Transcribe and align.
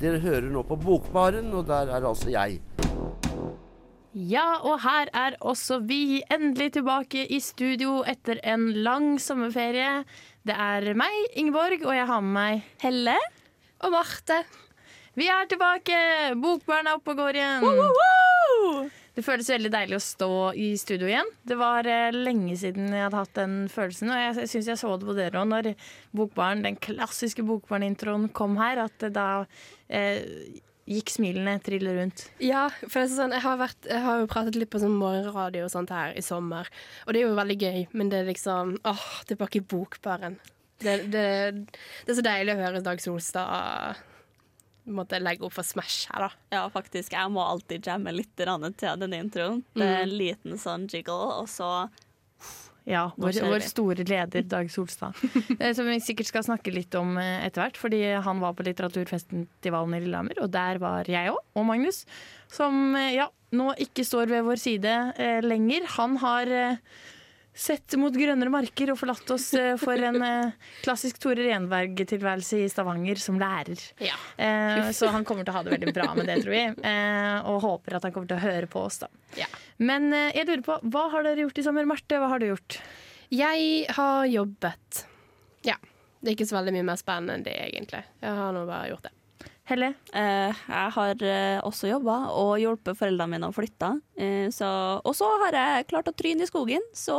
dere 0.00 0.20
hører 0.22 0.48
nå 0.52 0.62
på 0.64 0.78
Bokbaren, 0.80 1.50
og 1.52 1.66
der 1.68 1.90
er 1.92 2.06
altså 2.08 2.32
jeg. 2.32 2.60
Ja, 4.10 4.56
og 4.66 4.80
her 4.82 5.10
er 5.14 5.36
også 5.38 5.78
vi 5.86 6.22
endelig 6.32 6.72
tilbake 6.74 7.26
i 7.30 7.38
studio 7.40 8.00
etter 8.08 8.40
en 8.42 8.70
lang 8.82 9.12
sommerferie. 9.22 10.00
Det 10.42 10.56
er 10.56 10.88
meg, 10.98 11.14
Ingeborg, 11.38 11.84
og 11.84 11.94
jeg 11.94 12.08
har 12.10 12.24
med 12.24 12.34
meg 12.34 12.66
Helle. 12.82 13.18
Og 13.84 13.94
Marte. 13.94 14.42
Vi 15.14 15.28
er 15.30 15.46
tilbake! 15.50 16.00
Bokbarn 16.42 16.90
er 16.90 16.98
oppe 16.98 17.14
og 17.14 17.22
går 17.22 17.38
igjen. 17.38 18.29
Det 19.20 19.26
føles 19.26 19.50
veldig 19.52 19.68
deilig 19.74 19.96
å 19.98 20.00
stå 20.00 20.34
i 20.56 20.66
studio 20.80 21.04
igjen. 21.10 21.26
Det 21.44 21.58
var 21.60 21.84
eh, 21.84 22.08
lenge 22.14 22.54
siden 22.56 22.86
jeg 22.88 23.02
hadde 23.04 23.18
hatt 23.18 23.34
den 23.36 23.56
følelsen, 23.68 24.08
og 24.08 24.16
jeg 24.16 24.48
syns 24.48 24.70
jeg 24.70 24.80
så 24.80 24.94
det 24.96 25.04
på 25.04 25.16
dere 25.18 25.42
òg 25.42 25.50
når 25.50 25.68
Bokbarn, 26.16 26.62
den 26.64 26.78
klassiske 26.80 27.44
Bokbarn-introen 27.44 28.30
kom 28.32 28.56
her, 28.56 28.80
at 28.86 29.04
da 29.12 29.26
eh, 29.92 30.24
gikk 30.88 31.12
smilene 31.12 31.58
trille 31.60 31.92
rundt. 31.98 32.24
Ja, 32.40 32.70
for 32.86 33.04
sånn, 33.12 33.36
jeg 33.36 33.44
har, 33.44 33.60
vært, 33.60 33.90
jeg 33.92 34.00
har 34.06 34.22
jo 34.22 34.30
pratet 34.32 34.56
litt 34.56 34.72
på 34.72 34.80
sånn 34.80 34.96
morgenradio 34.96 35.68
og 35.68 35.74
sånt 35.76 35.92
her 35.92 36.16
i 36.16 36.24
sommer, 36.24 36.72
og 37.04 37.12
det 37.12 37.20
er 37.20 37.28
jo 37.28 37.36
veldig 37.36 37.60
gøy, 37.60 37.80
men 37.92 38.08
det 38.08 38.22
er 38.22 38.30
liksom 38.32 38.78
åh, 38.88 39.08
tilbake 39.28 39.60
i 39.60 39.66
bokbaren. 39.74 40.40
Det, 40.80 40.96
det, 41.12 41.26
det 41.60 42.14
er 42.14 42.16
så 42.16 42.24
deilig 42.24 42.56
å 42.56 42.62
høre 42.64 42.80
Dag 42.88 43.04
Solstad 43.04 44.00
måtte 44.88 45.18
legge 45.20 45.44
opp 45.46 45.54
for 45.56 45.66
Smash 45.66 46.08
her, 46.12 46.28
da. 46.28 46.30
Ja, 46.54 46.62
faktisk. 46.72 47.12
Jeg 47.12 47.32
må 47.32 47.42
alltid 47.44 47.86
jamme 47.86 48.12
litt 48.14 48.30
til 48.38 48.48
den 49.00 49.16
introen. 49.18 49.60
Det 49.76 49.86
er 49.86 50.04
en 50.06 50.14
liten 50.16 50.56
sånn 50.60 50.86
jiggle, 50.90 51.42
og 51.42 51.48
så 51.50 51.88
Ja, 52.88 53.10
vår, 53.20 53.36
vår 53.44 53.62
store 53.68 54.04
leder 54.08 54.42
Dag 54.54 54.70
Solstad. 54.72 55.14
Eh, 55.58 55.74
Som 55.76 55.86
vi 55.90 55.98
sikkert 56.02 56.30
skal 56.30 56.46
snakke 56.46 56.72
litt 56.74 56.94
om 56.98 57.12
eh, 57.20 57.44
etter 57.46 57.62
hvert, 57.66 57.76
fordi 57.78 58.00
han 58.24 58.40
var 58.42 58.56
på 58.56 58.64
litteraturfestivalen 58.66 59.94
i 59.98 60.00
Lillehammer, 60.06 60.40
og 60.42 60.50
der 60.54 60.80
var 60.82 61.06
jeg 61.10 61.30
òg, 61.34 61.38
og 61.60 61.68
Magnus, 61.68 62.02
som 62.50 62.96
eh, 62.98 63.12
ja, 63.18 63.28
nå 63.52 63.72
ikke 63.84 64.04
står 64.06 64.32
ved 64.32 64.46
vår 64.48 64.60
side 64.62 64.96
eh, 65.20 65.38
lenger. 65.44 65.86
Han 65.98 66.16
har 66.24 66.50
eh, 66.56 66.76
sett 67.54 67.96
mot 67.98 68.14
grønnere 68.14 68.52
marker 68.52 68.92
og 68.92 68.98
forlatt 69.00 69.30
oss 69.34 69.48
eh, 69.58 69.74
for 69.80 69.98
en 70.06 70.22
eh, 70.22 70.52
klassisk 70.84 71.18
Tore 71.22 71.44
Renberg-tilværelse 71.48 72.60
i 72.62 72.68
Stavanger 72.70 73.20
som 73.20 73.40
lærer. 73.40 73.82
Ja. 74.00 74.16
Eh, 74.40 74.90
så 74.96 75.10
han 75.12 75.26
kommer 75.28 75.44
til 75.44 75.52
å 75.54 75.58
ha 75.58 75.64
det 75.66 75.74
veldig 75.74 75.94
bra 75.96 76.08
med 76.16 76.30
det, 76.30 76.40
tror 76.44 76.54
vi. 76.54 76.64
Eh, 76.92 77.50
og 77.50 77.60
håper 77.66 77.98
at 77.98 78.08
han 78.08 78.14
kommer 78.14 78.30
til 78.30 78.38
å 78.38 78.44
høre 78.44 78.70
på 78.70 78.84
oss, 78.86 79.00
da. 79.02 79.10
Ja. 79.38 79.50
Men 79.82 80.10
jeg 80.12 80.46
lurer 80.48 80.64
på, 80.66 80.80
hva 80.92 81.06
har 81.14 81.26
dere 81.26 81.46
gjort 81.46 81.60
i 81.60 81.66
sommer? 81.66 81.88
Marte, 81.88 82.18
hva 82.20 82.30
har 82.32 82.42
du 82.42 82.50
gjort? 82.50 82.80
Jeg 83.30 83.86
har 83.96 84.26
jobbet. 84.26 85.04
Ja. 85.66 85.76
Det 86.20 86.32
er 86.32 86.36
ikke 86.36 86.48
så 86.50 86.58
veldig 86.58 86.74
mye 86.76 86.88
mer 86.90 86.98
spennende 87.00 87.38
enn 87.38 87.46
det, 87.46 87.56
egentlig. 87.70 88.02
Jeg 88.20 88.36
har 88.40 88.52
nå 88.52 88.66
bare 88.68 88.90
gjort 88.92 89.06
det. 89.08 89.14
Helle? 89.70 89.92
eh, 90.12 90.60
Jeg 90.68 90.92
har 90.96 91.22
eh, 91.22 91.60
også 91.66 91.88
jobba 91.90 92.16
og 92.34 92.56
hjulpet 92.60 92.98
foreldrene 92.98 93.36
mine 93.36 93.48
å 93.50 93.54
flytte. 93.54 93.92
Eh, 94.18 94.48
så, 94.54 94.68
og 95.00 95.14
så 95.16 95.28
har 95.44 95.56
jeg 95.56 95.86
klart 95.92 96.10
å 96.10 96.14
tryne 96.16 96.42
i 96.44 96.50
skogen, 96.50 96.82
så 96.96 97.16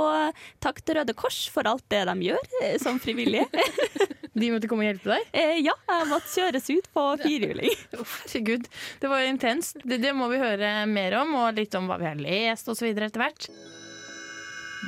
takk 0.63 0.81
til 0.83 0.99
Røde 0.99 1.15
Kors 1.17 1.45
for 1.53 1.67
alt 1.69 1.85
det 1.93 2.03
de 2.09 2.15
gjør 2.29 2.51
som 2.83 2.99
frivillige. 3.01 3.47
De 4.31 4.47
måtte 4.47 4.69
komme 4.71 4.85
og 4.85 4.87
hjelpe 4.87 5.09
deg? 5.11 5.25
Eh, 5.35 5.57
ja, 5.59 5.73
jeg 5.89 6.05
måtte 6.07 6.29
kjøres 6.31 6.69
ut 6.71 6.85
på 6.95 7.01
firehjuling. 7.19 7.73
Herregud, 8.23 8.69
det 9.01 9.09
var 9.11 9.19
jo 9.25 9.31
intenst. 9.33 9.81
Det, 9.83 9.97
det 9.99 10.13
må 10.15 10.29
vi 10.31 10.39
høre 10.39 10.69
mer 10.87 11.17
om, 11.19 11.33
og 11.41 11.59
litt 11.59 11.75
om 11.75 11.89
hva 11.91 11.97
vi 11.99 12.07
har 12.07 12.15
lest 12.23 12.71
osv. 12.71 12.87
etter 12.93 13.19
hvert. 13.19 13.49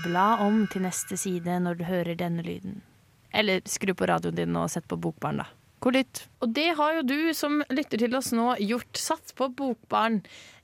Bla 0.05 0.37
om 0.47 0.63
til 0.71 0.85
neste 0.87 1.19
side 1.19 1.59
når 1.61 1.75
du 1.81 1.83
hører 1.85 2.15
denne 2.17 2.41
lyden. 2.47 2.79
Eller 3.35 3.59
skru 3.69 3.91
på 3.99 4.07
radioen 4.09 4.39
din 4.39 4.55
og 4.57 4.71
sett 4.71 4.87
på 4.89 4.97
Bokbarn, 4.97 5.43
da. 5.43 5.49
God 5.83 5.97
litt? 5.99 6.25
Og 6.39 6.51
det 6.55 6.69
har 6.77 6.99
jo 6.99 7.07
du 7.07 7.17
som 7.35 7.59
lytter 7.73 8.05
til 8.05 8.15
oss 8.15 8.31
nå 8.35 8.53
gjort. 8.63 8.99
Satt 8.99 9.33
på 9.35 9.49
Bokbarn. 9.51 10.21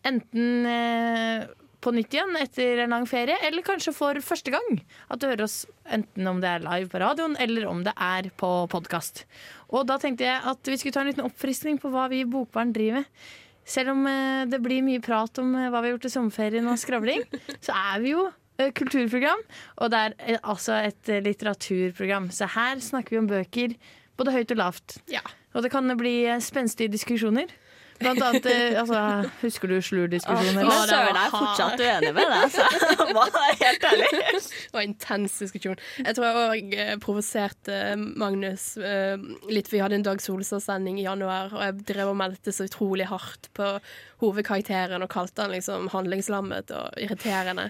Enten 0.08 0.70
eh, 0.70 1.50
på 1.84 1.92
nytt 1.96 2.16
igjen 2.16 2.36
etter 2.40 2.84
en 2.84 2.96
lang 2.96 3.06
ferie, 3.08 3.38
eller 3.48 3.64
kanskje 3.66 3.94
for 3.96 4.20
første 4.24 4.52
gang. 4.54 4.80
At 5.12 5.22
du 5.22 5.28
hører 5.30 5.46
oss 5.46 5.62
enten 5.88 6.28
om 6.28 6.42
det 6.44 6.52
er 6.52 6.64
live 6.66 6.90
på 6.92 7.02
radioen, 7.04 7.38
eller 7.40 7.68
om 7.70 7.84
det 7.88 7.96
er 7.96 8.32
på 8.40 8.50
podkast. 8.72 9.26
Og 9.72 9.88
da 9.90 10.00
tenkte 10.02 10.28
jeg 10.28 10.40
at 10.52 10.72
vi 10.72 10.80
skulle 10.80 10.96
ta 10.96 11.04
en 11.04 11.12
liten 11.12 11.28
oppfriskning 11.28 11.80
på 11.82 11.92
hva 11.94 12.10
vi 12.12 12.24
i 12.24 12.28
Bokbarn 12.30 12.74
driver 12.76 13.02
med. 13.02 13.30
Selv 13.70 13.94
om 13.94 14.08
eh, 14.10 14.48
det 14.50 14.64
blir 14.66 14.86
mye 14.86 15.04
prat 15.04 15.40
om 15.44 15.52
eh, 15.54 15.70
hva 15.70 15.84
vi 15.84 15.92
har 15.92 15.98
gjort 15.98 16.10
i 16.10 16.16
sommerferien 16.16 16.68
og 16.72 16.80
skravling, 16.82 17.28
så 17.66 17.76
er 17.76 18.02
vi 18.02 18.16
jo 18.16 18.26
eh, 18.58 18.72
kulturprogram, 18.76 19.44
og 19.78 19.92
det 19.94 20.00
er 20.00 20.16
eh, 20.24 20.40
altså 20.42 20.80
et 20.80 21.12
litteraturprogram. 21.28 22.32
Så 22.34 22.50
her 22.56 22.82
snakker 22.84 23.16
vi 23.16 23.22
om 23.22 23.30
bøker 23.30 23.76
både 24.20 24.36
høyt 24.36 24.54
og 24.56 24.62
lavt. 24.62 25.00
Ja. 25.12 25.24
Og 25.56 25.66
det 25.66 25.74
kan 25.74 25.90
bli 25.98 26.22
eh, 26.28 26.44
spenstige 26.44 26.92
diskusjoner. 26.92 27.50
Blant 28.00 28.22
annet, 28.24 28.46
eh, 28.48 28.78
altså, 28.82 29.30
Husker 29.42 29.68
du 29.68 29.80
slurdiskusjonen? 29.84 30.62
Eller? 30.62 30.86
søren, 30.88 31.18
jeg 31.18 31.26
er 31.26 31.34
fortsatt 31.34 31.82
uenig 31.84 32.12
med 32.16 32.30
deg, 32.32 32.54
så 32.54 32.68
jeg 32.86 33.16
var 33.18 33.34
helt 33.60 33.88
ærlig. 33.90 34.12
Det 34.14 34.78
var 34.78 34.86
intens 34.88 35.36
diskusjon. 35.44 35.82
Jeg 36.06 36.16
tror 36.16 36.28
jeg 36.28 36.46
òg 36.46 36.78
eh, 36.80 36.94
provoserte 37.04 37.80
Magnus 38.00 38.72
litt, 38.80 39.50
litt. 39.52 39.72
Vi 39.74 39.82
hadde 39.84 40.00
en 40.00 40.06
Dag 40.06 40.24
Solstad-sending 40.24 41.02
i 41.02 41.08
januar, 41.08 41.52
og 41.52 41.66
jeg 41.66 41.84
drev 41.92 42.14
og 42.14 42.22
meldte 42.22 42.54
så 42.56 42.70
utrolig 42.70 43.10
hardt 43.10 43.52
på 43.58 43.74
hovedkarakteren 44.24 45.04
og 45.04 45.12
kalte 45.12 45.44
han 45.44 45.54
liksom 45.56 45.90
handlingslammet 45.92 46.72
og 46.76 47.04
irriterende. 47.04 47.70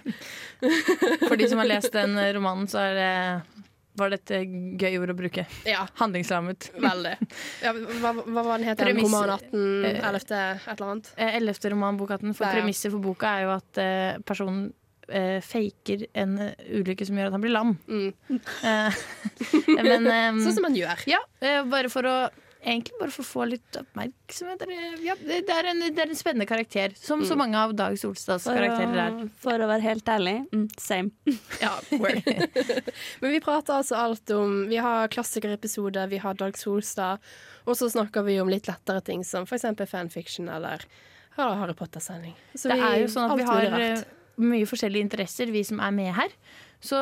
For 1.27 1.39
de 1.39 1.49
som 1.49 1.61
har 1.61 1.69
lest 1.69 1.93
den 1.95 2.17
romanen, 2.37 2.69
så 2.69 2.85
er 2.85 2.97
det, 2.97 3.65
var 3.99 4.13
dette 4.13 4.41
gøy 4.79 4.97
ord 5.01 5.13
å 5.13 5.17
bruke. 5.17 5.45
Ja, 5.67 5.85
Handlingslammet. 6.01 6.71
veldig. 6.79 7.15
Ja, 7.63 7.73
hva, 7.73 8.13
hva 8.23 8.43
var 8.45 8.59
den 8.59 8.69
het? 8.69 8.81
Roman 8.87 9.33
18, 9.35 9.85
eh, 9.85 9.99
11, 9.99 10.19
et 10.19 10.67
eller 10.73 10.89
annet? 10.89 11.13
Eh, 11.17 11.37
Ellevte 11.39 11.71
roman, 11.73 11.97
Bokatten. 11.99 12.35
For 12.37 12.47
ja. 12.47 12.57
premisset 12.57 12.93
for 12.93 13.03
boka 13.03 13.35
er 13.37 13.47
jo 13.47 13.55
at 13.57 13.81
uh, 13.83 14.21
personen 14.27 14.69
uh, 15.13 15.39
faker 15.43 16.05
en 16.17 16.37
eh, 16.43 16.67
ulykke 16.79 17.07
som 17.07 17.17
gjør 17.17 17.29
at 17.29 17.37
han 17.37 17.43
blir 17.43 17.53
lam. 17.53 17.73
Mm. 17.89 18.39
Uh, 18.63 18.99
men 19.89 20.07
um, 20.07 20.43
Sånn 20.43 20.57
som 20.57 20.65
man 20.65 20.77
gjør. 20.77 21.03
Ja, 21.09 21.21
eh, 21.41 21.61
bare 21.69 21.91
for 21.91 22.07
å 22.07 22.15
Egentlig 22.59 22.97
bare 22.99 23.11
for 23.15 23.23
å 23.23 23.27
få 23.29 23.45
litt 23.47 23.77
oppmerksomhet. 23.79 24.63
Ja, 25.05 25.13
det, 25.15 25.37
det, 25.47 25.53
er 25.55 25.69
en, 25.71 25.79
det 25.95 26.03
er 26.03 26.09
en 26.11 26.17
spennende 26.19 26.47
karakter, 26.49 26.91
som 26.99 27.21
så 27.25 27.37
mange 27.39 27.55
av 27.55 27.71
Dag 27.79 27.95
Solstads 28.01 28.43
For 28.49 28.57
karakterer 28.59 28.99
er. 28.99 29.13
å, 29.15 29.27
for 29.39 29.63
å 29.63 29.69
være 29.69 29.85
helt 29.85 30.11
ærlig, 30.11 30.33
mm, 30.51 30.65
same. 30.75 31.13
Ja, 31.63 31.71
word. 31.95 32.19
Men 33.21 33.31
vi 33.31 33.39
prater 33.43 33.77
altså 33.77 33.95
alt 33.99 34.33
om 34.35 34.65
Vi 34.71 34.79
har 34.83 35.07
klassikerepisoder, 35.13 36.09
vi 36.11 36.19
har 36.19 36.35
Dag 36.39 36.59
Solstad, 36.59 37.23
og 37.63 37.77
så 37.79 37.87
snakker 37.93 38.27
vi 38.27 38.35
om 38.43 38.51
litt 38.51 38.67
lettere 38.67 39.01
ting, 39.07 39.23
som 39.23 39.47
f.eks. 39.47 39.65
fanfiction 39.87 40.49
eller 40.51 40.83
Harry 41.39 41.73
Potter-sending. 41.79 42.35
Det 42.59 42.75
vi- 42.75 42.81
er 42.89 42.97
jo 43.05 43.07
sånn 43.13 43.31
at 43.31 43.39
vi 43.39 43.47
har 43.47 43.79
eh, 43.79 44.03
mye 44.43 44.67
forskjellige 44.67 45.05
interesser, 45.07 45.47
vi 45.55 45.63
som 45.63 45.79
er 45.79 45.95
med 45.95 46.11
her. 46.17 46.35
Så 46.83 46.99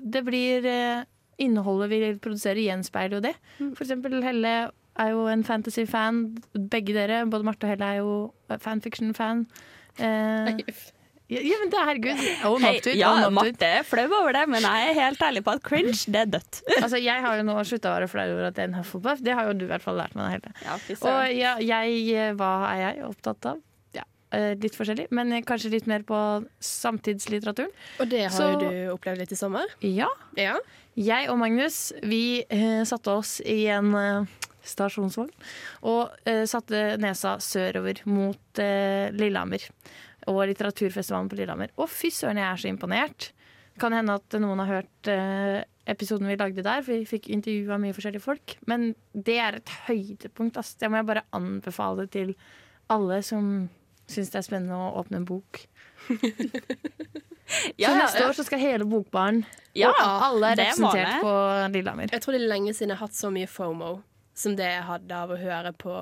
det 0.00 0.24
blir 0.24 0.64
eh, 0.72 1.04
Innholdet 1.36 1.90
vi 1.92 1.98
produserer, 2.16 2.62
gjenspeiler 2.64 3.18
jo 3.18 3.24
det. 3.26 3.34
Mm. 3.60 3.74
For 3.76 3.84
eksempel 3.84 4.22
Helle 4.24 4.52
er 4.98 5.14
jo 5.14 5.26
en 5.30 5.44
fantasy-fan. 5.46 6.20
Begge 6.72 6.94
dere, 6.96 7.24
både 7.30 7.46
Marte 7.46 7.66
og 7.66 7.72
Helle, 7.72 7.88
er 7.88 8.02
jo 8.02 8.58
fanfiction-fan. 8.62 9.46
Eh, 9.98 10.62
ja, 11.26 11.40
ja, 11.42 11.56
men 11.58 11.70
det 11.72 11.78
er 11.80 11.88
herregud. 11.88 12.24
Own 12.46 12.62
hey, 12.62 12.78
up 12.78 12.88
ja. 12.94 13.12
Marte 13.34 13.70
er 13.80 13.86
flau 13.86 14.06
over 14.06 14.36
det, 14.36 14.44
men 14.52 14.62
jeg 14.62 14.90
er 14.90 14.98
helt 15.00 15.22
ærlig 15.26 15.42
på 15.46 15.56
at 15.56 15.62
cringe, 15.66 15.96
det 16.06 16.22
er 16.22 16.32
dødt. 16.36 16.60
Altså, 16.82 17.00
jeg 17.02 17.24
har 17.24 17.38
jo 17.40 17.46
nå 17.48 17.56
slutta 17.66 17.90
å 17.90 17.96
være 17.98 18.10
flau 18.12 18.26
over 18.30 18.50
at 18.50 18.58
jeg 18.60 18.68
er 18.68 18.72
en 18.72 18.78
Hufflepuff. 18.78 19.24
Det 19.26 19.34
har 19.34 19.48
jo 19.50 19.56
du 19.58 19.66
i 19.66 19.70
hvert 19.72 19.84
fall 19.84 19.98
lært 19.98 20.14
meg. 20.18 20.36
Helle. 20.36 20.54
Ja, 20.62 20.78
Og 20.98 21.32
ja, 21.34 21.56
jeg, 21.62 22.02
eh, 22.14 22.34
hva 22.38 22.52
er 22.74 22.84
jeg 22.84 23.08
opptatt 23.10 23.52
av? 23.54 23.62
Eh, 24.34 24.56
litt 24.58 24.74
forskjellig, 24.74 25.06
men 25.14 25.30
eh, 25.32 25.44
kanskje 25.46 25.70
litt 25.70 25.86
mer 25.86 26.02
på 26.06 26.18
samtidslitteraturen. 26.64 27.70
Og 28.02 28.08
det 28.10 28.24
har 28.24 28.34
Så- 28.34 28.50
jo 28.52 28.58
du 28.58 28.94
opplevd 28.96 29.18
litt 29.22 29.32
i 29.32 29.38
sommer. 29.38 29.66
Ja. 29.80 30.08
Ja. 30.36 30.58
Jeg 30.96 31.28
og 31.28 31.38
Magnus, 31.38 31.92
vi 32.02 32.42
uh, 32.50 32.82
satte 32.84 33.12
oss 33.12 33.40
i 33.44 33.66
en 33.68 33.94
eh, 33.94 34.24
stasjonsvogn 34.68 35.32
og 35.88 36.12
eh, 36.28 36.44
satte 36.48 36.96
nesa 37.02 37.36
sørover 37.42 38.02
mot 38.10 38.60
eh, 38.62 39.12
Lillehammer. 39.14 39.64
Og 40.32 40.42
litteraturfestivalen 40.50 41.30
på 41.30 41.38
Lillehammer. 41.38 41.72
Og 41.78 41.90
fy 41.92 42.10
søren, 42.10 42.40
jeg 42.40 42.48
er 42.48 42.60
så 42.60 42.70
imponert. 42.70 43.30
Kan 43.78 43.94
hende 43.94 44.16
at 44.18 44.36
noen 44.42 44.62
har 44.64 44.72
hørt 44.80 45.10
eh, 45.12 45.60
episoden 45.86 46.26
vi 46.26 46.38
lagde 46.40 46.64
der, 46.66 46.82
for 46.82 46.96
vi 46.96 47.06
fikk 47.06 47.28
intervjua 47.30 47.78
mye 47.78 47.94
forskjellige 47.94 48.24
folk. 48.24 48.56
Men 48.66 48.90
det 49.12 49.38
er 49.42 49.60
et 49.60 49.74
høydepunkt. 49.86 50.58
Ass. 50.58 50.74
Det 50.80 50.90
må 50.90 50.98
jeg 51.00 51.10
bare 51.12 51.26
anbefale 51.36 52.08
til 52.10 52.34
alle 52.92 53.20
som 53.26 53.68
syns 54.10 54.30
det 54.32 54.40
er 54.40 54.46
spennende 54.46 54.78
å 54.78 54.94
åpne 55.02 55.22
en 55.22 55.28
bok. 55.28 55.62
Ja, 57.76 57.88
så 57.88 57.94
neste 57.94 58.18
ja. 58.18 58.28
år 58.28 58.32
så 58.34 58.42
skal 58.42 58.58
hele 58.58 58.86
Bokbaren, 58.90 59.44
Ja, 59.76 59.92
og 59.92 60.24
alle 60.26 60.48
er 60.50 60.60
representert 60.64 61.20
på 61.22 61.34
Lillehammer. 61.76 62.10
Jeg 62.10 62.24
tror 62.24 62.34
det 62.34 62.40
er 62.42 62.50
lenge 62.50 62.74
siden 62.74 62.90
jeg 62.90 62.98
har 62.98 63.06
hatt 63.06 63.18
så 63.18 63.30
mye 63.30 63.46
FOMO 63.46 63.90
som 64.36 64.56
det 64.56 64.66
jeg 64.68 64.84
hadde 64.84 65.16
av 65.16 65.30
å 65.32 65.38
høre 65.40 65.72
på 65.80 65.92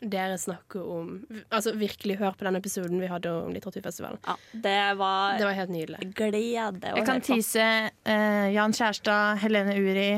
dere 0.00 0.36
snakke 0.38 0.80
om 0.80 1.14
Altså 1.50 1.72
virkelig 1.74 2.20
høre 2.20 2.36
på 2.38 2.46
den 2.46 2.58
episoden 2.60 3.00
vi 3.02 3.08
hadde 3.10 3.32
om 3.34 3.50
litteraturfestivalen. 3.54 4.20
Ja, 4.26 4.36
det 4.66 4.76
var 5.00 5.38
Det 5.40 5.48
var 5.48 5.56
helt 5.58 5.72
nydelig. 5.74 6.12
glede 6.14 6.92
å 6.92 7.00
Jeg 7.00 7.08
kan 7.08 7.24
tise 7.26 7.64
uh, 7.90 8.12
eh, 8.12 8.52
Jan 8.54 8.76
Kjærstad, 8.76 9.40
Helene 9.42 9.74
Uri 9.80 10.12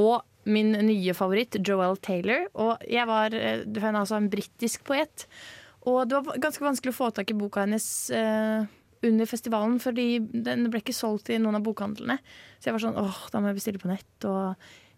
og 0.00 0.26
min 0.50 0.72
nye 0.72 1.14
favoritt, 1.16 1.56
Joel 1.66 1.96
Taylor. 2.00 2.46
Og 2.54 2.84
jeg 2.88 3.06
var, 3.08 3.34
eh, 3.34 3.64
hun 3.64 3.88
er 3.94 4.02
altså 4.02 4.16
en 4.16 4.30
britisk 4.32 4.84
poet. 4.88 5.26
Og 5.88 6.04
det 6.08 6.20
var 6.20 6.38
ganske 6.40 6.64
vanskelig 6.64 6.92
å 6.94 7.00
få 7.00 7.10
tak 7.16 7.32
i 7.32 7.38
boka 7.38 7.64
hennes 7.64 7.88
Uh, 8.12 8.68
under 9.02 9.24
festivalen, 9.24 9.78
fordi 9.80 10.18
den 10.20 10.66
ble 10.68 10.82
ikke 10.82 10.92
solgt 10.92 11.30
i 11.32 11.38
noen 11.40 11.56
av 11.56 11.64
bokhandlene. 11.64 12.18
Så 12.60 12.68
jeg 12.68 12.76
var 12.76 12.82
sånn 12.84 12.98
åh, 13.00 13.20
da 13.32 13.40
må 13.40 13.48
jeg 13.48 13.56
bestille 13.60 13.80
på 13.80 13.88
nett. 13.88 14.26
Og 14.28 14.52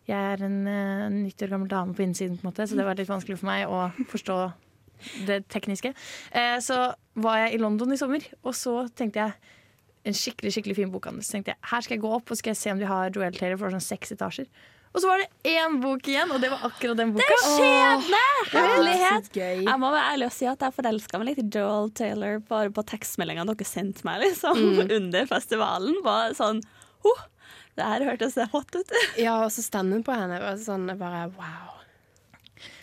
jeg 0.09 0.19
er 0.19 0.45
en 0.47 0.59
uh, 0.67 1.07
90 1.15 1.47
år 1.47 1.55
gammel 1.55 1.71
dame 1.71 1.95
på 1.95 2.05
innsiden, 2.05 2.39
på 2.39 2.47
en 2.47 2.51
måte, 2.51 2.67
så 2.67 2.79
det 2.79 2.87
var 2.87 2.99
litt 2.99 3.11
vanskelig 3.11 3.39
for 3.41 3.51
meg 3.51 3.71
å 3.71 3.87
forstå 4.11 4.39
det 5.27 5.41
tekniske. 5.53 5.93
Eh, 6.31 6.59
så 6.63 6.93
var 7.23 7.41
jeg 7.45 7.57
i 7.57 7.63
London 7.63 7.95
i 7.95 7.99
sommer, 8.01 8.27
og 8.43 8.55
så 8.57 8.85
tenkte 8.97 9.25
jeg 9.25 9.59
en 10.09 10.19
skikkelig 10.19 10.55
skikkelig 10.57 10.79
fin 10.79 10.93
bokhandel. 10.93 11.25
Så 11.27 11.37
tenkte 11.37 11.55
jeg 11.55 11.71
her 11.71 11.85
skal 11.85 11.97
jeg 11.97 12.05
gå 12.05 12.13
opp 12.19 12.31
og 12.31 12.39
skal 12.39 12.55
jeg 12.55 12.61
se 12.61 12.75
om 12.75 12.81
de 12.81 12.89
har 12.91 13.11
Joel 13.15 13.35
Taylor 13.37 13.61
for 13.61 13.75
sånn 13.75 13.85
seks 13.85 14.15
etasjer. 14.17 14.49
Og 14.93 15.01
så 15.01 15.09
var 15.09 15.23
det 15.23 15.53
én 15.55 15.79
bok 15.81 16.09
igjen, 16.11 16.33
og 16.35 16.43
det 16.43 16.51
var 16.53 16.67
akkurat 16.69 16.99
den 16.99 17.15
boka. 17.15 17.25
Det 17.25 17.37
er 17.39 18.03
Skjebne! 18.03 18.25
Herlighet! 18.53 19.31
Jeg 19.39 19.77
må 19.81 19.89
være 19.89 20.11
ærlig 20.13 20.27
og 20.29 20.35
si 20.37 20.49
at 20.51 20.65
jeg 20.67 20.77
forelska 20.77 21.21
meg 21.21 21.31
litt 21.31 21.41
i 21.41 21.47
Joel 21.49 21.89
Taylor 21.97 22.43
bare 22.51 22.73
på 22.77 22.85
tekstmeldinga 22.91 23.47
dere 23.49 23.69
sendte 23.69 24.05
meg 24.05 24.21
liksom, 24.27 24.61
under 24.99 25.31
festivalen. 25.31 25.97
Bare 26.05 26.37
sånn 26.37 26.61
oh, 27.09 27.25
Det 27.79 27.85
her 27.89 28.05
hørtes 28.05 28.35
så 28.37 28.45
hot 28.53 28.75
ut. 28.77 28.91
Ja, 29.25 29.39
og 29.45 29.53
så 29.55 29.63
stemmen 29.65 30.03
på 30.05 30.13
henne 30.17 30.41
var 30.43 30.59
sånn 30.61 30.91
bare 31.01 31.27
wow. 31.39 31.71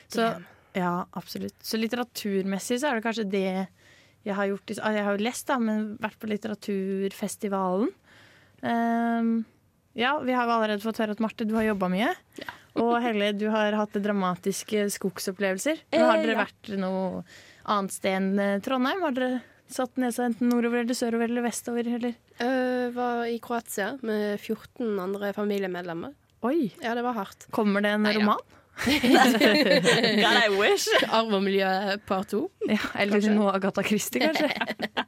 Så, 0.10 0.26
ja, 0.74 0.94
absolutt. 1.14 1.54
Så 1.62 1.78
litteraturmessig 1.78 2.80
så 2.82 2.90
er 2.90 2.98
det 2.98 3.06
kanskje 3.06 3.28
det 3.30 3.44
jeg 4.26 4.36
har 4.36 4.50
gjort. 4.50 4.72
ah, 4.82 4.92
Jeg 4.98 5.06
har 5.06 5.16
jo 5.18 5.24
lest, 5.24 5.46
da, 5.48 5.60
men 5.62 5.94
vært 6.02 6.18
på 6.20 6.28
litteraturfestivalen. 6.32 7.92
Um, 8.62 9.30
ja, 9.98 10.16
vi 10.26 10.34
har 10.36 10.46
jo 10.50 10.56
allerede 10.58 10.84
fått 10.84 11.00
høre 11.02 11.14
at 11.16 11.22
Marte, 11.24 11.46
du 11.48 11.54
har 11.56 11.64
jobba 11.70 11.90
mye. 11.94 12.10
Og 12.82 12.98
Helle, 13.04 13.32
du 13.38 13.48
har 13.54 13.76
hatt 13.76 13.96
dramatiske 14.02 14.86
skogsopplevelser. 14.94 15.82
Men 15.94 16.06
har 16.06 16.18
Eh, 16.20 16.26
dere 16.26 16.36
ja. 16.38 16.44
vært 16.46 16.70
noe 16.80 17.24
annet 17.70 17.96
sted 17.96 18.18
enn 18.18 18.30
eh, 18.40 18.60
Trondheim? 18.64 19.02
Har 19.04 19.16
dere 19.18 19.40
satt 19.70 20.00
nesa 20.02 20.26
enten 20.28 20.50
nordover 20.52 20.84
eller 20.84 20.98
sørover 20.98 21.30
eller 21.30 21.46
vestover? 21.46 21.90
Eller? 22.00 22.16
Uh, 22.42 22.90
var 22.96 23.26
i 23.30 23.38
Kroatia 23.44 23.92
med 24.06 24.40
14 24.42 24.96
andre 25.00 25.34
familiemedlemmer. 25.38 26.16
Oi! 26.48 26.70
Ja, 26.84 26.96
det 26.96 27.04
var 27.04 27.18
hardt. 27.20 27.50
Kommer 27.52 27.84
det 27.84 27.92
en 27.98 28.06
Neida. 28.08 28.20
roman? 28.22 28.40
God, 28.86 30.38
I 30.40 30.50
wish. 30.56 30.88
Arv 31.12 31.34
og 31.36 31.44
miljø 31.44 31.68
part 32.08 32.30
to. 32.32 32.46
Ja, 32.70 32.80
eller 33.04 33.26
noe 33.36 33.52
Agatha 33.58 33.84
Christie, 33.84 34.24
kanskje? 34.24 34.48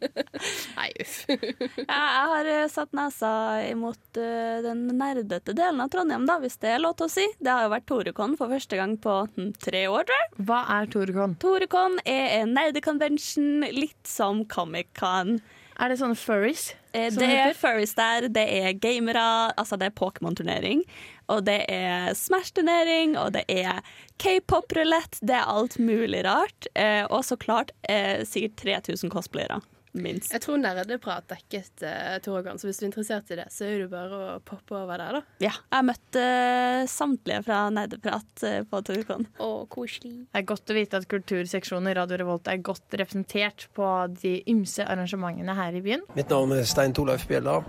Nei, 0.91 1.03
uff. 1.03 1.25
Ja, 1.91 2.01
jeg 2.01 2.27
har 2.31 2.49
eh, 2.51 2.67
satt 2.71 2.91
nesa 2.95 3.31
imot 3.69 4.17
eh, 4.19 4.59
den 4.65 4.85
nerdete 4.97 5.55
delen 5.55 5.81
av 5.83 5.91
Trondheim, 5.93 6.25
da, 6.29 6.37
hvis 6.41 6.57
det 6.61 6.73
er 6.75 6.83
lov 6.83 6.97
til 6.99 7.07
å 7.07 7.13
si. 7.13 7.25
Det 7.39 7.51
har 7.51 7.65
jo 7.67 7.73
vært 7.73 7.87
Torekon 7.89 8.35
for 8.39 8.51
første 8.51 8.79
gang 8.79 8.97
på 9.01 9.15
hm, 9.35 9.53
tre 9.63 9.85
år, 9.91 10.05
tror 10.09 10.21
jeg. 10.23 10.45
Hva 10.49 10.61
er 10.79 10.91
Torekon? 10.93 11.37
Torekon 11.41 11.97
er 12.05 12.41
en 12.41 12.53
nerdekonvensjon, 12.57 13.65
litt 13.75 14.07
som 14.07 14.43
Comic-Con. 14.51 15.39
Er 15.81 15.89
det 15.89 15.97
sånne 16.01 16.17
furries? 16.19 16.71
Eh, 16.93 17.07
Det 17.15 17.25
er 17.25 17.55
furries 17.57 17.95
der, 17.97 18.27
det 18.29 18.43
er 18.59 18.75
gamere, 18.77 19.23
altså 19.57 19.79
det 19.79 19.89
er 19.89 19.97
Pokémon-turnering. 19.97 20.83
Og 21.31 21.45
det 21.47 21.61
er 21.71 22.11
Smash-turnering, 22.17 23.15
og 23.17 23.31
det 23.37 23.45
er 23.49 23.79
k-pop-rulett. 24.21 25.17
Det 25.23 25.37
er 25.39 25.47
alt 25.49 25.77
mulig 25.81 26.25
rart. 26.27 26.67
Eh, 26.75 27.05
og 27.07 27.23
så 27.25 27.37
klart 27.39 27.71
eh, 27.89 28.21
sikkert 28.27 28.59
3000 28.83 29.09
cosplayere, 29.13 29.61
minst. 29.97 30.31
Jeg 30.33 30.43
tror 30.45 30.59
nerdeprat 30.61 31.27
dekket 31.31 31.83
uh, 31.85 32.17
Torgan, 32.23 32.59
så 32.59 32.69
hvis 32.69 32.81
du 32.81 32.85
er 32.85 32.89
interessert 32.89 33.31
i 33.33 33.39
det, 33.39 33.47
så 33.53 33.67
er 33.67 33.83
det 33.83 33.89
bare 33.91 34.19
å 34.19 34.39
poppe 34.45 34.77
over 34.79 35.01
der, 35.01 35.19
da. 35.19 35.37
Ja, 35.43 35.53
jeg 35.73 35.87
møtte 35.89 36.25
uh, 36.25 36.89
samtlige 36.91 37.41
fra 37.47 37.61
Nerdeprat 37.73 38.45
uh, 38.47 38.57
på 38.71 38.83
Torgan. 38.87 39.27
Å, 39.41 39.51
koselig. 39.71 40.13
Det 40.31 40.41
er 40.43 40.49
godt 40.51 40.73
å 40.73 40.77
vite 40.77 41.01
at 41.01 41.09
kulturseksjonen 41.11 41.91
i 41.91 41.95
Radio 41.97 42.21
Revolt 42.21 42.51
er 42.51 42.61
godt 42.63 42.99
representert 42.99 43.67
på 43.77 43.87
de 44.21 44.37
ymse 44.51 44.85
arrangementene 44.85 45.55
her 45.57 45.77
i 45.77 45.85
byen. 45.85 46.05
Mitt 46.17 46.31
navn 46.33 46.55
er 46.57 46.67
Stein 46.69 46.95
Torleif 46.95 47.27
Bjella. 47.29 47.61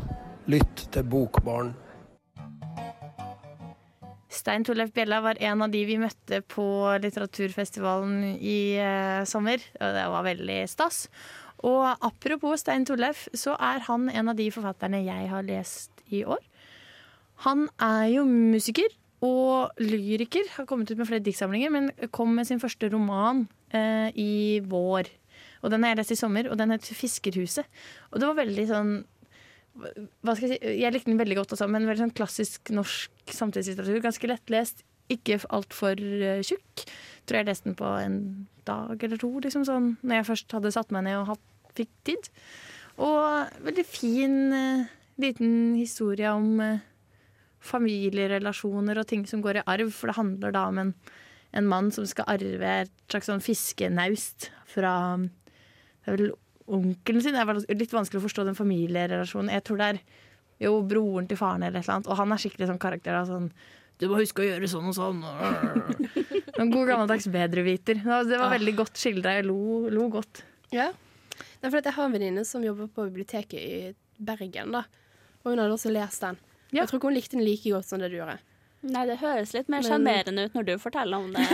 Lytt 0.50 0.88
til 0.90 1.06
Bokbarn. 1.06 1.74
Stein 4.32 4.64
Torleif 4.64 4.92
Bjella 4.96 5.20
var 5.20 5.36
en 5.44 5.62
av 5.62 5.70
de 5.72 5.82
vi 5.84 5.98
møtte 6.00 6.40
på 6.48 6.64
litteraturfestivalen 7.02 8.38
i 8.40 8.58
eh, 8.80 9.24
sommer. 9.28 9.60
Og 9.76 9.96
det 9.98 10.04
var 10.14 10.26
veldig 10.26 10.58
stas. 10.72 11.04
Og 11.62 11.82
apropos 12.02 12.62
Stein 12.62 12.86
Torleif, 12.88 13.28
så 13.34 13.54
er 13.60 13.84
han 13.86 14.08
en 14.10 14.32
av 14.32 14.38
de 14.38 14.48
forfatterne 14.54 15.04
jeg 15.04 15.30
har 15.30 15.46
lest 15.46 16.02
i 16.10 16.24
år. 16.24 16.42
Han 17.46 17.68
er 17.82 18.08
jo 18.16 18.26
musiker 18.28 18.90
og 19.22 19.78
lyriker. 19.82 20.48
Har 20.56 20.66
kommet 20.66 20.90
ut 20.90 20.98
med 20.98 21.08
flere 21.08 21.22
diktsamlinger, 21.22 21.70
men 21.74 21.90
kom 22.14 22.34
med 22.34 22.48
sin 22.48 22.62
første 22.62 22.90
roman 22.92 23.46
eh, 23.74 24.10
i 24.18 24.60
vår. 24.66 25.10
Og 25.62 25.70
den 25.70 25.84
har 25.84 25.94
jeg 25.94 26.02
lest 26.02 26.14
i 26.16 26.18
sommer, 26.18 26.50
og 26.50 26.58
den 26.58 26.74
het 26.74 26.82
'Fiskerhuset'. 26.82 27.66
Og 28.10 28.20
det 28.20 28.28
var 28.28 28.42
veldig 28.42 28.66
sånn 28.68 28.94
hva 29.72 30.34
skal 30.36 30.50
jeg 30.50 30.58
si? 30.58 30.72
Jeg 30.82 30.92
likte 30.92 31.08
den 31.08 31.20
veldig 31.20 31.38
godt 31.38 31.54
også, 31.56 31.68
men 31.70 31.86
veldig 31.88 32.04
sånn 32.04 32.16
klassisk 32.16 32.72
norsk 32.74 33.32
samtidslitteratur. 33.32 34.02
Ganske 34.04 34.28
lettlest, 34.28 34.82
ikke 35.12 35.38
altfor 35.48 35.96
uh, 35.96 36.42
tjukk. 36.44 36.84
Tror 37.24 37.40
jeg 37.40 37.48
leste 37.48 37.70
den 37.70 37.78
på 37.78 37.88
en 38.02 38.18
dag 38.68 39.00
eller 39.02 39.20
to, 39.20 39.30
liksom 39.42 39.64
sånn, 39.66 39.94
når 40.02 40.20
jeg 40.20 40.28
først 40.28 40.54
hadde 40.58 40.74
satt 40.74 40.92
meg 40.94 41.06
ned 41.06 41.22
og 41.22 41.32
hatt, 41.32 41.46
fikk 41.78 41.92
tid. 42.08 42.30
Og 43.02 43.52
veldig 43.64 43.84
fin 43.88 44.36
eh, 44.56 44.86
liten 45.22 45.74
historie 45.78 46.30
om 46.32 46.60
eh, 46.62 46.82
familierelasjoner 47.62 49.00
og 49.00 49.08
ting 49.08 49.26
som 49.28 49.42
går 49.44 49.60
i 49.60 49.66
arv, 49.74 49.92
for 49.94 50.10
det 50.10 50.18
handler 50.18 50.54
da 50.54 50.66
om 50.70 50.80
en, 50.82 50.94
en 51.56 51.68
mann 51.70 51.92
som 51.94 52.06
skal 52.08 52.28
arve 52.32 52.78
et 52.82 52.94
slags 53.12 53.30
sånn 53.30 53.44
fiskenaust 53.44 54.50
fra 54.72 54.94
det 56.02 56.10
er 56.10 56.16
vel 56.16 56.32
onkelen 56.72 57.22
sin. 57.22 57.36
Det 57.36 57.42
er 57.42 57.78
litt 57.78 57.94
vanskelig 57.94 58.22
å 58.22 58.26
forstå 58.26 58.46
den 58.48 58.58
familierelasjonen. 58.58 59.52
Jeg 59.54 59.64
tror 59.68 59.78
det 59.78 59.90
er 59.92 60.00
jo 60.62 60.80
broren 60.86 61.28
til 61.30 61.38
faren 61.38 61.62
eller 61.62 61.78
et 61.78 61.86
eller 61.86 62.00
annet, 62.00 62.10
og 62.10 62.18
han 62.18 62.34
er 62.34 62.42
skikkelig 62.42 62.70
sånn 62.70 62.82
karakter. 62.82 63.14
Da, 63.14 63.22
sånn 63.28 63.50
du 64.02 64.08
må 64.10 64.18
huske 64.18 64.42
å 64.42 64.46
gjøre 64.48 64.70
sånn 64.70 64.90
og 64.90 64.96
sånn. 64.98 65.22
En 66.60 66.68
god 66.68 66.90
gammeldags 66.90 67.24
bedreviter. 67.32 68.02
Det 68.02 68.38
var 68.38 68.50
veldig 68.52 68.74
godt 68.76 68.98
skildra. 69.00 69.38
Jeg 69.38 69.46
lo, 69.48 69.88
lo 69.90 70.08
godt. 70.12 70.42
Ja. 70.74 70.90
Det 71.62 71.70
for 71.70 71.78
jeg 71.78 71.94
har 71.96 72.08
en 72.08 72.14
venninne 72.16 72.42
som 72.46 72.64
jobber 72.64 72.88
på 72.90 73.04
biblioteket 73.08 73.58
i 73.58 74.22
Bergen, 74.22 74.72
da. 74.74 74.84
Og 75.42 75.52
hun 75.52 75.62
hadde 75.62 75.74
også 75.76 75.92
lest 75.94 76.22
den. 76.24 76.38
Ja. 76.72 76.82
Jeg 76.82 76.88
tror 76.90 76.98
ikke 77.00 77.10
hun 77.10 77.16
likte 77.18 77.36
den 77.38 77.44
like 77.46 77.70
godt 77.70 77.86
som 77.88 78.02
det 78.02 78.10
du 78.12 78.18
gjorde. 78.18 78.38
Nei, 78.82 79.04
det 79.06 79.20
høres 79.20 79.52
litt 79.54 79.68
mer 79.70 79.82
Men- 79.82 79.86
sjarmerende 79.90 80.44
ut 80.48 80.54
når 80.58 80.64
du 80.66 80.72
forteller 80.82 81.22
om 81.22 81.30
det. 81.32 81.44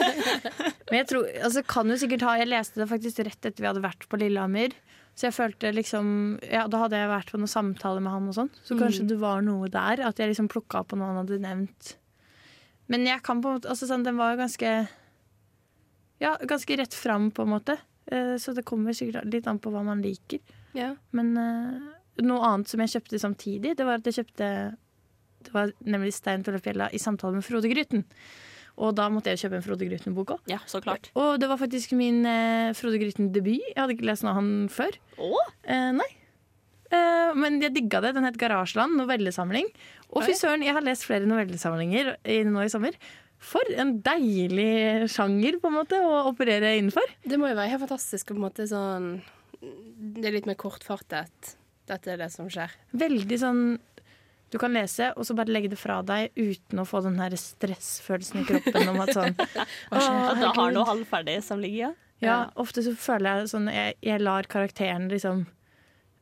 Men 0.88 0.98
jeg 1.02 1.08
tror, 1.10 1.26
altså 1.44 1.62
kan 1.68 1.90
jo 1.90 1.96
sikkert 2.00 2.22
ha 2.24 2.36
Jeg 2.38 2.48
leste 2.48 2.80
det 2.80 2.86
faktisk 2.88 3.18
rett 3.26 3.48
etter 3.50 3.60
vi 3.60 3.68
hadde 3.68 3.82
vært 3.84 4.06
på 4.08 4.16
Lillehammer. 4.22 4.72
Så 5.16 5.26
jeg 5.28 5.34
følte 5.36 5.72
liksom 5.74 6.08
Ja, 6.48 6.64
da 6.70 6.80
hadde 6.84 6.96
jeg 7.00 7.10
vært 7.12 7.32
på 7.34 7.40
noen 7.40 7.52
samtaler 7.52 8.00
med 8.04 8.14
han 8.14 8.30
og 8.30 8.36
sånn. 8.38 8.50
Så 8.64 8.78
kanskje 8.80 9.04
det 9.10 9.18
var 9.20 9.44
noe 9.44 9.68
der. 9.72 10.00
At 10.06 10.16
jeg 10.22 10.32
liksom 10.32 10.48
plukka 10.52 10.80
opp 10.80 10.92
på 10.94 10.96
noe 11.00 11.10
han 11.12 11.20
hadde 11.24 11.40
nevnt. 11.44 11.92
Men 12.88 13.04
jeg 13.08 13.20
kan 13.26 13.42
på 13.42 13.50
en 13.50 13.58
måte 13.58 13.68
Altså 13.72 13.88
sånn, 13.90 14.04
den 14.06 14.16
var 14.16 14.32
jo 14.32 14.40
ganske 14.44 14.72
Ja, 16.22 16.36
ganske 16.40 16.78
rett 16.80 16.94
fram, 16.96 17.28
på 17.36 17.44
en 17.44 17.52
måte. 17.52 17.76
Eh, 18.12 18.36
Så 18.38 18.54
det 18.54 18.64
kommer 18.64 18.94
sikkert 18.94 19.24
litt 19.32 19.46
an 19.50 19.58
på 19.58 19.70
hva 19.74 19.82
man 19.84 20.02
liker. 20.02 20.40
Ja. 20.74 20.94
Men 21.12 21.36
eh, 21.36 21.78
noe 22.22 22.40
annet 22.46 22.68
som 22.68 22.80
jeg 22.80 22.92
kjøpte 22.96 23.18
samtidig, 23.22 23.76
det 23.76 23.84
var 23.86 23.98
at 24.00 24.04
jeg 24.10 24.20
kjøpte 24.24 24.50
Det 25.46 25.52
var 25.54 25.70
nemlig 25.86 26.12
Stein 26.14 26.42
Tollefjella 26.42 26.88
i 26.92 26.98
samtale 26.98 27.34
med 27.38 27.44
Frode 27.46 27.68
Gryten. 27.70 28.04
Og 28.76 28.94
da 28.98 29.06
måtte 29.08 29.30
jeg 29.32 29.38
kjøpe 29.44 29.56
en 29.60 29.62
Frode 29.64 29.86
Gryten-bok 29.88 30.32
òg. 30.34 30.40
ja, 30.50 30.58
så 30.68 30.80
klart. 30.84 31.10
Og 31.16 31.38
det 31.40 31.48
var 31.48 31.56
faktisk 31.60 31.92
min 31.96 32.26
eh, 32.26 32.72
Frode 32.76 32.98
Gryten-debut. 33.00 33.62
Jeg 33.62 33.76
hadde 33.78 33.94
ikke 33.94 34.08
lest 34.10 34.24
noe 34.26 34.34
av 34.34 34.40
han 34.40 34.50
før. 34.68 34.98
Åh? 35.22 35.52
Eh, 35.64 35.92
nei. 35.96 36.08
Eh, 36.90 37.30
men 37.38 37.60
jeg 37.62 37.72
digga 37.74 38.00
det. 38.04 38.12
Den 38.18 38.26
het 38.28 38.36
Garasjeland, 38.38 38.98
novellesamling. 39.00 39.70
Og 40.12 40.26
fy 40.26 40.34
søren, 40.38 40.62
jeg 40.66 40.74
har 40.76 40.84
lest 40.84 41.06
flere 41.08 41.26
novellesamlinger 41.30 42.12
nå 42.50 42.62
i 42.66 42.68
sommer. 42.72 42.98
For 43.42 43.74
en 43.76 43.98
deilig 44.04 45.08
sjanger 45.12 45.58
på 45.60 45.68
en 45.70 45.76
måte 45.76 45.98
å 46.02 46.22
operere 46.30 46.76
innenfor. 46.78 47.10
Det 47.22 47.38
må 47.38 47.50
jo 47.50 47.58
være 47.58 47.74
helt 47.74 47.84
fantastisk. 47.84 48.30
På 48.32 48.38
en 48.38 48.46
måte 48.46 48.66
sånn 48.70 49.10
Det 49.60 50.24
er 50.28 50.34
litt 50.38 50.48
mer 50.48 50.58
kortfartet. 50.60 51.56
Dette 51.86 52.14
er 52.14 52.18
det 52.24 52.30
som 52.34 52.48
skjer. 52.50 52.72
Veldig 52.96 53.38
sånn 53.40 53.60
Du 54.50 54.58
kan 54.62 54.74
lese, 54.74 55.10
og 55.18 55.26
så 55.26 55.34
bare 55.34 55.50
legge 55.52 55.72
det 55.72 55.78
fra 55.78 56.00
deg 56.06 56.30
uten 56.38 56.78
å 56.78 56.86
få 56.86 57.00
den 57.04 57.18
her 57.18 57.34
stressfølelsen 57.34 58.44
i 58.44 58.46
kroppen 58.46 58.92
om 58.92 59.00
at 59.02 59.10
sånn 59.16 59.34
At 59.90 60.38
du 60.38 60.46
har 60.46 60.74
noe 60.74 60.86
halvferdig 60.86 61.40
som 61.44 61.58
ligger, 61.60 61.88
ja. 61.88 61.92
Ja, 62.22 62.36
ofte 62.56 62.80
så 62.80 62.94
føler 62.96 63.42
jeg 63.42 63.50
sånn 63.50 63.66
Jeg, 63.68 63.98
jeg 64.06 64.22
lar 64.22 64.46
karakteren 64.48 65.10
liksom 65.12 65.42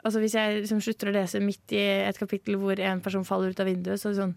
Altså 0.04 0.21
Hvis 0.25 0.35
jeg 0.35 0.64
liksom 0.64 0.80
slutter 0.85 1.12
å 1.12 1.14
lese 1.14 1.40
midt 1.40 1.73
i 1.76 1.83
et 2.09 2.18
kapittel 2.18 2.59
hvor 2.61 2.80
en 2.83 3.00
person 3.04 3.25
faller 3.25 3.54
ut 3.54 3.61
av 3.62 3.68
vinduet, 3.71 4.00
så 4.02 4.11
sånn, 4.16 4.35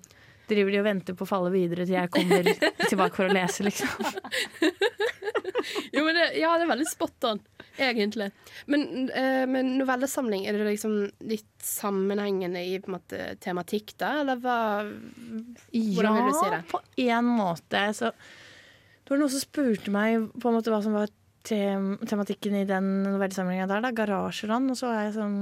driver 0.50 0.74
de 0.74 0.80
og 0.82 0.88
venter 0.88 1.18
på 1.18 1.26
å 1.26 1.30
falle 1.30 1.52
videre 1.54 1.86
til 1.86 1.98
jeg 1.98 2.12
kommer 2.14 2.50
tilbake 2.88 3.16
for 3.16 3.28
å 3.28 3.36
lese, 3.36 3.66
liksom. 3.68 3.90
Jo, 5.92 6.04
men 6.06 6.16
det, 6.16 6.26
ja, 6.40 6.54
det 6.56 6.64
er 6.64 6.70
veldig 6.70 6.88
spot 6.88 7.26
on, 7.28 7.40
egentlig. 7.82 8.30
Men, 8.72 8.84
eh, 9.10 9.44
men 9.50 9.74
novellesamling, 9.80 10.46
er 10.48 10.56
det 10.56 10.68
liksom 10.70 10.94
litt 11.28 11.50
sammenhengende 11.64 12.62
i 12.64 12.78
på 12.84 12.94
måte, 12.94 13.34
tematikk 13.44 13.96
da, 14.00 14.14
eller 14.22 14.40
hva 14.44 14.58
Hvordan 14.86 16.20
vil 16.20 16.30
du 16.30 16.38
si 16.38 16.52
det? 16.54 16.62
på 16.72 16.82
en 17.08 17.32
måte. 17.36 17.84
Så 17.98 18.12
det 18.14 19.12
var 19.12 19.22
noen 19.24 19.34
som 19.34 19.44
spurte 19.44 19.94
meg 19.94 20.30
på 20.38 20.50
en 20.50 20.60
måte 20.60 20.72
hva 20.74 20.82
som 20.86 20.96
var 20.96 21.12
tem 21.48 21.94
tematikken 22.08 22.58
i 22.62 22.66
den 22.68 22.90
novellesamlinga 23.06 23.68
der. 23.70 23.84
da, 23.86 23.94
Garasjeland. 23.96 24.72
Og 24.72 24.80
så 24.80 24.92
var 24.92 25.06
jeg 25.06 25.18
sånn 25.18 25.38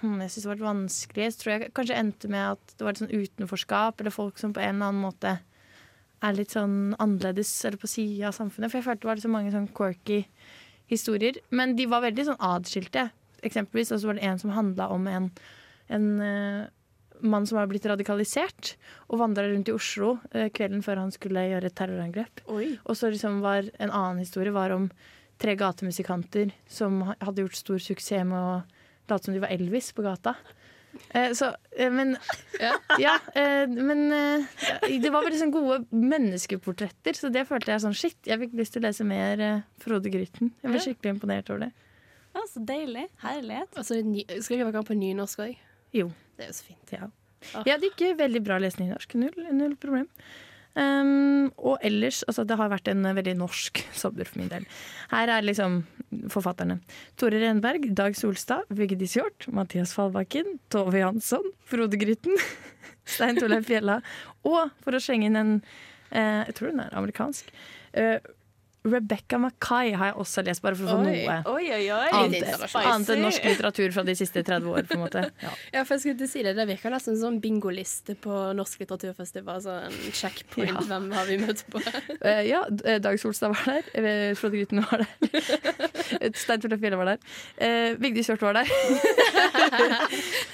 hm, 0.00 0.20
Jeg 0.24 0.32
syns 0.34 0.44
det 0.44 0.52
var 0.52 0.62
vanskelig. 0.68 1.30
Så 1.32 1.42
tror 1.42 1.52
jeg 1.54 1.72
kanskje 1.76 1.98
endte 2.00 2.30
med 2.32 2.54
at 2.54 2.76
det 2.76 2.86
var 2.86 2.94
litt 2.94 3.02
sånn 3.04 3.14
utenforskap, 3.14 4.00
eller 4.00 4.14
folk 4.14 4.40
som 4.40 4.54
på 4.54 4.62
en 4.62 4.76
eller 4.76 4.92
annen 4.92 5.04
måte 5.04 5.38
er 6.24 6.36
litt 6.36 6.54
sånn 6.54 6.94
annerledes 7.02 7.50
eller 7.66 7.80
på 7.80 7.90
sida 7.90 8.30
av 8.30 8.36
samfunnet. 8.36 8.70
For 8.70 8.80
jeg 8.80 8.86
følte 8.86 9.04
det 9.04 9.10
var 9.10 9.24
så 9.24 9.32
mange 9.32 9.52
sånn 9.54 9.68
quirky 9.76 10.22
historier. 10.90 11.40
Men 11.54 11.74
de 11.78 11.88
var 11.90 12.04
veldig 12.04 12.28
sånn 12.30 12.40
adskilte. 12.44 13.08
Eksempelvis 13.44 13.92
og 13.92 14.00
så 14.00 14.10
var 14.10 14.18
det 14.18 14.28
en 14.28 14.40
som 14.40 14.54
handla 14.54 14.88
om 14.94 15.08
en, 15.10 15.28
en 15.92 16.06
uh, 16.20 16.62
mann 17.24 17.48
som 17.48 17.58
var 17.58 17.68
blitt 17.70 17.86
radikalisert 17.88 18.74
og 19.08 19.20
vandra 19.20 19.46
rundt 19.48 19.68
i 19.68 19.76
Oslo 19.76 20.16
uh, 20.32 20.48
kvelden 20.54 20.84
før 20.84 21.02
han 21.02 21.12
skulle 21.14 21.48
gjøre 21.50 21.68
et 21.68 21.76
terrorangrep. 21.76 22.44
Og 22.84 22.96
så 22.96 23.12
liksom 23.12 23.42
var 23.44 23.68
en 23.76 23.92
annen 23.92 24.24
historie 24.24 24.54
var 24.54 24.74
om 24.76 24.88
tre 25.40 25.56
gatemusikanter 25.58 26.54
som 26.70 27.02
hadde 27.10 27.44
gjort 27.44 27.58
stor 27.58 27.82
suksess 27.82 28.24
med 28.28 28.38
å 28.38 28.62
late 29.10 29.28
som 29.28 29.34
de 29.34 29.42
var 29.42 29.52
Elvis 29.54 29.92
på 29.96 30.04
gata. 30.04 30.36
Eh, 31.10 31.32
så, 31.34 31.48
eh, 31.76 31.90
men 31.90 32.14
ja, 33.02 33.16
eh, 33.34 33.64
men 33.68 34.04
eh, 34.14 34.98
det 35.02 35.10
var 35.10 35.24
veldig 35.26 35.40
sånn 35.40 35.54
gode 35.54 35.80
menneskeportretter, 35.90 37.18
så 37.18 37.30
det 37.34 37.46
følte 37.48 37.74
jeg 37.74 37.84
sånn 37.84 37.96
shit. 37.98 38.18
Jeg 38.28 38.40
fikk 38.44 38.54
lyst 38.60 38.76
til 38.76 38.84
å 38.84 38.86
lese 38.88 39.06
mer 39.08 39.42
eh, 39.42 39.64
Frode 39.82 40.12
Grytten. 40.12 40.52
Jeg 40.62 40.70
ble 40.70 40.84
skikkelig 40.86 41.16
imponert 41.16 41.50
over 41.50 41.66
det. 41.66 41.72
Ja, 42.34 42.46
så 42.50 42.62
deilig. 42.66 43.08
Herlighet. 43.22 43.76
Altså, 43.78 44.00
ny, 44.02 44.24
skal 44.42 44.58
ikke 44.58 44.70
være 44.72 44.86
på 44.88 44.96
nynorsk 44.98 45.44
òg? 45.44 45.60
Jo. 45.94 46.08
Det 46.34 46.46
er 46.46 46.50
jo 46.50 46.56
så 46.56 46.66
fint. 46.66 46.94
Ja. 46.96 47.10
Jeg 47.60 47.74
hadde 47.76 47.90
ikke 47.90 48.14
veldig 48.18 48.42
bra 48.42 48.56
å 48.58 48.62
lese 48.64 48.82
norsk. 48.82 49.14
Null, 49.20 49.46
null 49.54 49.76
problem. 49.78 50.08
Um, 50.74 51.52
og 51.62 51.78
ellers, 51.86 52.24
altså 52.26 52.42
det 52.48 52.56
har 52.58 52.70
vært 52.72 52.88
en 52.90 53.06
veldig 53.14 53.36
norsk 53.38 53.78
sommer 54.02 54.26
for 54.26 54.40
min 54.40 54.50
del. 54.50 54.64
Her 55.12 55.30
er 55.36 55.46
liksom 55.46 55.82
forfatterne. 56.32 56.80
Tore 57.20 57.38
Renberg, 57.42 57.86
Dag 57.94 58.16
Solstad, 58.18 58.66
Vigdis 58.74 59.14
Hjorth, 59.18 59.46
Mathias 59.54 59.94
Fallbakken, 59.94 60.56
Tove 60.74 60.98
Jansson, 60.98 61.46
Frode 61.70 61.98
Grytten, 62.00 62.34
Stein 63.14 63.38
Torleif 63.38 63.68
Fjella 63.68 64.00
og, 64.48 64.72
for 64.82 64.96
å 64.96 65.02
skjenge 65.02 65.28
inn 65.28 65.36
en 65.38 65.52
eh, 66.10 66.42
Jeg 66.48 66.54
tror 66.58 66.72
hun 66.72 66.82
er 66.86 66.94
amerikansk. 66.96 67.50
eh, 67.92 68.18
Rebecca 68.84 69.38
Mackay 69.40 69.94
har 69.96 70.10
jeg 70.10 70.16
også 70.20 70.42
lest, 70.44 70.60
bare 70.60 70.76
for 70.76 70.84
å 70.84 70.92
få 70.92 70.96
Oi. 71.00 71.12
noe 71.24 71.36
Oi, 71.54 71.68
oi, 71.72 71.84
oi. 71.88 72.08
annet, 72.12 72.50
annet 72.76 73.12
enn 73.14 73.22
norsk 73.24 73.46
litteratur 73.48 73.94
fra 73.96 74.02
de 74.04 74.12
siste 74.18 74.42
30 74.44 74.68
år. 74.68 74.82
på 74.90 74.98
en 74.98 75.02
måte. 75.06 75.22
Ja. 75.44 75.52
Ja, 75.72 75.82
for 75.84 75.94
jeg 75.96 76.02
skulle 76.04 76.18
til 76.20 76.28
si 76.30 76.42
Det 76.44 76.52
Det 76.56 76.66
virker 76.68 76.92
nesten 76.92 77.16
som 77.18 77.34
en 77.34 77.40
bingoliste 77.42 78.14
på 78.20 78.36
Norsk 78.56 78.82
litteraturfestival. 78.84 79.64
en 79.72 79.96
checkpoint. 80.12 80.70
Ja. 80.70 80.84
Hvem 80.90 81.08
har 81.16 81.24
vi 81.30 81.38
møtt 81.40 81.64
på? 81.72 81.80
Eh, 82.24 82.42
ja, 82.48 82.62
Dag 83.02 83.18
Solstad 83.20 83.52
var 83.52 83.64
der. 83.68 83.88
Eh, 83.96 84.34
Frode 84.38 84.56
Grytten 84.60 84.80
var 84.84 85.02
der. 85.02 85.08
Stein 86.42 86.60
Torleif 86.62 86.80
Fjelle 86.84 86.96
var 87.00 87.08
der. 87.14 87.18
Uh, 87.58 87.96
Vigdis 88.00 88.28
Hjorth 88.28 88.44
var 88.44 88.60
der. 88.60 88.68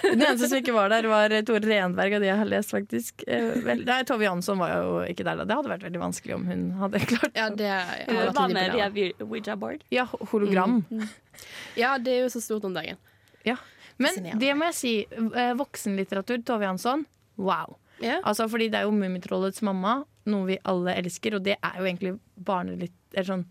Den 0.03 0.23
eneste 0.23 0.49
som 0.49 0.59
ikke 0.59 0.75
var 0.75 0.91
der, 0.93 1.07
var 1.11 1.35
eh, 1.35 1.43
Tore 1.47 1.63
Renberg, 1.67 2.15
av 2.17 2.23
de 2.25 2.31
jeg 2.31 2.39
har 2.41 2.49
lest, 2.51 2.73
faktisk. 2.75 3.25
Eh, 3.27 3.51
vel, 3.67 3.83
nei, 3.87 4.01
Tove 4.09 4.27
Jansson 4.27 4.59
var 4.63 4.73
jo 4.79 4.97
ikke 5.11 5.27
der 5.27 5.39
da. 5.43 5.47
Det 5.51 5.59
hadde 5.59 5.73
vært 5.75 5.87
veldig 5.89 6.03
vanskelig 6.03 6.37
om 6.39 6.47
hun 6.51 6.65
hadde 6.81 7.03
klart 7.11 7.39
Ja, 7.39 7.49
det 7.51 7.71
Hun 8.09 8.20
med 8.53 8.75
via 8.75 8.89
Ouija-board. 9.25 9.85
Ja, 9.95 10.07
hologram. 10.33 10.81
Ja, 11.79 11.97
det 11.99 12.13
er 12.17 12.23
jo 12.25 12.33
så 12.35 12.43
stort 12.45 12.65
om 12.69 12.75
dagen. 12.77 12.99
Ja. 13.47 13.57
Men 14.01 14.39
det 14.41 14.55
må 14.57 14.69
jeg 14.71 14.77
si. 14.79 14.93
eh, 15.11 15.53
Voksenlitteratur, 15.59 16.43
Tove 16.45 16.65
Jansson, 16.65 17.05
wow. 17.37 17.77
Ja. 18.01 18.21
Altså, 18.25 18.47
fordi 18.49 18.71
det 18.73 18.81
er 18.81 18.87
jo 18.89 18.95
Mummitrollets 18.97 19.61
mamma, 19.67 19.99
noe 20.31 20.47
vi 20.49 20.57
alle 20.65 20.95
elsker, 20.97 21.37
og 21.37 21.45
det 21.45 21.59
er 21.61 21.77
jo 21.77 21.85
egentlig 21.85 22.15
barnelitt, 22.37 22.97
eller 23.13 23.29
sånn, 23.29 23.45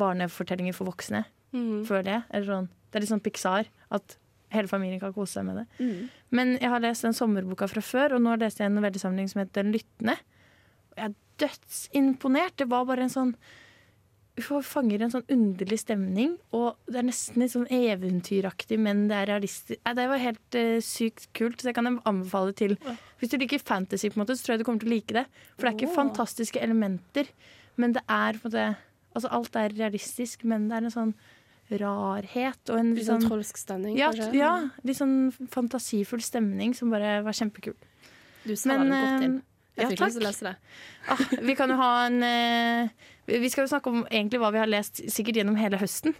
barnefortellinger 0.00 0.76
for 0.76 0.88
voksne. 0.88 1.24
Mm. 1.52 1.84
Før 1.88 2.04
det. 2.06 2.22
Eller 2.30 2.46
sånn, 2.48 2.68
det 2.90 2.96
er 2.98 3.04
litt 3.04 3.12
sånn 3.12 3.24
Pixar, 3.24 3.68
at 3.92 4.16
hele 4.54 4.70
familien 4.70 5.00
kan 5.02 5.12
kose 5.14 5.36
seg 5.36 5.46
med 5.46 5.60
det. 5.60 5.98
Men 6.34 6.56
jeg 6.58 6.70
har 6.72 6.82
lest 6.82 7.04
den 7.06 7.14
sommerboka 7.16 7.68
fra 7.70 7.82
før, 7.84 8.16
og 8.16 8.24
nå 8.24 8.36
leste 8.40 8.64
jeg 8.64 8.70
en 8.72 8.78
novellesamling 8.80 9.28
som 9.30 9.42
heter 9.44 9.62
Den 9.62 9.74
lyttende. 9.76 10.16
Jeg 10.96 11.10
er 11.10 11.14
dødsimponert. 11.44 12.56
Det 12.58 12.66
var 12.70 12.88
bare 12.88 13.04
en 13.06 13.12
sånn 13.12 13.34
fanger 14.38 15.02
en 15.04 15.12
sånn 15.12 15.26
underlig 15.32 15.80
stemning, 15.82 16.36
og 16.56 16.78
det 16.88 17.00
er 17.00 17.06
nesten 17.08 17.42
litt 17.42 17.52
sånn 17.52 17.66
eventyraktig, 17.70 18.78
men 18.80 19.06
det 19.10 19.16
er 19.18 19.30
realistisk. 19.34 19.80
Det 19.84 20.06
var 20.12 20.22
helt 20.22 20.58
uh, 20.58 20.76
sykt 20.84 21.26
kult, 21.36 21.60
så 21.60 21.70
jeg 21.70 21.78
kan 21.78 21.90
anbefale 22.08 22.54
til 22.56 22.76
Hvis 23.20 23.32
du 23.32 23.36
liker 23.40 23.58
fantasy, 23.58 24.08
på 24.08 24.16
en 24.16 24.24
måte, 24.24 24.36
så 24.38 24.46
tror 24.46 24.54
jeg 24.54 24.62
du 24.62 24.68
kommer 24.68 24.80
til 24.84 24.92
å 24.92 24.94
like 24.94 25.16
det. 25.16 25.26
For 25.56 25.66
det 25.66 25.72
er 25.72 25.78
ikke 25.78 25.90
oh. 25.90 25.98
fantastiske 25.98 26.62
elementer, 26.62 27.28
men 27.76 27.92
det 27.96 28.04
er 28.06 28.38
på 28.38 28.48
en 28.48 28.54
måte 28.54 28.70
Altså 29.10 29.26
alt 29.34 29.56
er 29.58 29.72
realistisk, 29.74 30.44
men 30.46 30.68
det 30.70 30.76
er 30.76 30.84
en 30.86 30.92
sånn 30.94 31.12
rarhet 31.80 32.70
og 32.70 32.78
en 32.78 32.92
Litt 32.94 33.08
sånn 33.08 33.24
trolsk 33.24 33.58
stemning, 33.58 33.96
ja, 33.98 34.12
kanskje? 34.14 34.38
ja, 34.38 34.52
litt 34.86 34.98
sånn 34.98 35.30
fantasifull 35.50 36.22
stemning 36.22 36.74
som 36.78 36.92
bare 36.94 37.20
var 37.26 37.34
kjempekul. 37.34 37.74
Du 38.44 38.54
sa 38.54 38.78
den 38.78 38.94
godt 38.94 39.26
inn. 39.26 39.38
Jeg 39.78 39.86
ja, 39.86 39.90
fikk 39.92 40.02
lyst 40.02 40.18
til 40.18 40.24
å 40.24 40.26
lese 40.26 40.46
det. 40.48 40.54
Ah, 41.08 41.20
vi 41.46 41.54
kan 41.56 41.70
jo 41.72 41.76
ha 41.78 41.90
en 42.04 42.18
eh, 42.26 43.08
Vi 43.30 43.48
skal 43.50 43.66
jo 43.66 43.70
snakke 43.70 43.90
om 43.92 44.00
egentlig 44.10 44.40
hva 44.42 44.50
vi 44.50 44.58
har 44.58 44.70
lest 44.70 45.02
sikkert 45.12 45.38
gjennom 45.38 45.58
hele 45.60 45.78
høsten. 45.78 46.16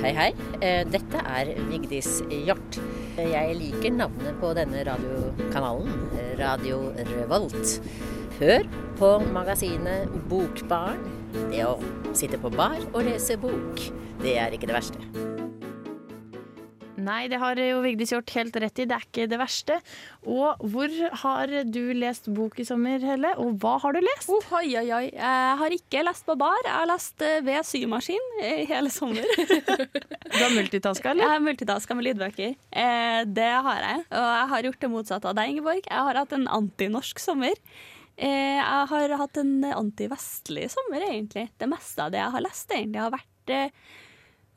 Hei, 0.00 0.10
hei. 0.16 0.30
Eh, 0.64 0.82
Dette 0.88 1.22
er 1.22 1.52
Vigdis 1.68 2.20
Hjort. 2.32 2.78
Jeg 3.20 3.56
liker 3.58 3.94
navnet 3.94 4.38
på 4.40 4.50
denne 4.56 4.82
radiokanalen, 4.88 5.92
Radio 6.40 6.80
Revolt. 7.12 7.76
Hør 8.40 8.64
på 8.98 9.10
magasinet 9.30 10.10
Bokbarn. 10.30 11.02
Det 11.52 11.62
å 11.68 11.76
sitte 12.16 12.40
på 12.42 12.50
bar 12.54 12.80
og 12.90 13.04
lese 13.06 13.36
bok, 13.38 13.84
det 14.24 14.38
er 14.40 14.56
ikke 14.56 14.70
det 14.70 14.80
verste. 14.80 15.39
Nei, 17.00 17.24
det 17.32 17.38
har 17.40 17.58
jo 17.60 17.80
Vigdis 17.84 18.12
gjort 18.12 18.32
helt 18.36 18.56
rett 18.62 18.80
i. 18.82 18.86
Det 18.88 18.96
er 18.96 19.04
ikke 19.06 19.26
det 19.30 19.38
verste. 19.40 19.76
Og 20.28 20.60
hvor 20.72 20.92
har 21.22 21.52
du 21.72 21.80
lest 21.96 22.28
bok 22.36 22.58
i 22.60 22.66
sommer, 22.68 23.02
Helle? 23.04 23.32
Og 23.40 23.56
hva 23.62 23.76
har 23.82 23.96
du 23.96 24.00
lest? 24.04 24.30
Oh, 24.32 24.50
oi, 24.58 24.66
oi, 24.80 24.86
oi. 24.96 25.06
Jeg 25.14 25.54
har 25.62 25.76
ikke 25.76 26.04
lest 26.06 26.26
på 26.28 26.36
bar. 26.40 26.60
Jeg 26.66 26.76
har 26.76 26.90
lest 26.90 27.24
eh, 27.26 27.40
ved 27.46 27.66
symaskin 27.66 28.26
i 28.42 28.66
hele 28.70 28.92
sommer. 28.92 29.24
Du 30.30 30.38
har 30.38 30.52
multitaska, 30.54 31.10
eller? 31.10 31.24
Jeg 31.24 31.32
har 31.32 31.40
multitaska 31.42 31.94
med 31.96 32.06
lydbøker. 32.06 32.52
Eh, 32.70 33.22
det 33.26 33.48
har 33.66 33.80
jeg. 33.82 34.04
Og 34.14 34.28
jeg 34.30 34.50
har 34.52 34.68
gjort 34.68 34.84
det 34.84 34.90
motsatte 34.92 35.30
av 35.32 35.34
deg, 35.36 35.54
Ingeborg. 35.54 35.80
Jeg 35.82 36.06
har 36.06 36.20
hatt 36.20 36.36
en 36.36 36.46
antinorsk 36.54 37.20
sommer. 37.20 37.58
Eh, 38.14 38.60
jeg 38.60 38.86
har 38.92 39.16
hatt 39.20 39.40
en 39.42 39.56
antivestlig 39.72 40.68
sommer, 40.72 41.02
egentlig. 41.08 41.48
Det 41.58 41.68
meste 41.68 42.06
av 42.06 42.14
det 42.14 42.22
jeg 42.22 42.36
har 42.36 42.46
lest, 42.46 42.76
egentlig, 42.76 43.02
har 43.02 43.16
vært 43.16 43.58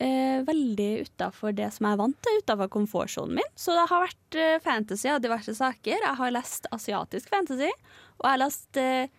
eh, 0.04 0.44
veldig 0.46 0.90
utafor 1.08 1.56
det 1.56 1.70
som 1.76 1.88
jeg 1.88 1.96
er 1.96 2.02
vant 2.02 2.20
til, 2.26 2.40
utafor 2.44 2.72
komfortsonen 2.76 3.40
min. 3.40 3.52
Så 3.56 3.76
det 3.78 3.88
har 3.90 4.06
vært 4.06 4.40
eh, 4.40 4.60
fantasy 4.64 5.10
av 5.12 5.24
diverse 5.24 5.56
saker. 5.58 5.98
Jeg 5.98 6.20
har 6.20 6.36
lest 6.36 6.68
asiatisk 6.76 7.32
fantasy, 7.34 7.72
og 8.20 8.28
jeg 8.28 8.32
har 8.32 8.44
lest 8.44 8.82
eh, 8.82 9.12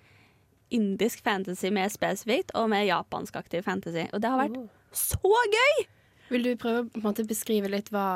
indisk 0.74 1.24
fantasy 1.24 1.70
mer 1.74 1.90
spesifikt, 1.92 2.54
og 2.58 2.70
mer 2.72 2.86
japanskaktig 2.88 3.64
fantasy. 3.66 4.08
Og 4.12 4.22
det 4.22 4.32
har 4.32 4.44
vært 4.46 4.60
så 4.94 5.44
gøy! 5.58 5.86
Vil 6.32 6.46
du 6.46 6.54
prøve 6.58 6.86
å 6.86 7.02
måte, 7.04 7.26
beskrive 7.28 7.68
litt 7.68 7.90
hva, 7.92 8.06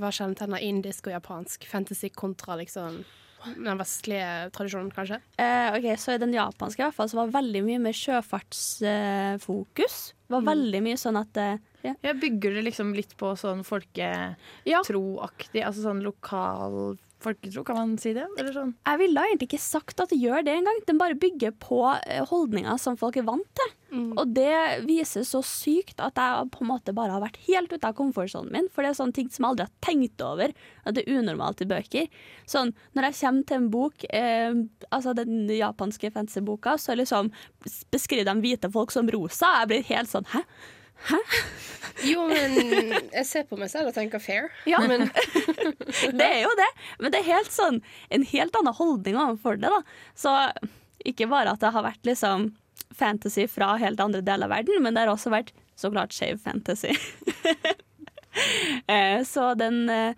hva 0.00 0.10
kjennetegner 0.12 0.64
indisk 0.66 1.06
og 1.08 1.14
japansk 1.14 1.66
fantasy 1.70 2.10
kontra 2.10 2.56
liksom, 2.58 3.02
den 3.56 3.80
vestlige 3.80 4.50
tradisjonen, 4.54 4.90
kanskje? 4.94 5.18
Eh, 5.40 5.68
ok, 5.76 5.86
Så 5.98 6.14
i 6.14 6.20
den 6.22 6.34
japanske 6.36 6.82
i 6.82 6.86
hvert 6.86 6.96
fall, 6.96 7.10
så 7.10 7.22
var 7.22 7.34
veldig 7.40 7.62
mye 7.66 7.80
mer 7.82 7.96
sjøfartsfokus. 7.96 9.96
Det 10.28 10.36
var 10.36 10.46
veldig 10.46 10.80
mye 10.86 10.98
sånn 11.00 11.18
at 11.20 11.40
eh, 11.40 11.56
ja. 11.82 11.96
Jeg 12.06 12.20
bygger 12.22 12.50
det 12.56 12.62
liksom 12.68 12.92
litt 12.94 13.16
på 13.18 13.32
sånn 13.38 13.64
folketroaktig, 13.66 15.64
altså 15.66 15.80
sånn 15.82 16.04
lokal 16.06 16.94
folketro, 17.22 17.64
kan 17.66 17.78
man 17.78 17.94
si 18.00 18.12
det? 18.16 18.26
Eller 18.38 18.54
sånn? 18.54 18.74
Jeg 18.86 19.00
ville 19.00 19.26
egentlig 19.28 19.48
ikke 19.50 19.62
sagt 19.62 20.02
at 20.02 20.12
det 20.12 20.18
gjør 20.20 20.44
det 20.46 20.56
engang. 20.58 20.80
Den 20.88 21.00
bare 21.00 21.18
bygger 21.18 21.54
på 21.62 21.84
eh, 22.06 22.24
holdninger 22.28 22.80
som 22.82 22.98
folk 23.00 23.16
er 23.20 23.28
vant 23.28 23.48
til. 23.58 23.72
Og 23.92 24.30
det 24.32 24.84
viser 24.88 25.24
så 25.28 25.42
sykt 25.44 25.98
at 26.00 26.16
jeg 26.16 26.46
på 26.54 26.62
en 26.64 26.70
måte 26.70 26.94
bare 26.96 27.12
har 27.12 27.20
vært 27.20 27.36
helt 27.44 27.74
ute 27.74 27.84
av 27.84 27.96
komfortsonen 27.98 28.48
min. 28.54 28.68
For 28.72 28.80
det 28.80 28.92
er 28.92 28.96
sånne 28.96 29.16
ting 29.18 29.28
som 29.28 29.44
jeg 29.44 29.52
aldri 29.52 29.66
har 29.68 29.84
tenkt 29.84 30.24
over 30.24 30.54
at 30.54 30.96
det 30.96 31.04
er 31.04 31.18
unormalt 31.20 31.60
i 31.60 31.68
bøker. 31.68 32.06
Sånn, 32.48 32.72
Når 32.96 33.08
jeg 33.10 33.18
kommer 33.20 33.48
til 33.50 33.58
en 33.60 33.70
bok, 33.74 34.06
eh, 34.08 34.54
altså 34.88 35.12
den 35.18 35.44
japanske 35.52 36.12
fantasyboka, 36.14 36.78
så 36.80 36.96
liksom 36.96 37.28
beskriver 37.92 38.32
de 38.32 38.40
hvite 38.40 38.72
folk 38.72 38.94
som 38.94 39.10
rosa. 39.12 39.58
Jeg 39.60 39.72
blir 39.74 39.90
helt 39.92 40.12
sånn 40.12 40.30
Hæ? 40.32 40.46
Jo, 42.02 42.24
men 42.26 42.56
jeg 43.12 43.26
ser 43.28 43.44
på 43.46 43.58
meg 43.60 43.70
selv 43.70 43.90
og 43.90 43.96
tenker 43.96 44.22
fair. 44.22 44.48
Ja. 44.66 44.80
Men 44.88 45.06
Det 46.18 46.26
er 46.26 46.40
jo 46.44 46.52
det, 46.58 46.68
men 46.98 47.12
det 47.14 47.20
er 47.20 47.28
helt 47.28 47.52
sånn 47.54 47.82
en 48.10 48.24
helt 48.32 48.56
annen 48.58 48.74
holdning 48.74 49.18
overfor 49.18 49.60
det. 49.60 49.70
da. 49.70 49.82
Så 50.18 50.32
ikke 51.06 51.28
bare 51.30 51.54
at 51.54 51.62
det 51.62 51.72
har 51.74 51.86
vært 51.86 52.06
liksom 52.08 52.50
fantasy 52.96 53.46
fra 53.48 53.74
helt 53.80 54.00
andre 54.02 54.22
deler 54.24 54.48
av 54.48 54.56
verden, 54.56 54.82
men 54.84 54.94
det 54.94 55.04
har 55.04 55.12
også 55.12 55.32
vært 55.32 55.52
så 55.78 55.90
klart 55.92 56.14
skeiv 56.16 56.42
fantasy. 56.42 56.94
Eh, 58.88 59.18
så 59.28 59.50
den 59.60 59.90
eh, 59.92 60.14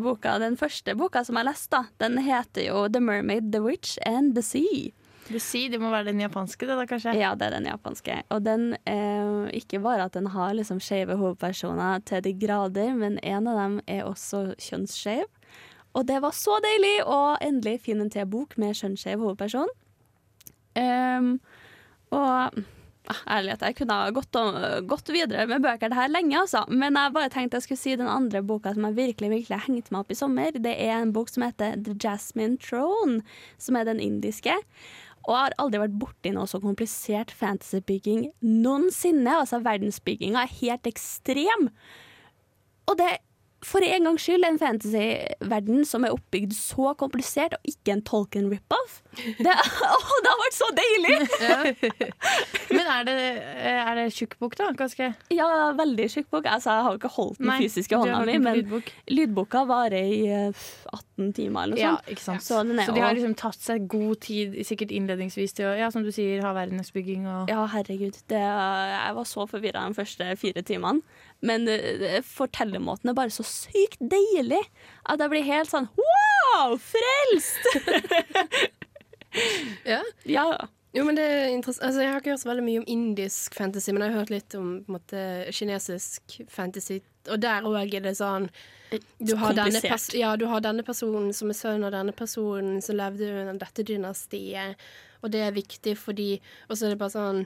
boka, 0.00 0.38
den 0.40 0.54
første 0.56 0.94
boka 0.96 1.20
som 1.20 1.36
jeg 1.36 1.44
leste, 1.44 1.82
den 2.00 2.16
heter 2.24 2.64
jo 2.64 2.86
The 2.88 3.02
Mermaid, 3.04 3.50
The 3.52 3.60
Witch 3.60 3.98
and 4.08 4.32
The 4.32 4.40
Sea. 4.40 4.86
Sier 5.26 5.72
det 5.72 5.80
må 5.82 5.90
være 5.90 6.12
den 6.12 6.20
japanske, 6.22 6.68
det 6.68 6.76
da, 6.78 6.84
kanskje? 6.86 7.16
Ja, 7.18 7.32
det 7.38 7.48
er 7.48 7.56
den 7.56 7.66
japanske. 7.66 8.20
Og 8.34 8.44
den 8.46 8.68
eh, 8.86 9.48
ikke 9.58 9.80
bare 9.82 10.06
at 10.06 10.14
den 10.14 10.30
har 10.34 10.54
liksom 10.54 10.78
skeive 10.82 11.18
hovedpersoner 11.18 12.04
til 12.06 12.22
de 12.22 12.34
grader, 12.38 12.94
men 12.94 13.18
en 13.26 13.50
av 13.50 13.58
dem 13.58 13.80
er 13.90 14.04
også 14.06 14.52
kjønnsskeiv. 14.62 15.26
Og 15.96 16.06
det 16.06 16.20
var 16.22 16.36
så 16.36 16.58
deilig 16.62 17.00
å 17.08 17.20
endelig 17.42 17.80
finne 17.88 18.06
en 18.06 18.12
til 18.12 18.28
bok 18.28 18.54
med 18.60 18.76
kjønnsskeiv 18.76 19.22
hovedperson. 19.24 19.70
Um, 20.76 21.38
og 22.12 22.26
ah, 23.08 23.22
ærlighet, 23.38 23.64
jeg 23.64 23.78
kunne 23.78 23.96
ha 23.96 24.10
gått, 24.14 24.36
gått 24.90 25.10
videre 25.14 25.46
med 25.48 25.64
bøker 25.64 25.90
det 25.90 25.98
her 25.98 26.12
lenge, 26.12 26.36
altså. 26.42 26.66
Men 26.68 26.98
jeg 27.00 27.14
bare 27.16 27.32
tenkte 27.32 27.58
jeg 27.58 27.66
skulle 27.66 27.80
si 27.80 27.96
den 27.98 28.10
andre 28.12 28.44
boka 28.44 28.74
som 28.76 28.86
jeg 28.90 28.98
virkelig 28.98 29.32
virkelig 29.32 29.62
hengte 29.66 29.94
meg 29.94 30.04
opp 30.04 30.12
i 30.12 30.18
sommer. 30.18 30.60
Det 30.60 30.76
er 30.76 30.98
en 30.98 31.14
bok 31.16 31.32
som 31.32 31.46
heter 31.46 31.80
The 31.86 31.96
Jasmine 31.96 32.60
Throne, 32.62 33.22
som 33.62 33.80
er 33.80 33.88
den 33.88 34.02
indiske. 34.04 34.54
Og 35.26 35.34
jeg 35.34 35.42
har 35.42 35.56
aldri 35.62 35.82
vært 35.82 36.00
borti 36.00 36.32
noe 36.34 36.46
så 36.50 36.60
komplisert 36.62 37.32
fantasybygging 37.34 38.28
noensinne. 38.46 39.40
Altså, 39.42 39.58
verdensbygginga 39.64 40.44
er 40.44 40.58
helt 40.60 40.90
ekstrem. 40.90 41.70
Og 42.86 42.98
det 43.00 43.16
for 43.66 43.82
en 43.82 44.04
gangs 44.06 44.22
skyld 44.22 44.44
en 44.46 44.58
fantasyverden 44.60 45.84
som 45.88 46.04
er 46.06 46.14
oppbygd 46.14 46.52
så 46.54 46.92
komplisert, 47.00 47.56
og 47.56 47.70
ikke 47.72 47.96
en 47.96 48.04
Tolkien 48.06 48.50
rip-off. 48.52 49.00
Det, 49.16 49.54
åh, 49.96 50.12
det 50.22 50.30
har 50.30 50.42
vært 50.44 50.58
så 50.58 50.68
deilig! 50.76 51.16
Er 52.96 53.06
det, 53.06 53.14
er 53.66 53.98
det 53.98 54.04
tjukk 54.16 54.36
bok, 54.40 54.54
da? 54.58 54.68
Ganske? 54.76 55.08
Ja, 55.34 55.48
veldig 55.76 56.06
tjukk 56.12 56.28
bok. 56.32 56.46
Altså, 56.50 56.74
jeg 56.74 56.86
har 56.86 56.98
ikke 56.98 57.10
holdt 57.16 57.40
den 57.40 57.50
Nei, 57.50 57.58
fysiske 57.64 57.98
hånda 58.00 58.20
mi, 58.28 58.36
men 58.42 58.60
lydbok. 58.60 58.90
lydboka 59.12 59.64
varer 59.68 60.08
i 60.14 60.20
eh, 60.32 60.64
18 60.92 61.32
timer 61.36 61.66
eller 61.66 61.76
noe 61.76 61.82
Ja, 61.82 62.18
sånt. 62.22 62.44
Så, 62.46 62.62
den 62.66 62.80
Så 62.86 62.94
de 62.96 63.04
har 63.04 63.16
liksom 63.16 63.36
tatt 63.38 63.60
seg 63.60 63.88
god 63.92 64.20
tid, 64.26 64.56
sikkert 64.68 64.94
innledningsvis, 64.96 65.56
til 65.58 65.70
å 65.70 65.74
ja, 65.78 65.90
som 65.94 66.06
du 66.06 66.12
sier, 66.14 66.44
ha 66.46 66.54
verdensbygging 66.56 67.28
og 67.30 67.52
Ja, 67.52 67.66
herregud. 67.74 68.18
Det, 68.30 68.40
jeg 68.40 69.18
var 69.20 69.28
så 69.28 69.48
forvirra 69.50 69.86
de 69.88 69.98
første 69.98 70.30
fire 70.40 70.64
timene. 70.66 71.04
Men 71.44 71.68
eh, 71.68 72.22
fortellermåten 72.24 73.12
er 73.12 73.18
bare 73.18 73.34
så 73.34 73.44
sykt 73.46 74.00
deilig 74.00 74.62
at 75.04 75.20
jeg 75.20 75.32
blir 75.34 75.46
helt 75.46 75.72
sånn 75.72 75.90
wow! 76.00 76.78
Frelst! 76.80 77.60
ja. 79.84 80.00
ja. 80.24 80.68
Jo, 80.96 81.04
men 81.04 81.18
det 81.18 81.24
er 81.24 81.50
interessant. 81.52 81.84
Altså, 81.90 82.00
jeg 82.02 82.12
har 82.12 82.22
ikke 82.22 82.32
hørt 82.32 82.42
så 82.42 82.48
veldig 82.48 82.64
mye 82.64 82.80
om 82.80 82.88
indisk 82.88 83.58
fantasy, 83.58 83.90
men 83.92 84.06
jeg 84.06 84.14
har 84.14 84.22
hørt 84.22 84.32
litt 84.32 84.56
om 84.56 84.70
måte, 84.88 85.20
kinesisk 85.52 86.38
fantasy. 86.52 87.02
Og 87.28 87.42
der 87.42 87.66
òg 87.68 87.94
er 87.98 88.06
det 88.06 88.16
sånn 88.16 88.48
du 89.18 89.34
har, 89.34 89.56
ja, 90.14 90.36
du 90.38 90.44
har 90.46 90.62
denne 90.62 90.84
personen 90.86 91.32
som 91.34 91.50
er 91.50 91.58
sønn 91.58 91.84
av 91.84 91.90
denne 91.90 92.14
personen 92.14 92.78
som 92.84 92.96
levde 92.96 93.26
under 93.42 93.58
dette 93.58 93.82
dynastiet, 93.82 94.78
og 95.24 95.32
det 95.34 95.40
er 95.42 95.56
viktig 95.56 95.96
fordi 95.98 96.36
Og 96.68 96.76
så 96.76 96.86
er 96.86 96.94
det 96.94 97.00
bare 97.00 97.14
sånn 97.16 97.40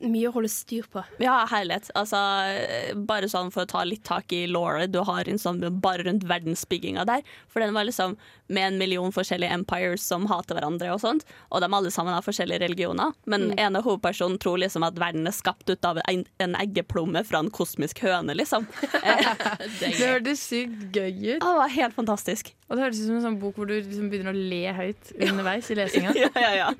Mye 0.00 0.28
å 0.30 0.32
holde 0.36 0.48
styr 0.52 0.86
på. 0.92 1.02
Ja, 1.22 1.46
herlighet. 1.50 1.90
Altså, 1.98 2.18
eh, 2.52 2.94
bare 2.94 3.28
sånn 3.30 3.50
for 3.52 3.64
å 3.64 3.68
ta 3.68 3.82
litt 3.84 4.04
tak 4.04 4.32
i 4.32 4.46
Laura 4.46 4.86
du 4.86 5.00
har 5.04 5.28
en 5.28 5.38
sånn 5.42 5.60
bare 5.82 6.04
rundt 6.06 6.24
verdensbygginga 6.28 7.04
der. 7.08 7.22
For 7.48 7.60
den 7.60 7.74
var 7.74 7.84
liksom 7.88 8.16
med 8.52 8.66
en 8.66 8.78
million 8.78 9.12
forskjellige 9.14 9.50
empires 9.54 10.02
som 10.04 10.26
hater 10.28 10.54
hverandre 10.58 10.90
og 10.92 11.00
sånt. 11.00 11.24
Og 11.50 11.62
de 11.64 11.68
alle 11.72 11.90
sammen 11.90 12.12
har 12.14 12.22
forskjellige 12.22 12.60
religioner. 12.66 13.12
Men 13.26 13.50
Mm. 13.52 13.58
ene 13.58 13.82
hovedpersonen 13.82 14.38
tror 14.38 14.58
liksom 14.58 14.84
at 14.86 14.94
verden 15.00 15.26
er 15.26 15.32
skapt 15.32 15.68
ut 15.70 15.84
av 15.84 15.98
en, 16.08 16.24
en 16.38 16.54
eggeplomme 16.54 17.24
fra 17.26 17.38
en 17.42 17.50
kosmisk 17.50 17.98
høne, 18.04 18.34
liksom. 18.36 18.66
Det 19.80 19.94
hørtes 19.98 20.40
sykt 20.48 20.92
gøy 20.94 21.36
ut. 21.36 21.40
Det 21.40 21.54
var 21.58 21.68
helt 21.68 21.94
fantastisk. 21.96 22.52
Og 22.68 22.76
det 22.76 22.84
hørtes 22.86 23.00
ut 23.02 23.06
som 23.08 23.16
en 23.16 23.24
sånn 23.26 23.40
bok 23.40 23.56
hvor 23.56 23.66
du 23.68 23.74
liksom 23.80 24.10
begynner 24.12 24.32
å 24.32 24.36
le 24.36 24.62
høyt 24.76 25.12
underveis 25.18 25.70
i 25.72 25.74
lesinga. 25.76 26.14
ja, 26.22 26.30
ja, 26.36 26.52
ja. 26.56 26.70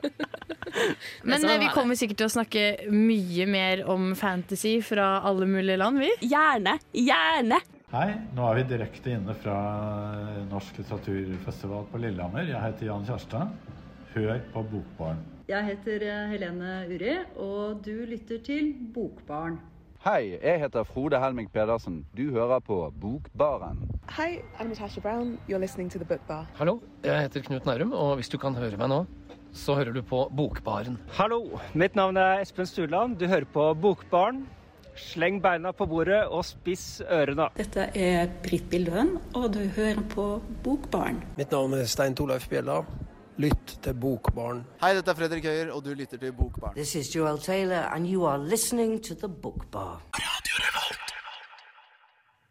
Men 1.28 1.44
eh, 1.44 1.58
vi 1.62 1.70
kommer 1.74 1.98
sikkert 1.98 2.22
til 2.22 2.30
å 2.30 2.34
snakke 2.36 2.64
mye 2.92 3.46
mer 3.50 3.84
om 3.90 4.12
fantasy 4.18 4.78
fra 4.84 5.18
alle 5.28 5.48
mulige 5.48 5.78
land, 5.80 6.00
vi. 6.02 6.10
Gjerne. 6.30 6.78
Gjerne. 6.96 7.60
Hei, 7.92 8.08
nå 8.32 8.46
er 8.48 8.62
vi 8.62 8.68
direkte 8.70 9.12
inne 9.12 9.34
fra 9.36 9.56
Norsk 10.48 10.78
litteraturfestival 10.80 11.84
på 11.92 12.00
Lillehammer. 12.00 12.46
Jeg 12.48 12.62
heter 12.64 12.88
Jan 12.88 13.04
Kjærstad. 13.08 13.52
Hør 14.14 14.40
på 14.54 14.62
Bokbarn. 14.70 15.20
Jeg 15.50 15.66
heter 15.66 16.06
eh, 16.06 16.24
Helene 16.32 16.78
Uri, 16.88 17.18
og 17.36 17.82
du 17.84 18.06
lytter 18.08 18.40
til 18.46 18.72
Bokbarn. 18.94 19.60
Hei, 20.02 20.32
jeg 20.42 20.58
heter 20.58 20.82
Frode 20.82 21.20
Helming 21.22 21.46
Pedersen. 21.52 22.00
Du 22.16 22.32
hører 22.34 22.58
på 22.58 22.76
Bokbaren. 23.00 23.84
Hei, 24.16 24.40
I'm 24.58 24.72
Natasha 24.72 25.00
Brown. 25.00 25.38
You're 25.48 25.60
listening 25.62 25.92
to 25.92 25.98
The 25.98 26.04
Book 26.04 26.26
Bar. 26.26 26.48
Hallo, 26.58 26.80
jeg 27.04 27.20
heter 27.20 27.44
Knut 27.46 27.66
Nærum, 27.66 27.92
og 27.92 28.16
hvis 28.18 28.28
du 28.28 28.34
kan 28.38 28.56
høre 28.58 28.76
meg 28.76 28.90
nå, 28.90 29.04
så 29.52 29.76
hører 29.76 29.92
du 29.92 30.02
på 30.02 30.24
Bokbaren. 30.32 30.98
Hallo, 31.18 31.60
mitt 31.76 31.94
navn 31.98 32.16
er 32.16 32.40
Espen 32.42 32.66
Sturland. 32.66 33.18
Du 33.20 33.26
hører 33.28 33.48
på 33.52 33.68
Bokbaren. 33.74 34.46
Sleng 34.96 35.38
beina 35.40 35.72
på 35.72 35.86
bordet 35.88 36.20
og 36.28 36.44
spiss 36.44 37.00
ørene. 37.08 37.46
Dette 37.56 37.86
er 37.96 38.28
Britt 38.44 38.68
Bildøen, 38.72 39.14
og 39.36 39.52
du 39.54 39.62
hører 39.76 40.02
på 40.12 40.26
Bokbaren. 40.64 41.22
Mitt 41.38 41.52
navn 41.52 41.78
er 41.78 41.88
Stein 41.88 42.16
Torleif 42.16 42.48
Bjella. 42.50 42.82
Lytt 43.40 43.78
til 43.84 43.96
Bokbaren. 43.96 44.60
Hei, 44.82 44.92
dette 44.98 45.08
er 45.08 45.16
Fredrik 45.16 45.48
Høyer, 45.48 45.72
og 45.72 45.84
du 45.86 45.94
lytter 45.96 46.20
til 46.20 46.34
Bokbaren. 46.36 46.76
This 46.76 46.94
is 47.00 47.08
Joel 47.14 47.40
Taylor, 47.40 47.88
and 47.94 48.08
you 48.08 48.26
are 48.28 48.38
listening 48.38 48.98
to 49.00 49.16
The 49.16 49.28
Bookbar. 49.28 50.02
Radio 50.20 50.60
Revolt. 50.60 51.14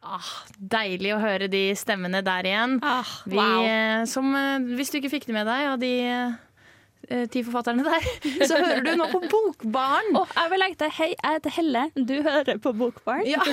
Ah, 0.02 0.32
deilig 0.58 1.14
å 1.14 1.22
høre 1.22 1.46
de 1.48 1.68
stemmene 1.78 2.24
der 2.26 2.50
igjen. 2.50 2.80
Ah, 2.82 3.06
wow. 3.30 3.62
vi, 3.62 4.08
som, 4.10 4.34
eh, 4.36 4.72
hvis 4.74 4.90
du 4.90 4.98
ikke 4.98 5.14
fikk 5.14 5.30
det 5.30 5.38
med 5.38 5.46
deg 5.46 5.70
og 5.70 5.78
de 5.86 5.92
eh, 6.10 6.40
ti 7.32 7.44
forfatterne 7.46 7.84
der, 7.86 8.02
så 8.50 8.56
hører 8.60 8.84
du 8.86 8.92
nå 9.00 9.06
på 9.12 9.20
Bokbarn. 9.32 10.10
Oh, 10.18 10.28
jeg 10.38 10.48
vil 10.54 10.60
legge 10.64 10.78
til 10.84 10.92
hei, 11.00 11.10
jeg 11.16 11.32
heter 11.38 11.52
Helle. 11.58 11.84
Du 11.96 12.16
hører 12.26 12.58
på 12.64 12.70
Bokbarn. 12.78 13.26
Ja. 13.28 13.42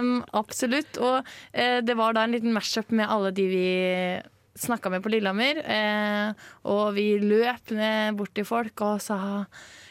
um, 0.00 0.24
absolutt. 0.36 1.00
Og 1.00 1.16
uh, 1.22 1.78
det 1.84 1.94
var 1.98 2.10
da 2.16 2.20
en 2.26 2.34
liten 2.36 2.54
mashup 2.56 2.88
med 2.94 3.06
alle 3.10 3.30
de 3.34 3.44
vi 3.50 3.66
snakka 4.60 4.90
med 4.92 5.02
på 5.02 5.12
Lillehammer. 5.12 5.54
Uh, 5.64 6.28
og 6.70 6.84
vi 6.98 7.06
løp 7.22 7.64
ned 7.76 8.16
bort 8.18 8.34
til 8.36 8.46
folk 8.48 8.76
og 8.86 8.96
sa 9.04 9.18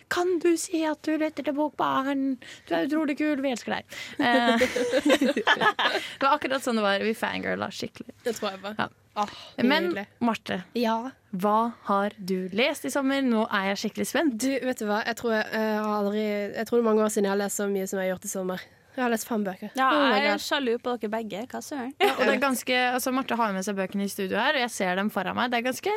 kan 0.09 0.39
du 0.41 0.57
si 0.57 0.79
at 0.89 1.05
du 1.05 1.11
lytter 1.21 1.43
til 1.45 1.53
Bokbarn? 1.53 2.39
Du 2.65 2.73
er 2.73 2.87
utrolig 2.87 3.13
kul, 3.19 3.37
vi 3.45 3.51
elsker 3.53 3.71
deg. 3.77 3.83
Uh, 4.17 4.57
det 6.17 6.23
var 6.23 6.33
akkurat 6.33 6.63
sånn 6.65 6.79
det 6.79 6.85
var. 6.85 6.97
Vi 7.05 7.13
fangirla 7.17 7.67
skikkelig. 7.73 8.13
Det 8.25 8.33
tror 8.39 8.49
jeg 8.55 8.61
på. 8.63 8.69
Ja. 8.79 8.87
Ah, 9.19 9.63
Men 9.63 9.91
Marte, 9.93 10.05
Marte, 10.19 10.59
hva 11.43 11.57
har 11.89 12.15
du 12.17 12.49
lest 12.55 12.85
i 12.87 12.91
sommer? 12.93 13.21
Nå 13.25 13.45
er 13.51 13.69
jeg 13.73 13.81
skikkelig 13.83 14.07
spent. 14.09 14.35
Du, 14.41 14.49
vet 14.65 14.81
du 14.81 14.85
hva? 14.89 15.03
Jeg 15.05 15.19
tror, 15.19 15.35
jeg, 15.37 15.45
jeg 15.53 15.77
har 15.77 15.93
aldri, 15.99 16.25
jeg 16.55 16.67
tror 16.69 16.79
det 16.79 16.83
er 16.83 16.89
mange 16.89 17.05
år 17.05 17.13
siden 17.13 17.27
jeg 17.29 17.35
har 17.35 17.41
lest 17.43 17.61
så 17.61 17.67
mye 17.69 17.87
som 17.89 17.99
jeg 17.99 18.07
har 18.07 18.13
gjort 18.15 18.29
i 18.29 18.33
sommer. 18.33 18.67
Jeg 18.95 19.05
har 19.05 19.11
lest 19.13 19.27
fem 19.29 19.43
bøker. 19.45 19.69
Ja, 19.79 19.89
Oh 19.95 20.05
jeg 20.17 20.31
er 20.33 20.41
sjalu 20.43 20.73
på 20.83 20.95
dere 20.99 21.11
begge. 21.13 21.45
Hva 21.51 21.61
søren? 21.63 21.93
Ja, 22.01 22.09
og 22.17 22.23
det 22.25 22.33
er 22.33 22.41
ganske, 22.41 22.79
altså 22.97 23.13
Marte 23.15 23.37
har 23.39 23.53
med 23.55 23.63
seg 23.63 23.77
bøkene 23.77 24.07
i 24.07 24.11
studio 24.11 24.39
her, 24.41 24.57
og 24.57 24.63
jeg 24.65 24.73
ser 24.75 24.97
dem 24.99 25.11
foran 25.13 25.37
meg. 25.37 25.53
Det 25.53 25.61
er 25.61 25.67
ganske 25.69 25.93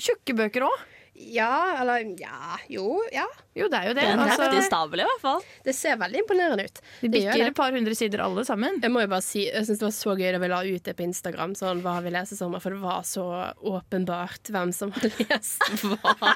tjukke 0.00 0.36
bøker 0.38 0.64
òg. 0.68 0.84
Ja, 1.18 1.80
eller 1.80 2.04
ja, 2.20 2.58
jo, 2.68 3.00
ja. 3.12 3.26
Jo, 3.56 3.70
det 3.72 3.78
er 3.78 3.86
jo 3.88 3.92
det. 3.96 4.02
Det 4.04 4.12
er 4.12 4.20
altså. 4.20 4.42
heftig 4.44 4.64
stabel, 4.66 5.00
i 5.00 5.04
hvert 5.08 5.22
fall. 5.22 5.44
Det 5.64 5.72
ser 5.72 5.96
veldig 5.96 6.20
imponerende 6.20 6.66
ut. 6.68 6.80
Vi 7.00 7.08
bikker 7.14 7.44
et 7.46 7.56
par 7.56 7.72
hundre 7.72 7.94
sider 7.96 8.20
alle 8.20 8.44
sammen. 8.44 8.76
Jeg 8.84 8.92
må 8.92 9.00
jo 9.00 9.08
bare 9.08 9.24
si, 9.24 9.46
jeg 9.46 9.64
synes 9.64 9.80
det 9.80 9.86
var 9.86 9.94
så 9.96 10.16
gøy 10.18 10.28
da 10.34 10.40
vi 10.42 10.50
la 10.52 10.58
ut 10.66 10.84
det 10.84 10.94
på 10.98 11.06
Instagram, 11.06 11.54
sånn 11.56 11.80
hva 11.84 11.94
har 11.96 12.04
vi 12.04 12.12
lest 12.12 12.36
i 12.36 12.38
sommer, 12.38 12.60
for 12.60 12.76
det 12.76 12.82
var 12.84 13.06
så 13.08 13.24
åpenbart 13.72 14.52
hvem 14.52 14.74
som 14.76 14.92
har 14.92 15.08
lest 15.22 15.64
hva. 15.86 16.34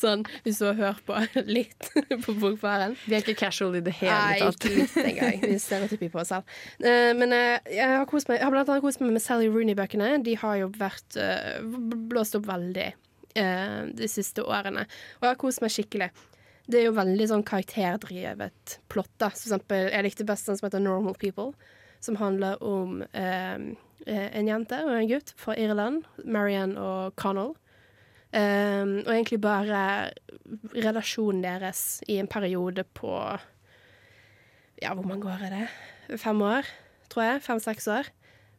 Sånn, 0.00 0.24
hvis 0.46 0.62
du 0.62 0.66
har 0.70 0.80
hørt 0.80 1.04
på 1.08 1.20
litt 1.58 1.92
på 1.92 2.36
Bokbaren. 2.40 2.96
Vi 3.04 3.18
er 3.18 3.26
ikke 3.26 3.36
casual 3.44 3.76
i 3.76 3.84
det 3.84 3.96
hele 4.00 4.16
Nei, 4.16 4.40
tatt. 4.40 4.64
ikke 4.64 4.74
litt 4.80 4.98
engang. 5.04 5.44
Vi 5.44 5.60
stereotyper 5.60 6.16
på 6.16 6.24
oss 6.24 6.32
selv. 6.32 6.58
Eh, 6.80 7.12
men 7.20 7.36
eh, 7.36 7.60
jeg 7.68 7.98
har, 7.98 8.08
kost 8.08 8.32
meg, 8.32 8.40
jeg 8.40 8.48
har 8.48 8.56
blant 8.56 8.72
annet 8.72 8.88
kost 8.88 9.04
meg 9.04 9.12
med 9.12 9.24
Sally 9.24 9.52
Rooney-bøkene. 9.52 10.14
De 10.24 10.40
har 10.40 10.60
jo 10.64 10.72
vært 10.80 11.20
eh, 11.20 11.60
blåst 12.08 12.40
opp 12.40 12.48
veldig 12.48 12.94
eh, 13.38 13.80
de 13.92 14.08
siste 14.10 14.44
årene. 14.44 14.86
Og 15.20 15.26
jeg 15.26 15.34
har 15.34 15.40
kost 15.40 15.62
meg 15.64 15.74
skikkelig. 15.74 16.10
Det 16.70 16.78
er 16.78 16.86
jo 16.86 16.96
veldig 16.96 17.28
sånn 17.30 17.46
karakterdrevet 17.46 18.76
plott. 18.92 19.10
da. 19.18 19.30
For 19.34 19.48
eksempel, 19.48 19.88
jeg 19.90 20.06
likte 20.06 20.26
best 20.28 20.48
den 20.48 20.58
som 20.58 20.68
heter 20.68 20.82
Normal 20.82 21.16
People, 21.18 21.52
som 22.02 22.18
handler 22.20 22.62
om 22.64 23.02
eh, 23.12 23.58
eh, 24.06 24.28
en 24.38 24.48
jente 24.50 24.78
og 24.86 24.94
en 24.94 25.10
gutt 25.10 25.34
fra 25.38 25.56
Irland, 25.58 26.06
Marianne 26.24 26.78
og 26.78 27.16
Connell. 27.20 27.54
Um, 28.32 29.02
og 29.04 29.10
egentlig 29.12 29.42
bare 29.44 29.80
relasjonen 30.72 31.42
deres 31.44 32.00
i 32.08 32.14
en 32.16 32.30
periode 32.32 32.86
på 32.96 33.12
Ja, 34.80 34.94
hvor 34.94 35.04
mange 35.04 35.28
år 35.28 35.44
er 35.44 35.52
det? 35.52 35.66
Fem 36.18 36.40
år, 36.40 36.64
tror 37.12 37.26
jeg. 37.26 37.42
Fem-seks 37.44 37.90
år. 37.92 38.08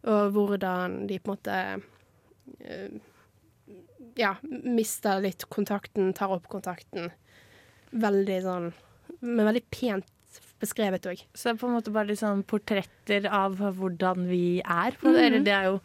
Og 0.03 0.29
hvordan 0.35 1.07
de 1.09 1.17
på 1.19 1.31
en 1.31 1.33
måte 1.33 1.57
eh, 2.61 2.93
Ja, 4.19 4.35
mister 4.43 5.21
litt 5.23 5.47
kontakten, 5.49 6.13
tar 6.13 6.33
opp 6.35 6.47
kontakten. 6.51 7.11
Veldig 7.93 8.39
sånn 8.45 8.71
Men 9.23 9.45
veldig 9.45 9.63
pent 9.71 10.09
beskrevet 10.63 11.05
òg. 11.07 11.19
Så 11.35 11.49
det 11.49 11.53
er 11.53 11.59
på 11.61 11.67
en 11.69 11.75
måte 11.77 11.91
bare 11.93 12.09
litt 12.09 12.21
sånn 12.21 12.43
portretter 12.47 13.27
av 13.31 13.59
hvordan 13.59 14.25
vi 14.29 14.61
er. 14.63 14.95
Mhm. 15.01 15.19
Eller 15.19 15.45
det 15.45 15.53
er 15.53 15.69
jo 15.69 15.79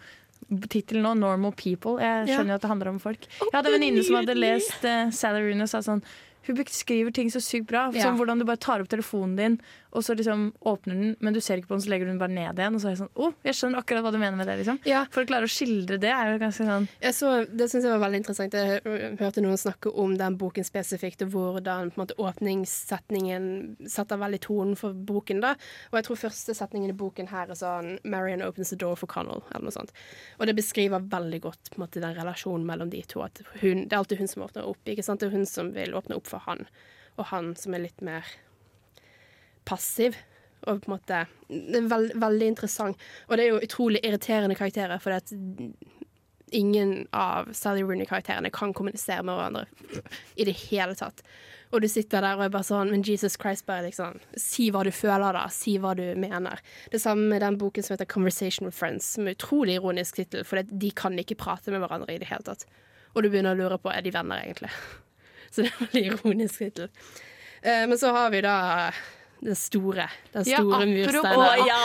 tittelen 0.71 1.03
nå, 1.03 1.15
'Normal 1.19 1.53
People'. 1.53 1.99
Jeg 2.01 2.29
skjønner 2.29 2.55
jo 2.55 2.59
at 2.59 2.63
det 2.63 2.71
handler 2.71 2.89
om 2.89 2.99
folk. 2.99 3.27
Jeg 3.27 3.53
hadde 3.53 3.69
en 3.69 3.77
venninne 3.81 4.05
som 4.05 4.17
hadde 4.17 4.39
lest 4.39 4.85
uh, 4.85 5.11
Sally 5.11 5.43
Rooney 5.45 5.63
og 5.67 5.69
sa 5.69 5.83
sånn 5.83 6.03
Hun 6.47 6.57
beskriver 6.57 7.13
ting 7.13 7.31
så 7.31 7.41
sykt 7.45 7.69
bra. 7.69 7.89
Ja. 7.93 8.07
Som 8.07 8.19
hvordan 8.21 8.41
du 8.41 8.47
bare 8.49 8.61
tar 8.61 8.81
opp 8.81 8.89
telefonen 8.89 9.37
din, 9.37 9.59
og 9.91 10.05
så 10.05 10.15
liksom 10.15 10.53
åpner 10.69 10.95
den, 10.95 11.17
men 11.25 11.35
du 11.35 11.41
ser 11.41 11.61
ikke 11.61 11.71
på 11.71 11.77
den, 11.79 11.83
så 11.85 11.91
legger 11.93 12.09
du 12.09 12.13
den 12.13 12.21
bare 12.21 12.33
ned 12.33 12.61
igjen. 12.61 12.77
Og 12.77 12.83
så 12.83 12.91
er 12.91 12.95
jeg 12.95 13.01
sånn 13.01 13.13
Å, 13.17 13.31
jeg 13.47 13.57
skjønner 13.57 13.81
akkurat 13.83 14.05
hva 14.05 14.13
du 14.13 14.19
mener 14.21 14.37
med 14.37 14.49
det, 14.51 14.59
liksom. 14.61 14.81
For 15.15 15.25
å 15.25 15.29
klare 15.29 15.49
å 15.49 15.53
skildre 15.53 15.99
det 16.01 16.11
er 16.13 16.35
jo 16.35 16.41
ganske 16.43 16.67
sånn 16.69 16.89
så, 17.19 17.31
det 17.49 17.69
syns 17.71 17.87
jeg 17.87 17.95
var 17.95 18.03
veldig 18.05 18.21
interessant. 18.21 18.55
Jeg 18.55 19.17
hørte 19.21 19.43
noen 19.43 19.61
snakke 19.61 19.93
om 20.03 20.15
den 20.21 20.37
boken 20.41 20.67
spesifikt, 20.67 21.25
og 21.25 21.33
hvordan 21.33 21.93
på 21.93 21.99
en 21.99 22.03
måte, 22.03 22.17
åpningssetningen 22.21 23.49
setter 23.89 24.21
veldig 24.21 24.41
tonen 24.45 24.77
for 24.79 24.93
boken. 24.93 25.41
da. 25.45 25.55
Og 25.91 25.99
jeg 25.99 26.09
tror 26.09 26.21
første 26.21 26.57
setningen 26.57 26.93
i 26.93 26.99
boken 26.99 27.31
her 27.33 27.49
er 27.49 27.59
sånn 27.59 27.99
'Marion 28.05 28.45
opens 28.45 28.71
the 28.71 28.77
door 28.77 28.97
for 28.97 29.11
Connell', 29.11 29.43
eller 29.55 29.69
noe 29.69 29.75
sånt. 29.75 29.93
Og 30.39 30.47
det 30.47 30.57
beskriver 30.57 31.01
veldig 31.01 31.41
godt 31.43 31.73
på 31.73 31.79
en 31.79 31.87
måte, 31.87 32.01
den 32.05 32.17
relasjonen 32.17 32.67
mellom 32.69 32.91
de 32.91 33.03
to. 33.03 33.23
At 33.25 33.41
hun, 33.63 33.89
det 33.89 33.93
er 33.93 33.99
alltid 34.03 34.19
hun 34.19 34.29
som 34.29 34.45
åpner 34.45 34.69
opp. 34.69 34.79
ikke 34.85 35.05
sant? 35.05 35.21
Det 35.21 35.29
er 35.33 35.37
hun 35.37 35.47
som 35.47 35.73
vil 35.73 35.97
åpne 35.97 36.17
opp 36.17 36.28
for 36.31 36.45
han, 36.47 36.67
og 37.19 37.31
han 37.33 37.55
som 37.59 37.75
er 37.75 37.87
litt 37.87 38.05
mer 38.05 38.27
passiv. 39.69 40.17
Og 40.67 40.83
på 40.83 40.91
en 40.91 40.97
måte 40.97 41.27
Det 41.49 41.79
er 41.79 41.87
veld, 41.87 42.17
veldig 42.19 42.47
interessant. 42.51 42.99
Og 43.29 43.37
det 43.37 43.45
er 43.45 43.53
jo 43.53 43.63
utrolig 43.63 44.01
irriterende 44.05 44.57
karakterer, 44.59 44.99
for 44.99 45.15
ingen 46.53 47.07
av 47.13 47.53
Sally 47.53 47.83
Rooney-karakterene 47.83 48.51
kan 48.51 48.73
kommunisere 48.75 49.23
med 49.23 49.37
hverandre 49.37 49.67
i 50.37 50.47
det 50.49 50.57
hele 50.69 50.97
tatt. 50.97 51.23
Og 51.73 51.83
du 51.85 51.89
sitter 51.89 52.25
der 52.25 52.39
og 52.39 52.47
er 52.47 52.53
bare 52.53 52.65
sånn 52.65 52.91
Men 52.93 53.05
Jesus 53.05 53.37
Christ, 53.41 53.67
bare 53.69 53.85
liksom 53.85 54.21
Si 54.41 54.71
hva 54.73 54.85
du 54.87 54.93
føler, 54.95 55.37
da. 55.37 55.47
Si 55.53 55.77
hva 55.79 55.95
du 55.97 56.05
mener. 56.17 56.63
Det 56.93 57.01
samme 57.03 57.29
med 57.29 57.43
den 57.45 57.59
boken 57.61 57.85
som 57.85 57.95
heter 57.95 58.07
'Conversation 58.07 58.65
with 58.67 58.79
Friends', 58.79 59.05
som 59.15 59.29
er 59.29 59.37
utrolig 59.37 59.75
ironisk 59.77 60.17
tittel, 60.17 60.45
for 60.45 60.63
de 60.63 60.91
kan 60.91 61.19
ikke 61.19 61.37
prate 61.37 61.71
med 61.71 61.81
hverandre 61.81 62.15
i 62.15 62.19
det 62.19 62.29
hele 62.29 62.43
tatt. 62.43 62.65
Og 63.15 63.23
du 63.23 63.29
begynner 63.29 63.55
å 63.55 63.59
lure 63.59 63.79
på 63.79 63.93
er 63.93 64.01
de 64.01 64.11
venner, 64.11 64.41
egentlig. 64.41 64.71
Så 65.51 65.63
det 65.65 65.71
er 65.73 65.79
veldig 65.85 66.05
ironisk 66.13 66.59
tittel. 66.65 66.89
Eh, 67.63 67.87
men 67.91 67.99
så 67.99 68.13
har 68.15 68.31
vi 68.35 68.41
da 68.45 68.57
den 69.41 69.55
store. 69.57 70.09
Den 70.35 70.45
store 70.45 70.83
ja, 70.83 70.87
mursteinen. 70.87 71.67
ja! 71.71 71.83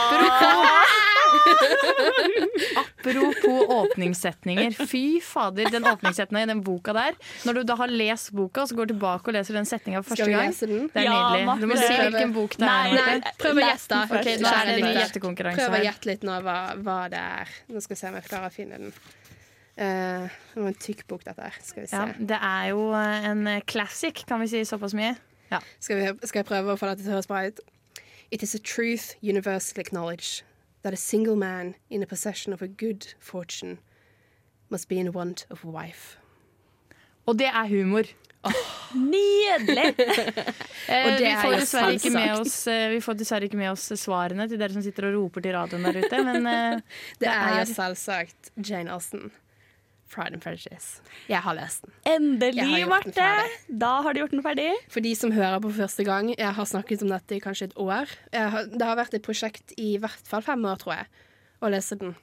Apropos 2.76 3.66
åpningssetninger. 3.68 4.70
Fy 4.90 5.20
fader, 5.20 5.70
den 5.70 5.86
åpningssetninga 5.86 6.42
i 6.42 6.46
den 6.46 6.60
boka 6.66 6.92
der. 6.96 7.14
Når 7.46 7.52
du 7.58 7.62
da 7.68 7.76
har 7.78 7.92
lest 7.92 8.30
boka, 8.34 8.64
og 8.64 8.68
så 8.70 8.78
går 8.78 8.90
du 8.90 8.94
tilbake 8.94 9.30
og 9.30 9.36
leser 9.36 9.58
den 9.58 9.68
setninga 9.68 10.02
for 10.02 10.14
første 10.14 10.24
Skal 10.24 10.32
vi 10.32 10.36
gang. 10.38 10.52
lese 10.52 10.68
den? 10.70 10.86
Det 10.94 11.02
er 11.02 11.08
Ja, 11.08 11.16
nydelig. 11.34 11.60
Du 11.60 11.66
må 11.70 11.78
si 11.80 11.90
hvilken 12.00 12.32
bok 12.36 12.56
det 12.58 12.68
er. 12.68 12.70
nei, 12.70 13.18
nei, 13.20 13.34
prøv 13.40 13.60
å 13.60 13.66
gjette. 13.66 14.00
Ok, 14.04 14.14
Ok, 14.14 14.30
nå 14.44 14.54
er 14.54 14.70
det 14.70 14.74
en 14.74 14.88
lytter. 14.88 15.20
her. 15.44 15.58
Prøv 15.60 15.78
å 15.78 15.82
gjette 15.84 16.10
litt 16.12 16.22
nå 16.30 16.38
hva, 16.46 16.58
hva 16.86 16.98
det 17.12 17.22
er. 17.40 17.54
Nå 17.68 17.84
skal 17.84 17.94
vi 17.96 18.00
se 18.00 18.08
om 18.12 18.18
jeg 18.20 18.28
klarer 18.30 18.48
å 18.50 18.54
finne 18.54 18.80
den. 18.80 18.96
Eh, 19.76 20.26
det 20.54 20.62
var 20.62 20.70
en 20.70 20.80
tykk 20.86 21.06
bok, 21.10 21.24
dette 21.26 21.42
her. 21.42 21.56
Skal 21.62 21.82
vi 21.82 21.90
se. 21.90 21.96
Ja, 21.98 22.26
det 22.32 22.38
er 22.40 22.66
jo 22.70 22.88
eh, 22.94 23.28
en 23.32 23.46
classic, 23.66 24.24
kan 24.28 24.42
vi 24.44 24.50
si 24.52 24.64
såpass 24.68 24.94
mye. 24.94 25.14
Ja. 25.50 25.60
Skal, 25.82 25.98
vi, 26.00 26.10
skal 26.28 26.42
jeg 26.44 26.48
prøve 26.50 26.74
å 26.74 26.78
få 26.80 26.90
dette 26.92 27.02
til 27.04 27.12
å 27.12 27.16
høres 27.18 27.30
bra 27.30 27.44
ut? 27.48 27.60
It 28.30 28.42
is 28.42 28.54
a 28.54 28.58
truth 28.58 29.14
universally 29.22 29.82
acknowledged 29.82 30.42
that 30.82 30.92
a 30.92 30.96
single 31.00 31.36
man 31.36 31.74
in 31.90 32.00
the 32.00 32.06
possession 32.06 32.52
of 32.52 32.62
a 32.62 32.68
good 32.68 33.14
fortune 33.18 33.78
must 34.70 34.88
be 34.88 34.98
in 34.98 35.12
want 35.12 35.46
of 35.50 35.64
a 35.64 35.68
wife. 35.70 36.18
Og 37.26 37.38
det 37.38 37.46
er 37.48 37.66
humor. 37.68 38.04
Nydelig! 38.94 39.94
Eh, 40.84 41.06
Og 41.06 41.14
det 41.16 41.30
vi, 41.30 41.36
får 41.40 41.54
dessverre 41.56 41.92
ikke 41.96 42.10
med 42.12 42.30
oss, 42.42 42.54
eh, 42.68 42.90
vi 42.92 42.98
får 43.00 43.14
dessverre 43.16 43.46
ikke 43.48 43.56
med 43.56 43.70
oss 43.70 43.86
svarene 43.96 44.44
til 44.50 44.58
dere 44.60 44.74
som 44.74 44.82
sitter 44.84 45.06
og 45.08 45.14
roper 45.14 45.40
til 45.46 45.54
radioen 45.56 45.86
der 45.86 45.96
ute, 45.96 46.18
men 46.26 46.44
eh, 46.50 46.82
Det 47.22 47.30
er 47.32 47.54
jo 47.62 47.62
selvsagt 47.70 48.50
Jane 48.60 48.92
Austen. 48.92 49.30
Pride 50.14 50.38
and 50.38 50.42
Prejudice. 50.44 51.00
Jeg 51.28 51.42
har 51.44 51.56
lest 51.58 51.84
den. 51.84 51.94
Endelig, 52.14 52.62
den 52.62 52.90
Marte! 52.90 53.30
Da 53.68 53.94
har 54.06 54.14
du 54.14 54.22
gjort 54.22 54.36
den 54.36 54.44
ferdig. 54.46 54.68
For 54.92 55.04
de 55.04 55.14
som 55.18 55.34
hører 55.34 55.58
på 55.64 55.72
første 55.74 56.06
gang, 56.06 56.30
jeg 56.34 56.52
har 56.58 56.70
snakket 56.70 57.02
om 57.02 57.10
dette 57.10 57.36
i 57.36 57.42
kanskje 57.42 57.72
et 57.72 57.80
år. 57.82 58.12
Jeg 58.34 58.54
har, 58.54 58.70
det 58.70 58.86
har 58.92 59.00
vært 59.00 59.18
et 59.18 59.26
prosjekt 59.26 59.74
i 59.80 59.96
hvert 60.02 60.30
fall 60.30 60.44
fem 60.46 60.62
år, 60.70 60.78
tror 60.82 60.96
jeg, 61.00 61.10
å 61.64 61.72
lese 61.74 61.98
den. 62.00 62.14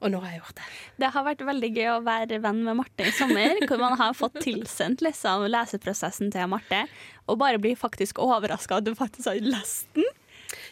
Og 0.00 0.08
nå 0.08 0.20
har 0.22 0.32
jeg 0.32 0.40
gjort 0.40 0.56
det. 0.56 0.68
Det 1.02 1.10
har 1.12 1.24
vært 1.26 1.42
veldig 1.44 1.70
gøy 1.76 1.88
å 1.92 1.98
være 2.06 2.38
venn 2.40 2.62
med 2.64 2.78
Marte 2.78 3.04
i 3.04 3.12
sommer, 3.12 3.58
hvor 3.68 3.82
man 3.82 3.98
har 4.00 4.16
fått 4.16 4.38
tilsendt 4.40 5.04
liksom, 5.04 5.44
leseprosessen 5.52 6.32
til 6.32 6.48
Marte, 6.48 6.86
og 7.28 7.40
bare 7.42 7.60
blir 7.60 7.76
faktisk 7.76 8.22
overraska 8.24 8.80
at 8.80 8.88
du 8.88 8.94
faktisk 8.96 9.28
har 9.28 9.42
lest 9.44 9.90
den. 9.98 10.08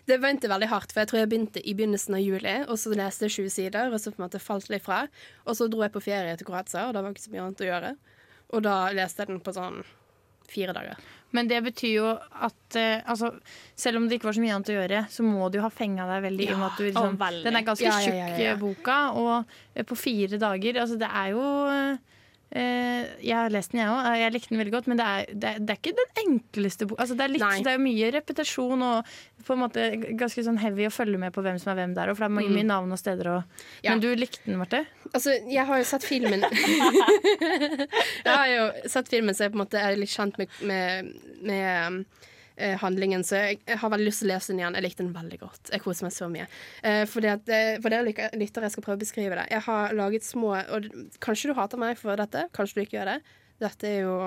Det 0.08 0.16
begynte 0.22 0.48
veldig 0.48 0.70
hardt, 0.70 0.92
for 0.94 1.02
jeg 1.02 1.10
tror 1.10 1.20
jeg 1.20 1.28
begynte 1.28 1.60
i 1.60 1.74
begynnelsen 1.76 2.16
av 2.16 2.22
juli, 2.24 2.54
og 2.64 2.78
så 2.80 2.94
leste 2.96 3.28
jeg 3.28 3.34
sju 3.34 3.48
sider, 3.52 3.92
og 3.92 4.00
så 4.00 4.12
på 4.14 4.22
en 4.22 4.24
måte 4.24 4.40
falt 4.40 4.70
litt 4.72 4.86
fra. 4.86 5.02
Og 5.44 5.58
så 5.58 5.68
dro 5.68 5.82
jeg 5.84 5.92
på 5.92 6.00
ferie 6.04 6.36
til 6.40 6.48
Kroatia, 6.48 6.86
og 6.88 6.96
da 6.96 7.04
var 7.04 7.12
ikke 7.12 7.26
så 7.26 7.32
mye 7.34 7.44
annet 7.44 7.64
å 7.64 7.68
gjøre. 7.68 7.94
Og 8.56 8.64
da 8.64 8.76
leste 8.96 9.20
jeg 9.22 9.32
den 9.34 9.42
på 9.44 9.52
sånn 9.52 9.82
fire 10.48 10.72
dager. 10.72 10.96
Men 11.36 11.48
det 11.50 11.58
betyr 11.66 11.90
jo 11.92 12.06
at 12.16 12.76
eh, 12.80 13.02
altså, 13.04 13.34
selv 13.76 14.00
om 14.00 14.06
det 14.08 14.16
ikke 14.16 14.30
var 14.30 14.36
så 14.38 14.44
mye 14.44 14.54
annet 14.56 14.70
å 14.72 14.76
gjøre, 14.78 15.00
så 15.12 15.24
må 15.26 15.50
du 15.52 15.58
jo 15.58 15.64
ha 15.66 15.68
fenga 15.72 16.06
deg 16.08 16.22
veldig 16.24 16.46
i 16.46 16.52
og 16.54 16.62
med 16.62 16.68
at 16.70 16.78
du 16.80 16.86
liksom. 16.86 17.18
Den 17.44 17.58
er 17.60 17.66
ganske 17.66 17.84
Ja, 17.84 17.98
ja, 18.00 18.06
tjukk, 18.06 18.16
ja, 18.16 18.28
ja. 18.32 18.54
eh, 18.54 18.60
boka, 18.62 18.96
og 19.20 19.34
eh, 19.74 19.84
på 19.84 19.98
fire 19.98 20.40
dager 20.40 20.80
Altså, 20.80 20.96
det 21.00 21.10
er 21.20 21.34
jo 21.34 21.44
eh, 21.68 22.17
Jeg 22.50 23.34
har 23.36 23.50
lest 23.52 23.72
den, 23.74 23.80
jeg 23.82 23.88
òg. 23.92 24.06
Jeg 24.16 24.32
likte 24.32 24.48
den 24.54 24.58
veldig 24.62 24.72
godt, 24.72 24.86
men 24.88 24.96
det 25.00 25.04
er, 25.06 25.26
det 25.34 25.48
er, 25.50 25.58
det 25.60 25.74
er 25.74 25.78
ikke 25.82 25.92
den 25.98 26.22
enkleste 26.22 26.86
boka. 26.88 27.02
Altså, 27.04 27.14
det, 27.18 27.24
er 27.26 27.32
litt- 27.34 27.64
det 27.66 27.72
er 27.74 27.82
mye 27.82 28.08
repetasjon 28.14 28.82
og 28.86 29.10
på 29.44 29.52
en 29.54 29.60
måte 29.62 29.84
ganske 30.18 30.42
sånn 30.44 30.58
heavy 30.60 30.86
å 30.88 30.92
følge 30.92 31.18
med 31.20 31.32
på 31.36 31.42
hvem 31.44 31.58
som 31.60 31.70
er 31.74 31.78
hvem 31.82 31.92
der, 31.96 32.14
for 32.14 32.24
det 32.24 32.30
er 32.30 32.36
mye, 32.38 32.48
Mm. 32.48 32.54
mye 32.56 32.68
navn 32.70 32.92
og 32.92 32.98
steder 32.98 33.28
og 33.36 33.42
Ja. 33.84 33.90
Men 33.92 34.00
du 34.00 34.08
likte 34.16 34.44
den, 34.46 34.56
Marte? 34.58 34.86
Altså, 35.12 35.36
jeg 35.48 35.64
har 35.66 35.76
jo 35.78 35.84
sett 35.84 36.04
filmen 36.04 36.40
Jeg 37.28 38.34
har 38.34 38.48
jo 38.50 38.64
sett 38.90 39.08
filmen, 39.12 39.34
så 39.36 39.44
jeg 39.46 39.52
på 39.54 39.58
en 39.60 39.64
måte 39.64 39.80
er 39.80 39.96
litt 39.98 40.12
kjent 40.12 40.38
med, 40.40 40.48
med, 40.62 41.12
med 41.42 42.04
eh, 42.58 42.76
handlingen, 42.82 43.24
så 43.26 43.38
jeg, 43.40 43.60
jeg 43.68 43.78
har 43.80 43.92
veldig 43.92 44.08
lyst 44.08 44.22
til 44.22 44.28
å 44.28 44.32
lese 44.34 44.52
den 44.52 44.62
igjen. 44.62 44.76
Jeg 44.78 44.84
likte 44.84 45.04
den 45.04 45.14
veldig 45.14 45.38
godt. 45.40 45.70
Jeg 45.72 45.84
koser 45.84 46.08
meg 46.08 46.14
så 46.16 46.28
mye. 46.32 46.48
Eh, 46.82 47.04
fordi 47.10 47.30
at, 47.32 47.52
eh, 47.54 47.78
for 47.82 47.94
dere 47.94 48.30
lyttere, 48.36 48.68
jeg 48.68 48.74
skal 48.74 48.86
prøve 48.86 48.98
å 48.98 49.04
beskrive 49.04 49.38
det. 49.38 49.46
Jeg 49.54 49.64
har 49.68 49.96
laget 49.98 50.26
små 50.26 50.54
Og 50.58 50.88
kanskje 51.24 51.50
du 51.50 51.58
hater 51.58 51.80
meg 51.80 51.98
for 52.00 52.18
dette, 52.18 52.46
kanskje 52.56 52.78
du 52.78 52.82
ikke 52.84 52.98
gjør 52.98 53.12
det. 53.12 53.18
Dette 53.62 53.88
er 53.88 53.98
jo 54.06 54.18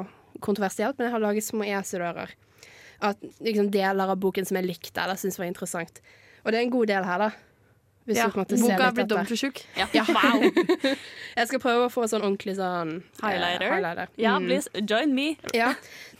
kontroversielt, 0.44 0.98
men 0.98 1.10
jeg 1.10 1.16
har 1.16 1.24
laget 1.24 1.48
små 1.48 1.68
esedører. 1.68 2.34
At 3.02 3.22
liksom, 3.42 3.72
deler 3.74 4.14
av 4.14 4.20
boken 4.22 4.48
som 4.48 4.60
jeg 4.60 4.70
likte 4.70 5.02
eller 5.02 5.20
syntes 5.20 5.40
var 5.42 5.50
interessant. 5.50 6.04
Og 6.46 6.52
det 6.52 6.60
er 6.60 6.68
en 6.68 6.74
god 6.74 6.92
del 6.92 7.08
her, 7.08 7.26
da. 7.26 7.32
Hvis 8.10 8.18
Ja, 8.18 8.26
du 8.28 8.34
på 8.34 8.40
en 8.40 8.46
måte 8.46 8.58
ser 8.58 8.64
boka 8.66 8.76
blir 8.78 8.88
er 8.88 8.94
blitt 8.98 9.10
dobbelt 9.12 9.30
så 9.30 9.38
tjukk. 9.38 9.60
Ja, 9.78 9.86
wow. 10.18 10.46
jeg 11.38 11.50
skal 11.52 11.62
prøve 11.62 11.86
å 11.86 11.92
få 11.94 12.08
sånn 12.10 12.24
ordentlig 12.26 12.56
sånn 12.58 12.96
eh, 13.00 13.26
Highlighter. 13.26 14.08
Mm. 14.10 14.16
Ja, 14.24 14.38
please, 14.42 14.72
join 14.90 15.14
me. 15.18 15.28
Ja. 15.54 15.74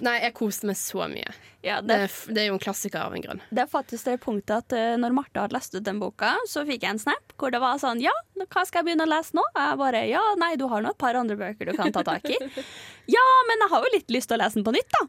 Nei, 0.06 0.20
jeg 0.22 0.36
koste 0.38 0.70
meg 0.70 0.78
så 0.78 1.08
mye. 1.10 1.34
Ja, 1.62 1.80
Det, 1.82 1.94
det, 1.94 1.98
er 2.06 2.34
det 2.34 2.42
er 2.42 2.48
jo 2.50 2.54
en 2.58 2.62
klassiker 2.62 3.04
av 3.04 3.14
en 3.14 3.22
grunn. 3.22 3.42
det 3.54 3.62
er 3.62 3.68
faktisk 3.70 4.08
det 4.10 4.16
punktet 4.24 4.64
at 4.64 4.74
uh, 4.74 4.96
når 4.98 5.14
Marte 5.14 5.44
hadde 5.44 5.54
lest 5.54 5.76
ut 5.76 5.84
den 5.86 6.00
boka, 6.02 6.32
så 6.50 6.64
fikk 6.66 6.88
jeg 6.88 6.96
en 6.96 7.02
snap 7.04 7.36
hvor 7.38 7.54
det 7.54 7.60
var 7.62 7.78
sånn 7.82 8.02
Ja, 8.02 8.14
hva 8.42 8.64
skal 8.66 8.82
jeg 8.82 8.88
begynne 8.90 9.06
å 9.06 9.12
lese 9.12 9.38
nå? 9.38 9.44
Jeg 9.58 9.78
bare 9.78 10.02
Ja, 10.10 10.24
nei, 10.42 10.56
du 10.58 10.66
har 10.72 10.82
nå 10.82 10.90
et 10.94 11.02
par 11.02 11.18
andre 11.20 11.38
bøker 11.38 11.70
du 11.70 11.76
kan 11.78 11.94
ta 11.94 12.02
tak 12.08 12.26
i. 12.34 12.38
ja, 13.18 13.28
men 13.50 13.62
jeg 13.66 13.74
har 13.76 13.86
jo 13.86 13.94
litt 13.94 14.10
lyst 14.18 14.32
til 14.32 14.40
å 14.40 14.42
lese 14.42 14.58
den 14.58 14.66
på 14.66 14.74
nytt, 14.74 14.98
da. 14.98 15.06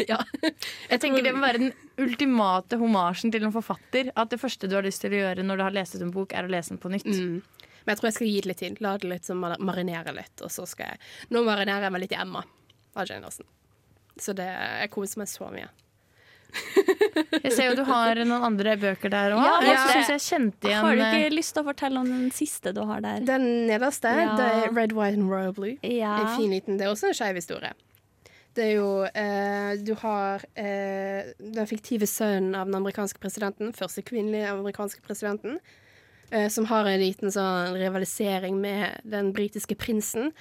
Jeg 0.00 1.00
tenker 1.02 1.24
Det 1.24 1.32
må 1.36 1.44
være 1.44 1.60
den 1.60 1.72
ultimate 2.02 2.78
homasjen 2.80 3.32
til 3.34 3.44
en 3.46 3.54
forfatter. 3.54 4.10
At 4.18 4.32
det 4.32 4.40
første 4.42 4.68
du 4.70 4.76
har 4.78 4.86
lyst 4.86 5.04
til 5.04 5.14
å 5.16 5.20
gjøre 5.22 5.44
når 5.46 5.60
du 5.60 5.64
har 5.66 5.76
lest 5.76 5.96
ut 5.96 6.04
en 6.06 6.14
bok, 6.14 6.32
er 6.36 6.48
å 6.48 6.52
lese 6.52 6.74
den 6.74 6.82
på 6.82 6.92
nytt. 6.92 7.08
Mm. 7.08 7.40
Men 7.84 7.94
jeg 7.94 8.00
tror 8.00 8.10
jeg 8.10 8.18
skal 8.18 8.30
gi 8.30 8.40
det 8.40 8.50
litt 8.50 8.62
tid. 8.62 8.80
La 8.84 8.96
det 9.00 9.08
litt 9.10 9.28
sånn 9.28 9.40
marinere 9.40 10.12
litt, 10.16 10.36
og 10.44 10.52
så 10.52 10.66
skal 10.68 10.92
jeg 10.92 11.32
Nå 11.32 11.44
marinerer 11.46 11.88
jeg 11.88 11.94
meg 11.96 12.04
litt 12.04 12.16
i 12.16 12.20
Emma 12.20 12.42
av 12.96 13.06
Jane 13.08 13.28
Austen. 13.28 13.48
Så 14.20 14.34
det, 14.36 14.48
jeg 14.50 14.90
koser 14.92 15.22
meg 15.22 15.30
så 15.32 15.48
mye. 15.52 15.70
Jeg 17.44 17.52
ser 17.54 17.68
jo 17.68 17.76
du 17.78 17.84
har 17.86 18.18
noen 18.26 18.42
andre 18.42 18.72
bøker 18.80 19.12
der 19.12 19.36
òg. 19.36 19.42
Ja, 19.44 19.52
jeg 19.62 19.76
Marte, 19.76 19.92
syns 19.94 20.08
jeg 20.10 20.22
kjente 20.24 20.66
igjen 20.66 20.82
Har 20.82 20.96
du 20.98 21.02
eh, 21.04 21.12
ikke 21.20 21.36
lyst 21.36 21.54
til 21.54 21.62
å 21.62 21.66
fortelle 21.68 22.00
om 22.02 22.08
den 22.10 22.32
siste 22.34 22.72
du 22.74 22.80
har 22.88 23.04
der? 23.04 23.20
Den 23.28 23.46
nederste, 23.68 24.10
Ja. 24.18 24.32
det 24.34 24.48
er 24.48 24.74
Red, 24.74 24.94
White 24.96 25.20
and 25.20 25.30
Royal 25.30 25.54
Blue. 25.54 25.76
Ja. 25.86 26.16
En 26.24 26.32
fin 26.40 26.50
liten, 26.50 26.80
Det 26.80 26.88
er 26.88 26.90
også 26.90 27.12
en 27.12 27.16
skeiv 27.20 27.38
historie. 27.38 27.70
Det 28.56 28.64
er 28.64 28.72
jo 28.80 28.88
eh, 29.06 29.76
Du 29.86 29.92
har 30.02 30.42
eh, 30.58 31.30
den 31.38 31.68
fiktive 31.70 32.08
sønnen 32.10 32.56
av 32.58 32.66
den 32.66 32.78
amerikanske 32.80 33.20
presidenten, 33.22 33.74
første 33.76 34.02
kvinnelige 34.02 34.50
amerikanske 34.50 35.02
presidenten, 35.06 35.60
eh, 36.30 36.48
som 36.50 36.66
har 36.70 36.88
en 36.88 37.00
liten 37.00 37.30
sånn 37.30 37.78
rivalisering 37.78 38.58
med 38.60 39.06
den 39.06 39.30
britiske 39.36 39.78
prinsen. 39.78 40.32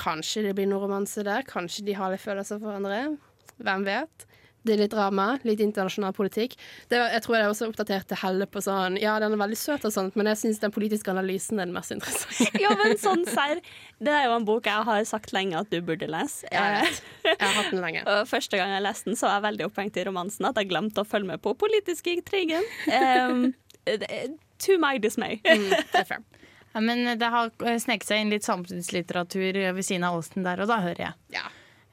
Kanskje 0.00 0.46
det 0.46 0.54
blir 0.56 0.70
noe 0.70 0.86
romanse 0.86 1.24
der. 1.26 1.44
Kanskje 1.48 1.84
de 1.90 1.98
har 1.98 2.12
litt 2.12 2.24
følelser 2.24 2.60
for 2.60 2.70
hverandre. 2.70 3.18
Hvem 3.60 3.84
vet? 3.84 4.26
Det 4.62 4.74
er 4.74 4.80
litt 4.82 4.92
drama, 4.92 5.38
litt 5.48 5.60
internasjonal 5.64 6.12
politikk. 6.12 6.52
Det, 6.90 6.98
var- 7.00 7.10
jeg 7.14 7.22
tror 7.24 7.36
jeg 7.38 7.48
også 7.48 7.68
oppdaterte 7.70 8.18
Helle 8.20 8.44
på 8.46 8.60
sånn 8.60 8.98
Ja, 9.00 9.14
den 9.22 9.32
er 9.32 9.40
veldig 9.40 9.56
søt 9.56 9.86
og 9.88 9.92
sånt, 9.94 10.16
men 10.20 10.26
jeg 10.28 10.36
syns 10.36 10.60
den 10.60 10.70
politiske 10.74 11.08
analysen 11.14 11.58
er 11.62 11.64
den 11.70 11.72
mest 11.74 11.94
interessante. 11.94 12.60
Ja, 12.60 12.74
men 12.76 12.98
sånn 13.00 13.24
serr. 13.24 13.62
Det 14.00 14.12
er 14.12 14.26
jo 14.28 14.34
en 14.36 14.44
bok 14.44 14.68
jeg 14.68 14.84
har 14.90 15.04
sagt 15.08 15.32
lenge 15.32 15.56
at 15.62 15.70
du 15.72 15.80
burde 15.80 16.08
lese. 16.12 16.44
Jeg 16.52 16.76
vet. 16.84 17.00
Jeg 17.24 17.38
har 17.40 17.56
hatt 17.56 17.70
den 17.72 17.80
lenge. 17.80 18.04
Og 18.12 18.28
første 18.28 18.60
gang 18.60 18.74
jeg 18.76 18.84
leste 18.84 19.08
den, 19.08 19.16
så 19.16 19.30
var 19.30 19.38
jeg 19.38 19.46
veldig 19.48 19.66
opphengt 19.70 19.96
i 19.96 20.04
romansen 20.10 20.50
at 20.50 20.60
jeg 20.60 20.68
glemte 20.74 21.00
å 21.00 21.08
følge 21.08 21.32
med 21.32 21.40
på 21.44 21.54
politiske 21.56 22.12
intrigen. 22.18 22.68
Um, 22.92 23.54
det- 23.88 24.36
to 24.60 24.76
my 24.76 24.98
dismay. 25.00 25.40
Ja, 26.74 26.80
men 26.84 27.18
det 27.18 27.26
har 27.32 27.48
sneket 27.80 28.06
seg 28.06 28.20
inn 28.22 28.30
litt 28.30 28.44
samtidslitteratur 28.46 29.56
ved 29.74 29.80
siden 29.86 30.04
av 30.06 30.18
Austen 30.20 30.44
der, 30.46 30.60
og 30.62 30.68
da 30.70 30.76
hører 30.84 31.00
jeg. 31.08 31.14
Ja. 31.34 31.46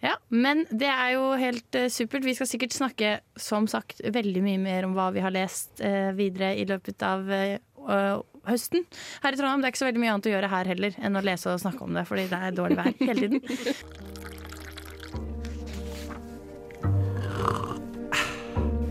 Ja, 0.03 0.13
Men 0.29 0.65
det 0.69 0.89
er 0.91 1.15
jo 1.15 1.31
helt 1.39 1.75
uh, 1.77 1.87
supert. 1.89 2.25
Vi 2.25 2.35
skal 2.37 2.49
sikkert 2.49 2.75
snakke 2.75 3.19
som 3.39 3.67
sagt, 3.69 4.01
veldig 4.03 4.43
mye 4.45 4.61
mer 4.61 4.85
om 4.85 4.93
hva 4.97 5.09
vi 5.15 5.23
har 5.25 5.33
lest 5.33 5.81
uh, 5.81 6.13
videre 6.17 6.53
i 6.57 6.65
løpet 6.69 7.01
av 7.05 7.25
øh, 7.31 8.19
høsten. 8.47 8.85
Her 9.23 9.33
i 9.33 9.39
Trondheim 9.39 9.63
det 9.63 9.69
er 9.69 9.73
ikke 9.73 9.81
så 9.83 9.89
veldig 9.89 10.03
mye 10.03 10.13
annet 10.13 10.29
å 10.29 10.33
gjøre 10.35 10.53
her 10.53 10.71
heller 10.73 10.97
enn 11.01 11.19
å 11.19 11.25
lese 11.25 11.53
og 11.53 11.61
snakke 11.63 11.85
om 11.87 11.97
det, 11.97 12.05
fordi 12.09 12.27
det 12.31 12.41
er 12.41 12.57
dårlig 12.57 12.77
vær 12.77 12.93
hele 13.01 13.19
tiden. 13.25 13.41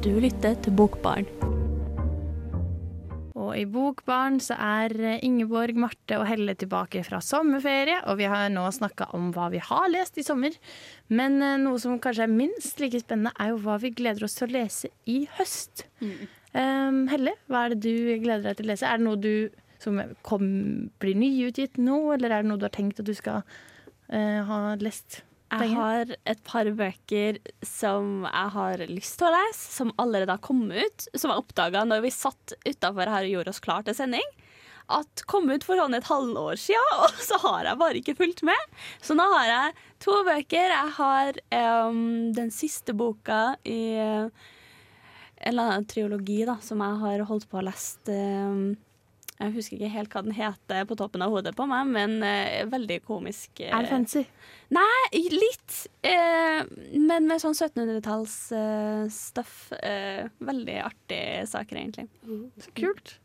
Du 0.06 0.12
lytter 0.22 0.54
til 0.62 0.72
Bokbarn. 0.78 1.26
Og 3.36 3.50
i 3.52 3.66
Bokbarn 3.68 4.38
så 4.40 4.56
er 4.56 4.94
Ingeborg, 5.24 5.76
Marte 5.76 6.16
og 6.16 6.24
Helle 6.28 6.54
tilbake 6.56 7.02
fra 7.04 7.20
sommerferie, 7.20 7.98
og 8.08 8.16
vi 8.20 8.30
har 8.32 8.48
nå 8.52 8.64
snakka 8.72 9.10
om 9.16 9.28
hva 9.34 9.50
vi 9.52 9.60
har 9.60 9.90
lest 9.92 10.16
i 10.16 10.24
sommer. 10.24 10.56
Men 11.12 11.36
eh, 11.44 11.58
noe 11.60 11.80
som 11.82 11.98
kanskje 12.00 12.24
er 12.24 12.32
minst 12.32 12.80
like 12.80 13.02
spennende, 13.02 13.34
er 13.36 13.52
jo 13.52 13.60
hva 13.66 13.76
vi 13.82 13.92
gleder 13.96 14.24
oss 14.24 14.38
til 14.38 14.48
å 14.48 14.54
lese 14.56 14.92
i 15.04 15.18
høst. 15.36 15.84
Um, 16.56 17.04
Helle, 17.12 17.36
hva 17.52 17.66
er 17.66 17.74
det 17.74 17.82
du 17.84 18.16
gleder 18.24 18.48
deg 18.48 18.58
til 18.58 18.70
å 18.70 18.72
lese? 18.72 18.88
Er 18.88 19.00
det 19.02 19.04
noe 19.04 19.20
du 19.20 19.32
som 19.84 20.00
kom, 20.24 20.48
blir 21.02 21.18
nyutgitt 21.20 21.76
nå, 21.76 21.98
eller 22.14 22.32
er 22.32 22.44
det 22.44 22.48
noe 22.48 22.60
du 22.60 22.64
har 22.64 22.72
tenkt 22.72 23.02
at 23.02 23.08
du 23.08 23.12
skal 23.16 23.42
uh, 23.44 24.40
ha 24.48 24.60
lest 24.80 25.20
Jeg 25.46 25.76
har 25.78 26.10
et 26.26 26.40
par 26.46 26.68
bøker 26.74 27.38
som 27.64 28.24
jeg 28.26 28.52
har 28.56 28.82
lyst 28.90 29.18
til 29.20 29.28
å 29.28 29.34
lese, 29.36 29.68
som 29.76 29.92
allerede 30.02 30.34
har 30.34 30.42
kommet 30.42 30.82
ut. 30.82 31.06
Som 31.14 31.30
jeg 31.30 31.44
oppdaga 31.44 31.84
når 31.86 32.02
vi 32.06 32.12
satt 32.14 32.56
utafor 32.66 33.12
her 33.12 33.28
og 33.28 33.34
gjorde 33.36 33.54
oss 33.54 33.62
klar 33.62 33.86
til 33.86 33.96
sending. 33.96 34.26
At 34.90 35.22
kom 35.30 35.48
ut 35.50 35.64
for 35.66 35.78
sånn 35.78 35.96
et 35.98 36.06
halvår 36.06 36.58
siden, 36.62 36.92
og 37.04 37.22
så 37.22 37.38
har 37.46 37.70
jeg 37.70 37.80
bare 37.82 38.02
ikke 38.02 38.16
fulgt 38.18 38.42
med. 38.46 38.76
Så 39.02 39.16
nå 39.18 39.26
har 39.36 39.48
jeg 39.50 39.78
to 40.02 40.18
bøker. 40.26 40.74
Jeg 40.74 40.94
har 40.98 41.40
um, 41.86 42.04
den 42.36 42.52
siste 42.54 42.94
boka 42.98 43.56
i 43.66 43.80
uh, 44.02 44.52
en 45.36 45.52
eller 45.52 45.70
annen 45.70 45.88
triologi 45.90 46.42
da, 46.48 46.58
som 46.64 46.82
jeg 46.82 47.00
har 47.02 47.24
holdt 47.28 47.48
på 47.50 47.60
å 47.60 47.64
lese 47.66 48.14
em, 48.14 48.76
jeg 49.38 49.52
husker 49.52 49.76
ikke 49.76 49.90
helt 49.92 50.12
hva 50.14 50.22
den 50.24 50.32
heter 50.36 50.86
på 50.88 50.96
toppen 50.96 51.22
av 51.22 51.30
hodet 51.34 51.54
på 51.58 51.66
meg, 51.68 51.86
men 51.92 52.22
eh, 52.24 52.64
veldig 52.72 53.00
komisk. 53.04 53.60
eh, 53.60 53.68
Er 53.74 53.82
det 53.84 53.90
fancy? 53.92 54.22
Nei, 54.72 55.20
litt. 55.34 55.86
Eh, 56.02 56.62
men 56.96 57.26
med 57.28 57.42
sånn 57.42 57.54
1700-talls-stuff. 58.46 59.72
Eh, 59.82 60.26
veldig 60.38 60.78
artige 60.84 61.46
saker, 61.48 61.76
egentlig. 61.76 62.08
Så 62.60 62.70
kult. 62.76 63.18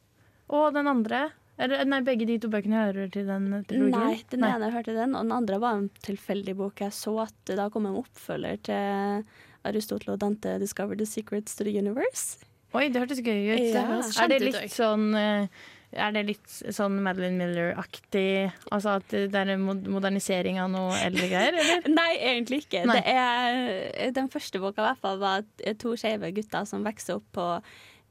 Og 0.52 0.74
den 0.76 0.88
andre? 0.92 1.30
Eller, 1.62 1.84
nei, 1.86 2.02
begge 2.02 2.26
de 2.26 2.40
to 2.42 2.50
bøkene 2.52 2.80
hører 2.88 3.12
til 3.14 3.28
den 3.28 3.50
trilogien? 3.70 3.92
Nei, 3.94 4.22
den 4.32 4.44
ene 4.48 4.72
hørte 4.74 4.96
den, 4.96 5.16
og 5.16 5.24
den 5.28 5.36
andre 5.36 5.60
var 5.62 5.78
en 5.78 5.90
tilfeldig 6.04 6.56
bok. 6.58 6.82
Jeg 6.82 6.96
så 6.96 7.14
at 7.28 7.36
det 7.46 7.58
da 7.60 7.70
kom 7.70 7.86
en 7.86 8.00
oppfølger 8.02 8.58
til 8.66 9.26
Aristotle 9.68 10.16
og 10.16 10.20
Dante 10.24 10.56
'Discover 10.60 10.98
the 10.98 11.06
Secrets 11.06 11.56
to 11.56 11.64
the 11.64 11.76
Universe'. 11.78 12.40
Oi, 12.74 12.88
det 12.90 13.02
hørtes 13.04 13.20
gøy 13.22 13.52
ut. 13.54 13.76
Ja. 13.76 14.00
Er 14.24 14.28
det 14.32 14.42
litt 14.42 14.72
sånn 14.74 15.14
eh, 15.14 15.48
er 15.92 16.14
det 16.16 16.22
litt 16.28 16.54
sånn 16.74 17.00
Madeline 17.04 17.38
Miller-aktig? 17.40 18.52
Altså 18.72 18.98
at 19.02 19.12
det 19.12 19.36
er 19.36 19.54
en 19.56 19.64
mod- 19.66 19.88
modernisering 19.92 20.60
av 20.64 20.70
noe 20.72 20.96
eldre 21.04 21.28
greier, 21.32 21.58
eller? 21.60 21.88
Nei, 22.00 22.10
egentlig 22.32 22.62
ikke. 22.66 22.84
Nei. 22.88 22.98
Det 23.00 23.16
er, 23.16 24.12
den 24.16 24.30
første 24.32 24.62
boka 24.64 24.82
i 24.82 24.88
hvert 24.90 25.02
fall 25.04 25.22
var 25.22 25.48
to 25.84 25.96
skeive 26.00 26.32
gutter 26.38 26.68
som 26.70 26.86
vokser 26.88 27.20
opp 27.20 27.28
på 27.36 27.48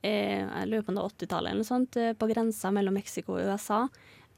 eh, 0.02 0.40
jeg 0.44 0.70
lurer 0.70 0.84
på 0.86 0.92
om 0.92 0.98
det 0.98 1.04
var 1.04 1.14
80-tallet 1.16 1.52
eller 1.52 1.62
noe 1.62 1.70
sånt, 1.72 2.00
eh, 2.00 2.12
på 2.16 2.28
grensa 2.30 2.72
mellom 2.74 2.96
Mexico 3.00 3.36
og 3.38 3.48
USA. 3.48 3.84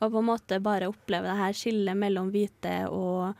Og 0.03 0.11
på 0.11 0.19
en 0.23 0.31
måte 0.33 0.59
bare 0.63 0.91
opplever 0.91 1.31
det 1.31 1.39
her 1.39 1.55
skillet 1.57 1.99
mellom 1.99 2.31
hvite 2.35 2.77
og 2.91 3.35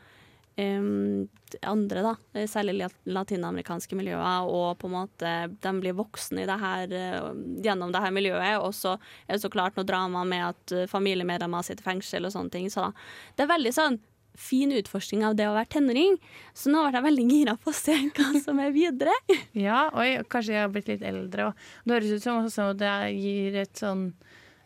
andre, 0.57 2.01
da. 2.01 2.15
eh, 2.33 2.47
Særlig 2.47 2.87
latinamerikanske 3.05 3.95
miljøer. 3.97 4.45
Og 4.45 4.77
på 4.77 4.87
en 4.89 4.93
måte 4.93 5.33
de 5.61 5.73
blir 5.81 5.95
voksne 5.97 6.45
det 6.45 6.59
her, 6.61 6.93
eh, 6.93 7.33
gjennom 7.65 7.91
det 7.91 8.01
her 8.03 8.11
miljøet. 8.11 8.61
Og 8.61 8.73
så 8.73 8.95
er 9.27 9.33
det 9.35 9.41
så 9.41 9.49
klart 9.51 9.75
noe 9.75 9.85
drama 9.85 10.23
med 10.23 10.45
at 10.51 10.71
eh, 10.71 10.85
familiemedlemmer 10.87 11.63
sitter 11.63 11.81
i 11.81 11.89
fengsel 11.91 12.25
og 12.25 12.31
sånne 12.35 12.51
ting. 12.51 12.69
Så 12.69 12.85
da, 12.85 12.91
det 13.35 13.43
er 13.45 13.53
veldig 13.55 13.73
sånn 13.73 13.99
fin 14.35 14.71
utforskning 14.73 15.23
av 15.25 15.35
det 15.37 15.45
å 15.45 15.53
være 15.53 15.69
tenåring. 15.69 16.17
Så 16.57 16.71
nå 16.73 16.85
ble 16.87 16.97
jeg 16.97 17.05
veldig 17.05 17.27
gira 17.29 17.57
på 17.57 17.69
å 17.69 17.77
se 17.77 17.97
hva 18.13 18.29
som 18.45 18.59
er 18.59 18.71
videre. 18.73 19.13
Ja, 19.53 19.89
oi, 19.93 20.23
kanskje 20.25 20.55
jeg 20.55 20.65
har 20.65 20.73
blitt 20.73 20.89
litt 20.89 21.05
eldre. 21.05 21.51
Og 21.51 21.85
det 21.85 21.99
høres 21.99 22.15
ut 22.17 22.23
som 22.25 22.45
også 22.45 22.71
det 22.77 22.95
gir 23.17 23.59
et 23.65 23.77
sånn 23.77 24.11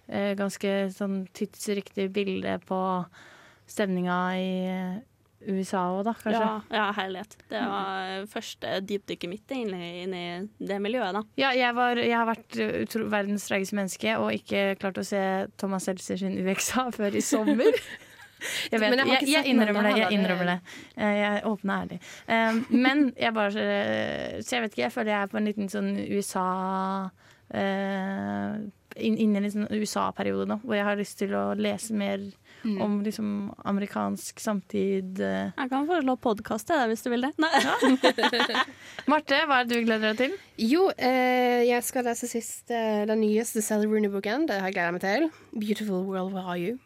ganske 0.08 0.70
sånn 0.96 1.26
tidsriktig 1.36 2.06
bilde 2.16 2.54
på 2.64 2.78
stemninga 3.68 4.20
i 4.40 4.52
USA 5.48 5.84
òg, 5.96 6.02
da, 6.08 6.14
kanskje. 6.20 6.42
Ja, 6.42 6.56
ja, 6.78 6.88
herlighet. 6.98 7.38
Det 7.52 7.62
var 7.64 8.26
første 8.32 8.80
dypdykket 8.88 9.32
mitt 9.32 9.54
egentlig 9.56 9.92
inn 10.04 10.16
i 10.18 10.26
det 10.72 10.80
miljøet, 10.84 11.16
da. 11.18 11.24
Ja, 11.40 11.54
jeg, 11.58 11.76
var, 11.78 12.02
jeg 12.02 12.18
har 12.18 12.28
vært 12.30 12.60
utro, 12.84 13.06
verdens 13.14 13.48
treigeste 13.50 13.78
menneske 13.80 14.18
og 14.20 14.34
ikke 14.36 14.66
klart 14.82 15.00
å 15.02 15.06
se 15.08 15.22
Thomas 15.58 15.88
Seltzer 15.88 16.20
sin 16.20 16.38
UXA 16.42 16.90
før 16.98 17.18
i 17.18 17.24
sommer. 17.24 17.72
Jeg, 18.70 18.78
vet, 18.78 19.00
jeg 19.02 19.30
jeg, 19.32 19.48
innrømmer 19.50 19.88
det. 19.88 19.92
Jeg 19.98 20.14
innrømmer 20.14 20.46
det. 20.46 20.56
Eh, 20.94 21.14
Jeg 21.18 21.40
er 21.40 21.46
åpen 21.50 21.72
og 21.74 21.80
ærlig. 21.82 21.96
Um, 22.30 22.60
Men 22.70 23.00
jeg 23.18 23.34
bare 23.34 23.64
eh, 23.64 24.36
Så 24.46 24.56
jeg 24.56 24.62
vet 24.62 24.76
ikke, 24.76 24.84
jeg 24.84 24.94
føler 24.94 25.10
jeg 25.10 25.22
er 25.24 25.32
på 25.32 25.40
en 25.40 25.48
liten 25.50 25.72
sånn 25.74 25.90
USA 26.06 26.44
inn, 27.58 29.18
Inne 29.18 29.42
i 29.42 29.48
en 29.48 29.54
sånn 29.54 29.72
USA-periode 29.72 30.46
nå, 30.50 30.60
hvor 30.62 30.78
jeg 30.78 30.86
har 30.86 31.00
lyst 31.00 31.18
til 31.22 31.34
å 31.38 31.48
lese 31.58 31.98
mer 31.98 32.22
Mm. 32.68 32.82
om 32.84 32.96
liksom 33.06 33.28
amerikansk 33.66 34.40
samtid. 34.44 35.20
eh. 35.24 35.52
Jeg 35.56 35.70
kan 35.72 35.88
foreslå 35.88 36.18
podkast 36.20 36.68
hvis 36.92 37.04
du 37.06 37.10
vil 37.14 37.24
det. 37.24 37.32
Nei. 37.40 37.52
Marte, 39.12 39.40
hva 39.48 39.62
er 39.62 39.70
det 39.70 39.78
du 39.78 39.86
gleder 39.88 40.12
deg 40.12 40.18
til? 40.20 40.34
Jo, 40.68 40.90
eh, 40.98 41.64
jeg 41.70 41.86
skal 41.88 42.04
lese 42.10 42.28
sist 42.28 42.72
eh, 42.76 43.06
den 43.08 43.22
nyeste 43.24 43.64
Sally 43.64 43.88
Rooney-boken. 43.88 44.48
Det 44.50 44.60
har 44.60 44.68
jeg 44.68 44.76
gleda 44.76 44.92
meg 44.98 45.04
til. 45.06 45.30
'Beautiful 45.56 46.04
World, 46.10 46.34
Where 46.36 46.46
Are 46.48 46.60
You?' 46.60 46.78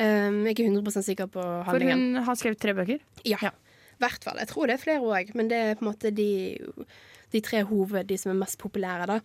Um, 0.00 0.46
jeg 0.46 0.54
er 0.54 0.54
ikke 0.54 0.70
100% 0.72 1.04
sikker 1.04 1.26
på 1.28 1.42
handlingen. 1.68 2.14
For 2.14 2.20
hun 2.22 2.24
har 2.24 2.36
skrevet 2.40 2.60
tre 2.62 2.72
bøker. 2.72 3.02
Ja, 3.28 3.36
i 3.44 4.00
hvert 4.00 4.24
fall. 4.24 4.38
Jeg 4.40 4.48
tror 4.48 4.66
det 4.70 4.78
er 4.78 4.80
flere 4.80 5.04
òg, 5.04 5.34
men 5.36 5.50
det 5.50 5.58
er 5.58 5.74
på 5.76 5.84
en 5.84 5.90
måte 5.90 6.08
de, 6.16 6.56
de 7.32 7.40
tre 7.44 7.62
hoved, 7.68 8.06
de 8.08 8.18
som 8.20 8.32
er 8.32 8.38
mest 8.40 8.58
populære, 8.60 9.06
da. 9.08 9.18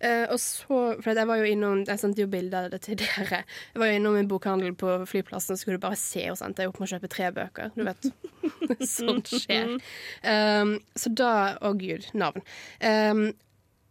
Uh, 0.00 0.26
og 0.34 0.38
så, 0.42 0.80
for 1.00 1.16
jeg 1.16 1.28
var 1.28 1.40
jo 1.40 1.48
innom 1.48 1.82
Jeg 1.86 2.00
sendte 2.00 2.20
jo 2.20 2.28
bilder 2.30 2.66
av 2.66 2.74
det 2.74 2.82
til 2.84 2.98
dere. 3.02 3.42
Jeg 3.72 3.82
var 3.82 3.90
jo 3.90 4.00
innom 4.00 4.18
en 4.20 4.28
bokhandel 4.30 4.76
på 4.78 4.98
flyplassen, 5.08 5.56
så 5.56 5.62
skulle 5.62 5.80
du 5.80 5.86
bare 5.86 5.98
se, 6.00 6.26
og 6.30 6.38
sendte 6.38 6.48
endte 6.50 6.66
jeg 6.66 6.72
opp 6.72 6.80
med 6.80 6.88
å 6.88 6.92
kjøpe 6.94 7.12
tre 7.12 7.30
bøker. 7.38 7.72
Du 7.76 7.82
vet. 7.86 8.10
Sånt 8.96 9.32
skjer. 9.32 9.76
Um, 10.22 10.76
så 10.96 11.12
da 11.16 11.32
Å, 11.64 11.72
gud, 11.78 12.08
navn. 12.16 12.44
Um, 12.80 13.26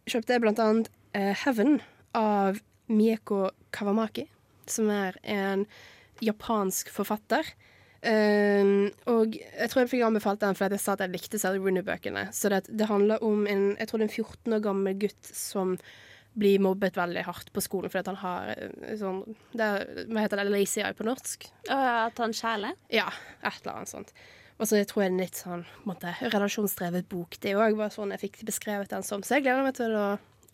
kjøpte 0.06 0.36
jeg 0.36 0.44
blant 0.44 0.62
annet 0.62 0.90
uh, 1.16 1.32
Heaven 1.44 1.80
av 2.16 2.62
Mieko 2.86 3.48
Kawamaki, 3.74 4.26
som 4.70 4.90
er 4.92 5.18
en 5.26 5.66
japansk 6.24 6.90
forfatter. 6.94 7.48
Um, 8.06 8.90
og 9.10 9.34
jeg 9.34 9.66
tror 9.72 9.82
jeg 9.82 9.90
fikk 9.90 10.04
anbefalt 10.06 10.38
den 10.38 10.54
fordi 10.54 10.76
jeg 10.76 10.82
sa 10.84 10.94
at 10.94 11.00
jeg 11.02 11.10
likte 11.10 11.40
Sally 11.42 11.58
Rooney-bøkene. 11.58 12.28
Så 12.36 12.52
det, 12.52 12.66
det 12.70 12.86
handler 12.86 13.22
om 13.26 13.46
en 13.50 13.72
jeg 13.74 13.90
tror 13.90 14.02
det 14.02 14.06
er 14.06 14.12
en 14.12 14.26
14 14.26 14.56
år 14.56 14.62
gammel 14.62 15.00
gutt 15.06 15.30
som 15.34 15.74
blir 16.36 16.60
mobbet 16.60 16.98
veldig 16.98 17.24
hardt 17.26 17.50
på 17.54 17.62
skolen 17.64 17.90
fordi 17.90 18.04
at 18.04 18.10
han 18.12 18.20
har 18.20 18.50
eh, 18.52 18.94
sånn 19.00 19.22
det 19.56 19.66
er, 19.66 19.86
Hva 20.12 20.22
heter 20.26 20.42
det? 20.42 20.50
Lazy 20.52 20.82
eye 20.84 20.94
på 20.96 21.06
norsk? 21.08 21.48
At 21.72 22.20
han 22.22 22.36
kjæler? 22.36 22.76
Ja, 22.92 23.08
et 23.40 23.58
eller 23.64 23.80
annet 23.80 23.92
sånt. 23.94 24.12
Og 24.56 24.68
så 24.68 24.78
tror 24.88 25.04
jeg 25.04 25.10
det 25.10 25.12
er 25.12 25.14
en 25.14 25.24
litt 25.24 25.40
sånn 25.40 25.66
måte, 25.88 26.14
relasjonsdrevet 26.22 27.08
bok. 27.10 27.40
Det 27.40 27.52
er 27.52 27.60
òg 27.60 27.76
bare 27.80 27.92
sånn 27.92 28.14
jeg 28.14 28.22
fikk 28.22 28.40
beskrevet 28.48 28.92
den 28.92 29.04
som. 29.04 29.24
Så 29.24 29.36
jeg 29.36 29.48
gleder 29.48 29.66
meg 29.66 29.76
til 29.76 29.96
å 29.96 30.06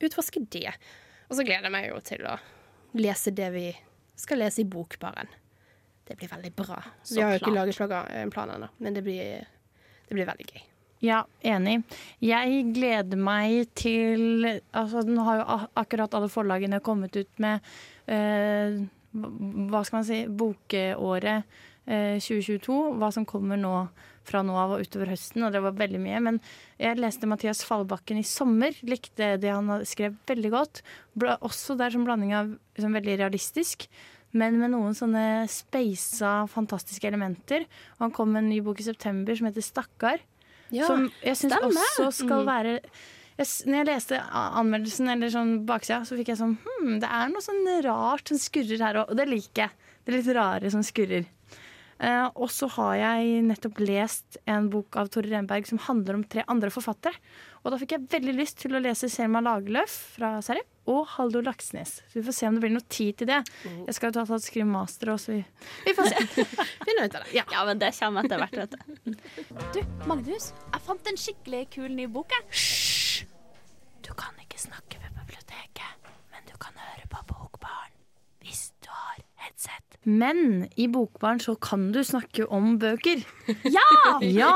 utforske 0.03 0.43
det. 0.55 0.73
Og 1.29 1.39
så 1.39 1.45
gleder 1.47 1.69
jeg 1.69 1.75
meg 1.75 1.87
jo 1.91 2.01
til 2.07 2.27
å 2.27 2.39
lese 2.99 3.35
det 3.35 3.53
vi 3.55 3.69
skal 4.19 4.43
lese 4.43 4.65
i 4.65 4.69
Bokbaren. 4.69 5.31
Det 6.13 6.19
blir 6.21 6.29
veldig 6.29 6.53
bra. 6.53 6.77
Så 7.03 7.17
vi 7.17 7.25
har 7.25 7.33
jo 7.33 7.41
ikke 7.41 7.55
laget 7.57 8.13
en 8.21 8.31
plan 8.31 8.51
ennå, 8.53 8.69
men 8.85 8.93
det 8.93 9.01
blir, 9.07 9.47
det 10.09 10.17
blir 10.19 10.29
veldig 10.29 10.49
gøy. 10.51 10.65
Ja, 11.03 11.23
enig. 11.41 11.81
Jeg 12.23 12.67
gleder 12.77 13.19
meg 13.19 13.73
til 13.75 14.45
Altså, 14.71 15.01
nå 15.09 15.25
har 15.27 15.41
jo 15.41 15.57
akkurat 15.81 16.13
alle 16.15 16.29
forlagene 16.31 16.83
kommet 16.85 17.17
ut 17.17 17.41
med 17.43 17.65
eh, 18.07 18.77
hva 19.13 19.81
skal 19.83 19.99
man 19.99 20.07
si, 20.07 20.21
bokåret 20.29 21.49
eh, 21.89 22.21
2022. 22.21 22.77
Hva 23.01 23.11
som 23.17 23.27
kommer 23.27 23.59
nå 23.59 23.75
fra 24.29 24.45
nå 24.47 24.55
av 24.55 24.77
og 24.77 24.85
utover 24.85 25.11
høsten, 25.17 25.43
og 25.43 25.57
det 25.57 25.65
var 25.65 25.75
veldig 25.81 26.01
mye. 26.05 26.23
Men 26.29 26.41
jeg 26.79 27.01
leste 27.01 27.27
Mathias 27.27 27.65
Fallbakken 27.67 28.21
i 28.21 28.27
sommer. 28.27 28.77
Likte 28.87 29.35
det 29.43 29.51
han 29.51 29.73
skrev 29.89 30.21
veldig 30.29 30.53
godt. 30.55 30.85
Også 31.41 31.75
der 31.75 31.89
er 31.89 31.97
sånn 31.97 32.07
blanding 32.07 32.37
av 32.37 32.53
liksom, 32.77 32.95
veldig 33.01 33.19
realistisk, 33.25 33.89
men 34.33 34.59
med 34.61 34.73
noen 34.73 34.95
sånne 34.97 35.47
speisa, 35.51 36.47
fantastiske 36.49 37.09
elementer. 37.09 37.67
Og 37.99 38.07
han 38.07 38.15
kom 38.17 38.33
med 38.33 38.45
en 38.45 38.53
ny 38.53 38.61
bok 38.65 38.81
i 38.81 38.87
september 38.87 39.37
som 39.37 39.47
heter 39.47 39.61
'Stakkar'. 39.65 40.21
Ja, 40.73 40.87
som 40.87 41.11
jeg 41.23 41.37
syns 41.37 41.53
også 41.53 42.13
skal 42.13 42.41
Mm. 42.43 42.47
være 42.47 42.81
jeg, 43.39 43.47
når 43.67 43.77
jeg 43.77 43.87
leste 43.87 44.19
anmeldelsen 44.33 45.09
eller 45.09 45.33
sånn 45.33 45.53
baksida, 45.67 46.03
så 46.05 46.17
fikk 46.19 46.29
jeg 46.29 46.39
sånn 46.39 46.59
Hm, 46.63 46.99
det 47.01 47.09
er 47.09 47.29
noe 47.29 47.41
sånn 47.41 47.65
rart 47.85 48.29
som 48.29 48.39
skurrer 48.39 48.79
her 48.79 48.95
òg. 48.95 49.11
Og 49.11 49.17
det 49.17 49.29
liker 49.29 49.65
jeg. 49.65 49.71
Det 50.05 50.13
er 50.13 50.19
litt 50.19 50.37
rare 50.37 50.71
som 50.71 50.83
skurrer. 50.83 51.27
Uh, 52.03 52.29
og 52.35 52.49
så 52.51 52.69
har 52.69 52.97
jeg 52.99 53.45
nettopp 53.47 53.79
lest 53.79 54.37
en 54.51 54.69
bok 54.69 54.97
av 54.97 55.09
Tore 55.09 55.31
Renberg 55.31 55.69
som 55.69 55.79
handler 55.79 56.15
om 56.15 56.25
tre 56.25 56.43
andre 56.49 56.69
forfattere. 56.75 57.15
Og 57.63 57.71
da 57.71 57.79
fikk 57.79 57.95
jeg 57.95 58.07
veldig 58.11 58.33
lyst 58.35 58.59
til 58.59 58.75
å 58.75 58.81
lese 58.83 59.07
Selma 59.13 59.43
Lagerlöf 59.45 59.95
fra 60.17 60.35
Sverige 60.43 60.67
og 60.91 61.05
Haldor 61.15 61.45
Laksnes. 61.47 62.01
Så 62.11 62.19
vi 62.19 62.25
får 62.27 62.35
se 62.35 62.49
om 62.49 62.57
det 62.57 62.63
blir 62.65 62.73
noe 62.75 62.87
tid 62.91 63.21
til 63.21 63.29
det. 63.31 63.39
Jeg 63.87 63.95
skal 63.95 64.11
jo 64.11 64.17
ta 64.17 64.25
tatt 64.27 64.43
skrive 64.43 64.67
master 64.67 65.13
også. 65.15 65.37
Vi, 65.37 65.45
vi 65.87 65.95
får 65.95 66.11
se. 66.11 66.47
Finne 66.83 67.07
ut 67.07 67.15
av 67.15 67.23
det. 67.23 67.37
Ja. 67.39 67.47
men 67.69 67.83
det 67.83 67.93
kommer 68.01 68.27
etter 68.27 68.43
hvert, 68.43 68.59
vet 68.65 68.75
du. 68.75 69.15
Du, 69.77 69.81
Magnus, 70.11 70.51
jeg 70.73 70.85
fant 70.89 71.13
en 71.13 71.21
skikkelig 71.25 71.63
kul 71.77 71.95
ny 71.95 72.09
bok, 72.11 72.35
jeg. 72.35 72.49
Hysj! 72.51 73.29
Du 74.03 74.11
kan 74.19 74.35
ikke 74.43 74.59
snakke 74.59 74.99
ved 74.99 75.15
biblioteket, 75.23 76.11
men 76.35 76.51
du 76.51 76.57
kan 76.61 76.75
høre 76.83 77.07
på 77.15 77.23
Bokbarn 77.31 77.95
hvis 78.43 78.73
du 78.83 78.91
headset. 79.71 79.89
Men 80.05 80.65
i 80.83 80.89
Bokbarn 80.91 81.39
så 81.39 81.53
kan 81.63 81.93
du 81.95 82.01
snakke 82.03 82.43
om 82.51 82.73
bøker. 82.83 83.21
Ja! 83.77 83.85
ja! 84.27 84.55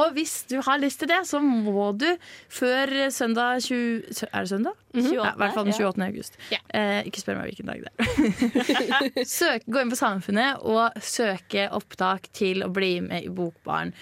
Og 0.00 0.14
hvis 0.16 0.46
du 0.48 0.54
har 0.64 0.78
lyst 0.80 1.02
til 1.02 1.10
det, 1.10 1.18
så 1.28 1.40
må 1.44 1.90
du 2.00 2.06
før 2.48 2.94
søndag 3.12 3.60
20... 3.66 4.08
Er 4.32 4.46
det 4.46 4.48
søndag? 4.54 4.72
Mhm. 4.96 5.10
Ja, 5.12 5.34
I 5.34 5.36
hvert 5.42 5.54
fall 5.58 5.68
den 5.68 5.76
28., 5.76 6.00
Ja. 6.00 6.08
august. 6.08 6.38
Eh, 6.72 7.00
ikke 7.10 7.20
spør 7.20 7.36
meg 7.42 7.50
hvilken 7.52 7.68
dag 7.68 7.84
det 7.84 7.92
er. 7.92 9.24
Søk, 9.36 9.66
gå 9.68 9.82
inn 9.84 9.92
på 9.92 9.98
Samfunnet 10.00 10.64
og 10.64 10.96
søke 11.04 11.66
opptak 11.76 12.30
til 12.36 12.64
å 12.64 12.70
bli 12.72 12.94
med 13.04 13.28
i 13.28 13.32
Bokbarn. 13.36 13.92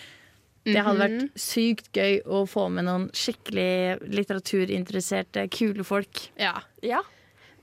Det 0.64 0.78
hadde 0.80 1.02
vært 1.02 1.34
sykt 1.36 1.90
gøy 1.92 2.22
å 2.24 2.44
få 2.48 2.68
med 2.72 2.86
noen 2.86 3.10
skikkelig 3.12 3.98
litteraturinteresserte, 4.14 5.42
kule 5.52 5.84
folk. 5.84 6.28
Ja. 6.40 6.54
Ja. 6.86 7.02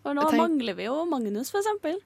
Og 0.04 0.16
nå 0.18 0.28
tenk- 0.30 0.42
mangler 0.44 0.76
vi 0.78 0.86
jo 0.90 1.00
Magnus, 1.10 1.50
for 1.54 1.64
eksempel. 1.64 1.98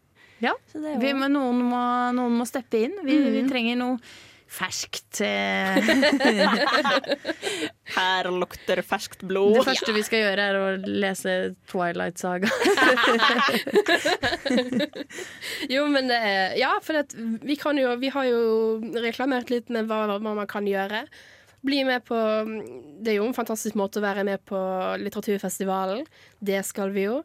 Ja, 0.43 0.53
Så 0.71 0.81
det 0.83 0.93
jo- 0.95 0.99
vi, 0.99 1.13
noen 1.31 1.61
må, 1.69 1.83
noen 2.13 2.37
må 2.39 2.45
steppe 2.47 2.83
inn. 2.85 2.95
Vi, 3.05 3.17
vi 3.31 3.41
Mhm. 3.41 3.49
trenger 3.49 3.75
noe 3.77 3.97
ferskt. 4.55 5.21
eh. 5.21 5.75
Her 7.95 8.23
lukter 8.31 8.77
ferskt 8.85 9.23
blod. 9.27 9.55
Det 9.57 9.65
første 9.65 9.93
vi 9.95 10.03
skal 10.05 10.19
gjøre, 10.21 10.39
er 10.51 10.55
å 10.59 10.67
lese 10.85 11.55
Twilight 11.67 12.17
Saga. 12.21 12.47
Jo, 15.69 15.85
men 15.91 16.07
det 16.11 16.17
er 16.19 16.55
Ja, 16.59 16.73
for 16.83 16.93
det, 16.99 17.15
vi, 17.43 17.55
kan 17.59 17.77
jo, 17.79 17.93
vi 18.01 18.09
har 18.13 18.27
jo 18.29 18.41
reklamert 19.03 19.49
litt 19.53 19.69
med 19.73 19.87
hva, 19.89 20.05
hva 20.19 20.35
man 20.35 20.47
kan 20.47 20.67
gjøre. 20.69 21.05
Bli 21.65 21.81
med 21.87 22.03
på 22.05 22.17
Det 23.01 23.15
er 23.15 23.19
jo 23.19 23.27
en 23.27 23.35
fantastisk 23.37 23.75
måte 23.79 23.99
å 24.01 24.05
være 24.05 24.25
med 24.27 24.43
på 24.45 24.59
litteraturfestivalen. 25.01 26.05
Det 26.39 26.61
skal 26.67 26.93
vi 26.95 27.07
jo. 27.09 27.21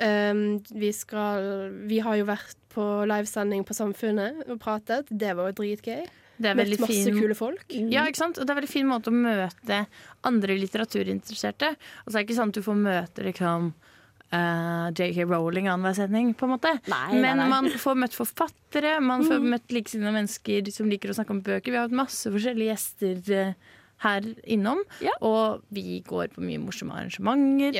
Um, 0.00 0.62
vi 0.78 0.92
skal 0.94 1.72
Vi 1.90 1.98
har 2.04 2.16
jo 2.20 2.24
vært 2.28 2.54
på 2.70 2.84
livesending 3.10 3.64
på 3.66 3.74
Samfunnet 3.74 4.44
og 4.48 4.60
pratet. 4.62 5.08
Det 5.10 5.32
var 5.34 5.48
jo 5.50 5.56
dritgøy. 5.62 6.04
Det 6.38 6.46
er 6.52 6.54
Møtt 6.54 6.78
masse 6.78 6.92
fin- 6.92 7.16
kule 7.18 7.34
folk. 7.34 7.64
Ja, 7.90 8.04
ikke 8.06 8.20
sant? 8.20 8.38
Og 8.38 8.46
det 8.46 8.50
er 8.52 8.54
en 8.54 8.60
veldig 8.60 8.70
fin 8.70 8.86
måte 8.86 9.10
å 9.10 9.16
møte 9.16 9.80
andre 10.28 10.54
litteraturinteresserte. 10.60 11.72
Altså, 12.04 12.12
det 12.14 12.20
er 12.20 12.26
ikke 12.28 12.36
sånn 12.38 12.52
at 12.52 12.58
du 12.60 12.62
får 12.62 12.76
møte 12.78 13.24
liksom 13.26 13.72
uh, 14.30 14.90
JK 14.94 15.24
Rowling 15.26 15.66
annenhver 15.66 15.96
sending, 15.98 16.30
på 16.38 16.46
en 16.46 16.52
måte. 16.54 16.76
Nei, 16.86 17.08
Men 17.16 17.22
nei, 17.24 17.34
nei. 17.42 17.48
man 17.48 17.66
får 17.82 17.98
møtt 18.04 18.14
forfattere, 18.14 19.00
man 19.02 19.24
får 19.26 19.40
Mm. 19.40 19.48
møtt 19.56 19.74
likesinnede 19.74 20.14
mennesker 20.14 20.70
som 20.70 20.88
liker 20.88 21.10
å 21.10 21.16
snakke 21.18 21.30
om 21.34 21.42
bøker. 21.42 21.72
Vi 21.72 21.76
har 21.76 21.88
hatt 21.88 21.96
masse 22.06 22.30
forskjellige 22.30 22.70
gjester 22.76 23.48
Uh, 23.48 23.52
her 23.98 24.22
innom, 24.46 24.78
og 25.26 25.64
vi 25.74 26.00
går 26.06 26.28
på 26.30 26.38
mye 26.40 26.60
morsomme 26.62 26.94
arrangementer. 26.94 27.74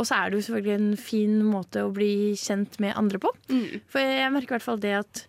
Og 0.00 0.08
så 0.08 0.16
er 0.16 0.30
det 0.30 0.38
jo 0.38 0.46
selvfølgelig 0.46 0.74
en 0.78 0.96
fin 0.96 1.34
måte 1.44 1.82
å 1.84 1.92
bli 1.92 2.32
kjent 2.40 2.78
med 2.80 2.96
andre 2.96 3.20
på. 3.20 3.30
For 3.92 4.00
jeg 4.00 4.32
merker 4.32 4.54
i 4.54 4.56
hvert 4.56 4.64
fall 4.64 4.80
det 4.82 4.94
at 5.02 5.26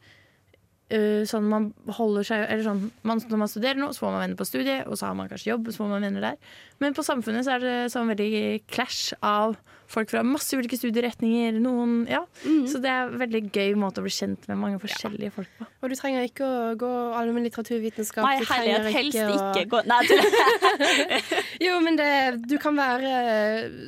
øh, 0.94 1.24
sånn 1.30 1.50
man 1.50 1.70
holder 1.98 2.24
seg 2.28 2.46
Eller 2.48 2.64
sånn 2.68 2.84
man, 3.04 3.22
Når 3.30 3.42
man 3.44 3.52
studerer 3.52 3.80
nå, 3.82 3.92
så 3.96 4.06
får 4.06 4.12
man 4.16 4.24
venner 4.28 4.40
på 4.40 4.48
studiet, 4.50 4.88
og 4.88 4.98
så 5.00 5.10
har 5.10 5.18
man 5.20 5.30
kanskje 5.32 5.52
jobb, 5.54 5.70
så 5.74 5.84
får 5.84 5.94
man 5.96 6.06
venner 6.08 6.22
der. 6.30 6.38
Men 6.84 6.94
på 6.98 7.06
Samfunnet 7.06 7.46
så 7.48 7.58
er 7.58 7.64
det 7.66 7.78
sånn 7.94 8.10
veldig 8.14 8.64
clash 8.72 9.14
av 9.22 9.58
folk 9.94 10.10
fra 10.10 10.24
masse 10.26 10.56
ulike 10.58 10.78
studieretninger. 10.80 11.60
Noen, 11.62 12.08
ja. 12.10 12.24
Så 12.72 12.80
det 12.82 12.90
er 12.90 13.12
en 13.12 13.20
veldig 13.22 13.42
gøy 13.54 13.76
måte 13.78 14.02
å 14.02 14.06
bli 14.08 14.14
kjent 14.16 14.48
med 14.50 14.58
mange 14.58 14.80
forskjellige 14.82 15.30
folk 15.36 15.52
på. 15.60 15.68
Og 15.84 15.92
du 15.92 15.96
trenger 16.00 16.26
ikke 16.26 16.48
å 16.48 16.72
gå 16.82 16.90
allmenn 17.20 17.46
litteraturvitenskap. 17.46 18.26
Nei, 18.26 18.40
herlighet, 18.48 18.88
helst 18.96 19.20
å- 19.22 19.52
ikke 19.52 19.68
gå 19.76 19.84
Nei, 19.86 20.00
Jo, 21.68 21.78
men 21.84 22.00
det, 22.00 22.10
du 22.50 22.56
kan 22.62 22.78
være 22.80 23.14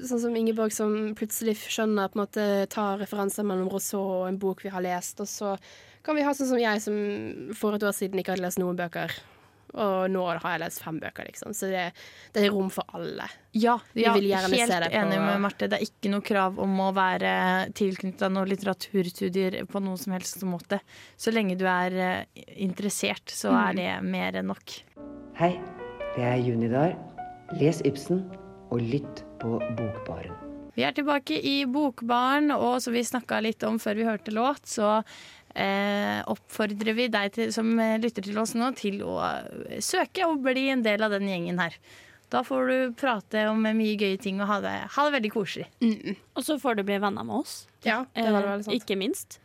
sånn 0.08 0.22
som 0.28 0.36
Ingeborg, 0.38 0.74
som 0.76 0.94
plutselig 1.18 1.58
skjønner 1.64 2.12
på 2.12 2.20
en 2.20 2.24
måte 2.26 2.46
tar 2.74 3.00
referanser 3.02 3.48
mellom 3.48 3.70
Rousseau 3.74 4.04
og 4.22 4.28
en 4.30 4.40
bok 4.42 4.62
vi 4.66 4.74
har 4.74 4.84
lest, 4.86 5.20
og 5.24 5.30
så 5.32 5.56
kan 6.06 6.16
vi 6.18 6.24
ha 6.26 6.34
sånn 6.38 6.52
som 6.54 6.60
jeg, 6.62 6.82
som 6.84 7.54
for 7.58 7.76
et 7.78 7.84
år 7.86 7.96
siden 7.98 8.22
ikke 8.22 8.36
hadde 8.36 8.46
lest 8.46 8.62
noen 8.62 8.78
bøker. 8.78 9.14
Og 9.76 10.06
nå 10.08 10.22
har 10.30 10.40
jeg 10.54 10.62
lest 10.62 10.80
fem 10.86 11.00
bøker, 11.02 11.26
liksom. 11.28 11.52
Så 11.58 11.68
det, 11.68 11.82
det 12.32 12.46
er 12.46 12.54
rom 12.54 12.70
for 12.72 12.88
alle. 12.96 13.26
Ja, 13.52 13.74
Vi 13.92 14.06
ja 14.06 14.14
vil 14.16 14.30
helt 14.32 14.88
enig 14.88 15.18
med 15.20 15.42
Marte. 15.44 15.68
Det 15.68 15.82
er 15.82 15.84
ikke 15.84 16.12
noe 16.14 16.24
krav 16.24 16.62
om 16.64 16.78
å 16.80 16.94
være 16.96 17.34
tilknytta 17.76 18.30
noen 18.32 18.48
litteraturstudier 18.54 19.58
på 19.68 19.82
noen 19.84 20.00
som 20.00 20.16
helst 20.16 20.40
måte. 20.48 20.80
Så 21.20 21.34
lenge 21.36 21.58
du 21.60 21.66
er 21.68 21.98
eh, 22.06 22.46
interessert, 22.56 23.28
så 23.36 23.52
Mm. 23.52 23.60
er 23.68 23.74
det 23.82 23.90
mer 24.16 24.40
enn 24.40 24.48
nok. 24.54 24.78
Hei, 25.42 25.52
det 26.16 26.24
er 26.24 26.38
Junidar. 26.40 26.96
Les 27.60 27.82
Ibsen, 27.84 28.24
og 28.72 28.80
lytt 28.82 29.26
på 29.44 29.60
Bokbaren. 29.76 30.34
Vi 30.76 30.84
er 30.84 30.92
tilbake 30.92 31.38
i 31.40 31.66
Bokbaren, 31.72 32.50
og 32.52 32.82
som 32.84 32.92
vi 32.96 33.04
snakka 33.04 33.38
litt 33.44 33.64
om 33.64 33.78
før 33.80 33.96
vi 33.96 34.04
hørte 34.08 34.32
låt, 34.36 34.66
så 34.68 35.04
eh, 35.56 36.22
oppfordrer 36.32 36.98
vi 36.98 37.08
deg 37.12 37.36
til, 37.36 37.54
som 37.56 37.72
lytter 38.02 38.26
til 38.26 38.40
oss 38.42 38.56
nå, 38.58 38.72
til 38.80 39.02
å 39.08 39.20
eh, 39.26 39.80
søke 39.84 40.28
og 40.28 40.44
bli 40.46 40.68
en 40.74 40.84
del 40.86 41.06
av 41.06 41.16
den 41.16 41.28
gjengen 41.32 41.62
her. 41.64 41.78
Da 42.34 42.42
får 42.44 42.72
du 42.72 42.94
prate 42.98 43.46
om 43.52 43.62
mye 43.64 43.96
gøye 44.00 44.18
ting 44.22 44.40
og 44.42 44.50
ha 44.50 44.60
det, 44.64 44.74
ha 44.96 45.04
det 45.08 45.14
veldig 45.20 45.32
koselig. 45.36 45.68
Og 46.36 46.44
så 46.44 46.58
får 46.60 46.80
du 46.80 46.86
bli 46.88 46.98
venner 47.00 47.26
med 47.28 47.44
oss. 47.44 47.60
Ja, 47.86 48.04
det 48.18 48.26
var 48.34 48.48
veldig 48.50 48.66
sant. 48.66 48.74
Eh, 48.74 48.82
ikke 48.82 48.98
minst. 49.00 49.38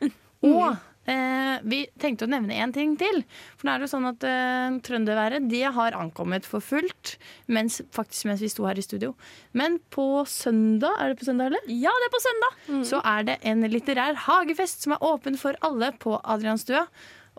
Og 0.48 0.78
eh, 1.10 1.56
vi 1.66 1.80
tenkte 2.00 2.26
å 2.26 2.30
nevne 2.30 2.56
en 2.62 2.72
ting 2.74 2.94
til. 3.00 3.22
For 3.58 3.66
nå 3.66 3.72
er 3.74 3.80
det 3.82 3.88
jo 3.88 3.92
sånn 3.92 4.08
at 4.10 4.26
eh, 4.28 4.78
Trønderværet 4.86 5.48
de 5.50 5.62
har 5.76 5.96
ankommet 5.98 6.46
for 6.48 6.64
fullt 6.64 7.16
mens, 7.52 7.80
faktisk 7.96 8.28
mens 8.30 8.44
vi 8.44 8.50
sto 8.52 8.66
her 8.68 8.78
i 8.78 8.84
studio. 8.86 9.12
Men 9.52 9.80
på 9.92 10.24
søndag, 10.30 10.96
er 10.98 11.12
det 11.12 11.20
på 11.20 11.28
søndag, 11.28 11.50
eller? 11.50 11.66
Ja, 11.74 11.92
det 12.00 12.08
er 12.08 12.14
på 12.14 12.22
søndag. 12.24 12.60
Så 12.88 13.02
er 13.02 13.26
det 13.28 13.40
en 13.50 13.66
litterær 13.70 14.22
hagefest 14.28 14.86
som 14.86 14.96
er 14.96 15.04
åpen 15.06 15.38
for 15.40 15.58
alle 15.66 15.92
på 16.00 16.16
Adrianstua. 16.22 16.86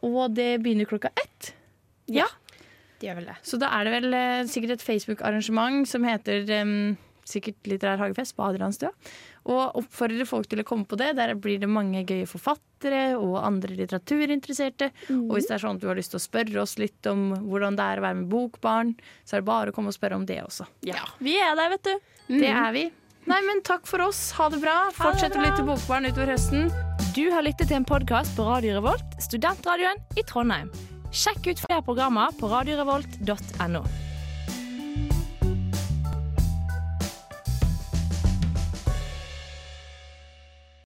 Og 0.05 0.33
det 0.35 0.55
begynner 0.63 0.89
klokka 0.89 1.11
ett. 1.21 1.53
Ja. 2.11 2.27
De 3.01 3.07
gjør 3.09 3.21
vel 3.21 3.29
det. 3.31 3.37
Så 3.47 3.57
da 3.61 3.69
er 3.77 3.87
det 3.87 3.93
vel 3.95 4.13
eh, 4.17 4.43
sikkert 4.49 4.75
et 4.75 4.85
Facebook-arrangement 4.85 5.87
som 5.89 6.05
heter 6.05 6.49
em, 6.59 6.75
sikkert 7.27 7.67
Litterær 7.69 8.01
hagefest 8.01 8.35
på 8.37 8.45
Adrianstua. 8.45 8.91
Og 9.49 9.79
oppfordrer 9.81 10.27
folk 10.29 10.49
til 10.49 10.61
å 10.61 10.67
komme 10.67 10.85
på 10.85 10.99
det. 10.99 11.13
Der 11.17 11.33
blir 11.39 11.61
det 11.61 11.69
mange 11.71 12.03
gøye 12.05 12.29
forfattere 12.29 13.17
og 13.17 13.39
andre 13.41 13.75
litteraturinteresserte. 13.79 14.91
Og 15.15 15.35
hvis 15.35 15.49
det 15.49 15.57
er 15.57 15.63
sånn 15.65 15.79
at 15.79 15.83
du 15.83 15.89
har 15.89 15.97
lyst 15.97 16.13
til 16.13 16.21
å 16.21 16.25
spørre 16.27 16.61
oss 16.61 16.77
litt 16.81 17.09
om 17.09 17.31
hvordan 17.49 17.77
det 17.79 17.87
er 17.87 18.01
å 18.01 18.05
være 18.05 18.19
med 18.21 18.31
Bokbarn, 18.31 18.95
så 19.25 19.37
er 19.37 19.43
det 19.43 19.49
bare 19.49 19.73
å 19.73 19.77
komme 19.77 19.93
og 19.93 19.97
spørre 19.97 20.19
om 20.19 20.25
det 20.29 20.41
også. 20.43 20.69
Ja. 20.87 21.05
Vi 21.19 21.37
er 21.41 21.55
der, 21.57 21.73
vet 21.73 21.89
du. 21.89 22.11
Det 22.31 22.51
er 22.51 22.75
vi. 22.77 22.85
Nei, 23.29 23.41
men 23.45 23.61
takk 23.65 23.85
for 23.89 24.01
oss. 24.01 24.31
Ha 24.37 24.49
det 24.49 24.61
bra. 24.63 24.77
Fortsett 24.97 25.35
å 25.37 25.43
lytte 25.43 25.61
til 25.61 25.67
Bokbarn 25.69 26.09
utover 26.09 26.33
høsten. 26.33 26.71
Du 27.15 27.25
har 27.33 27.45
lyttet 27.45 27.69
til 27.69 27.81
en 27.81 27.85
podkast 27.85 28.33
på 28.37 28.45
Radio 28.47 28.77
Revolt, 28.79 29.17
studentradioen 29.21 29.99
i 30.17 30.25
Trondheim. 30.25 30.71
Sjekk 31.11 31.51
ut 31.51 31.65
flere 31.65 31.83
programmer 31.85 32.31
på 32.39 32.49
radiorevolt.no. 32.49 33.83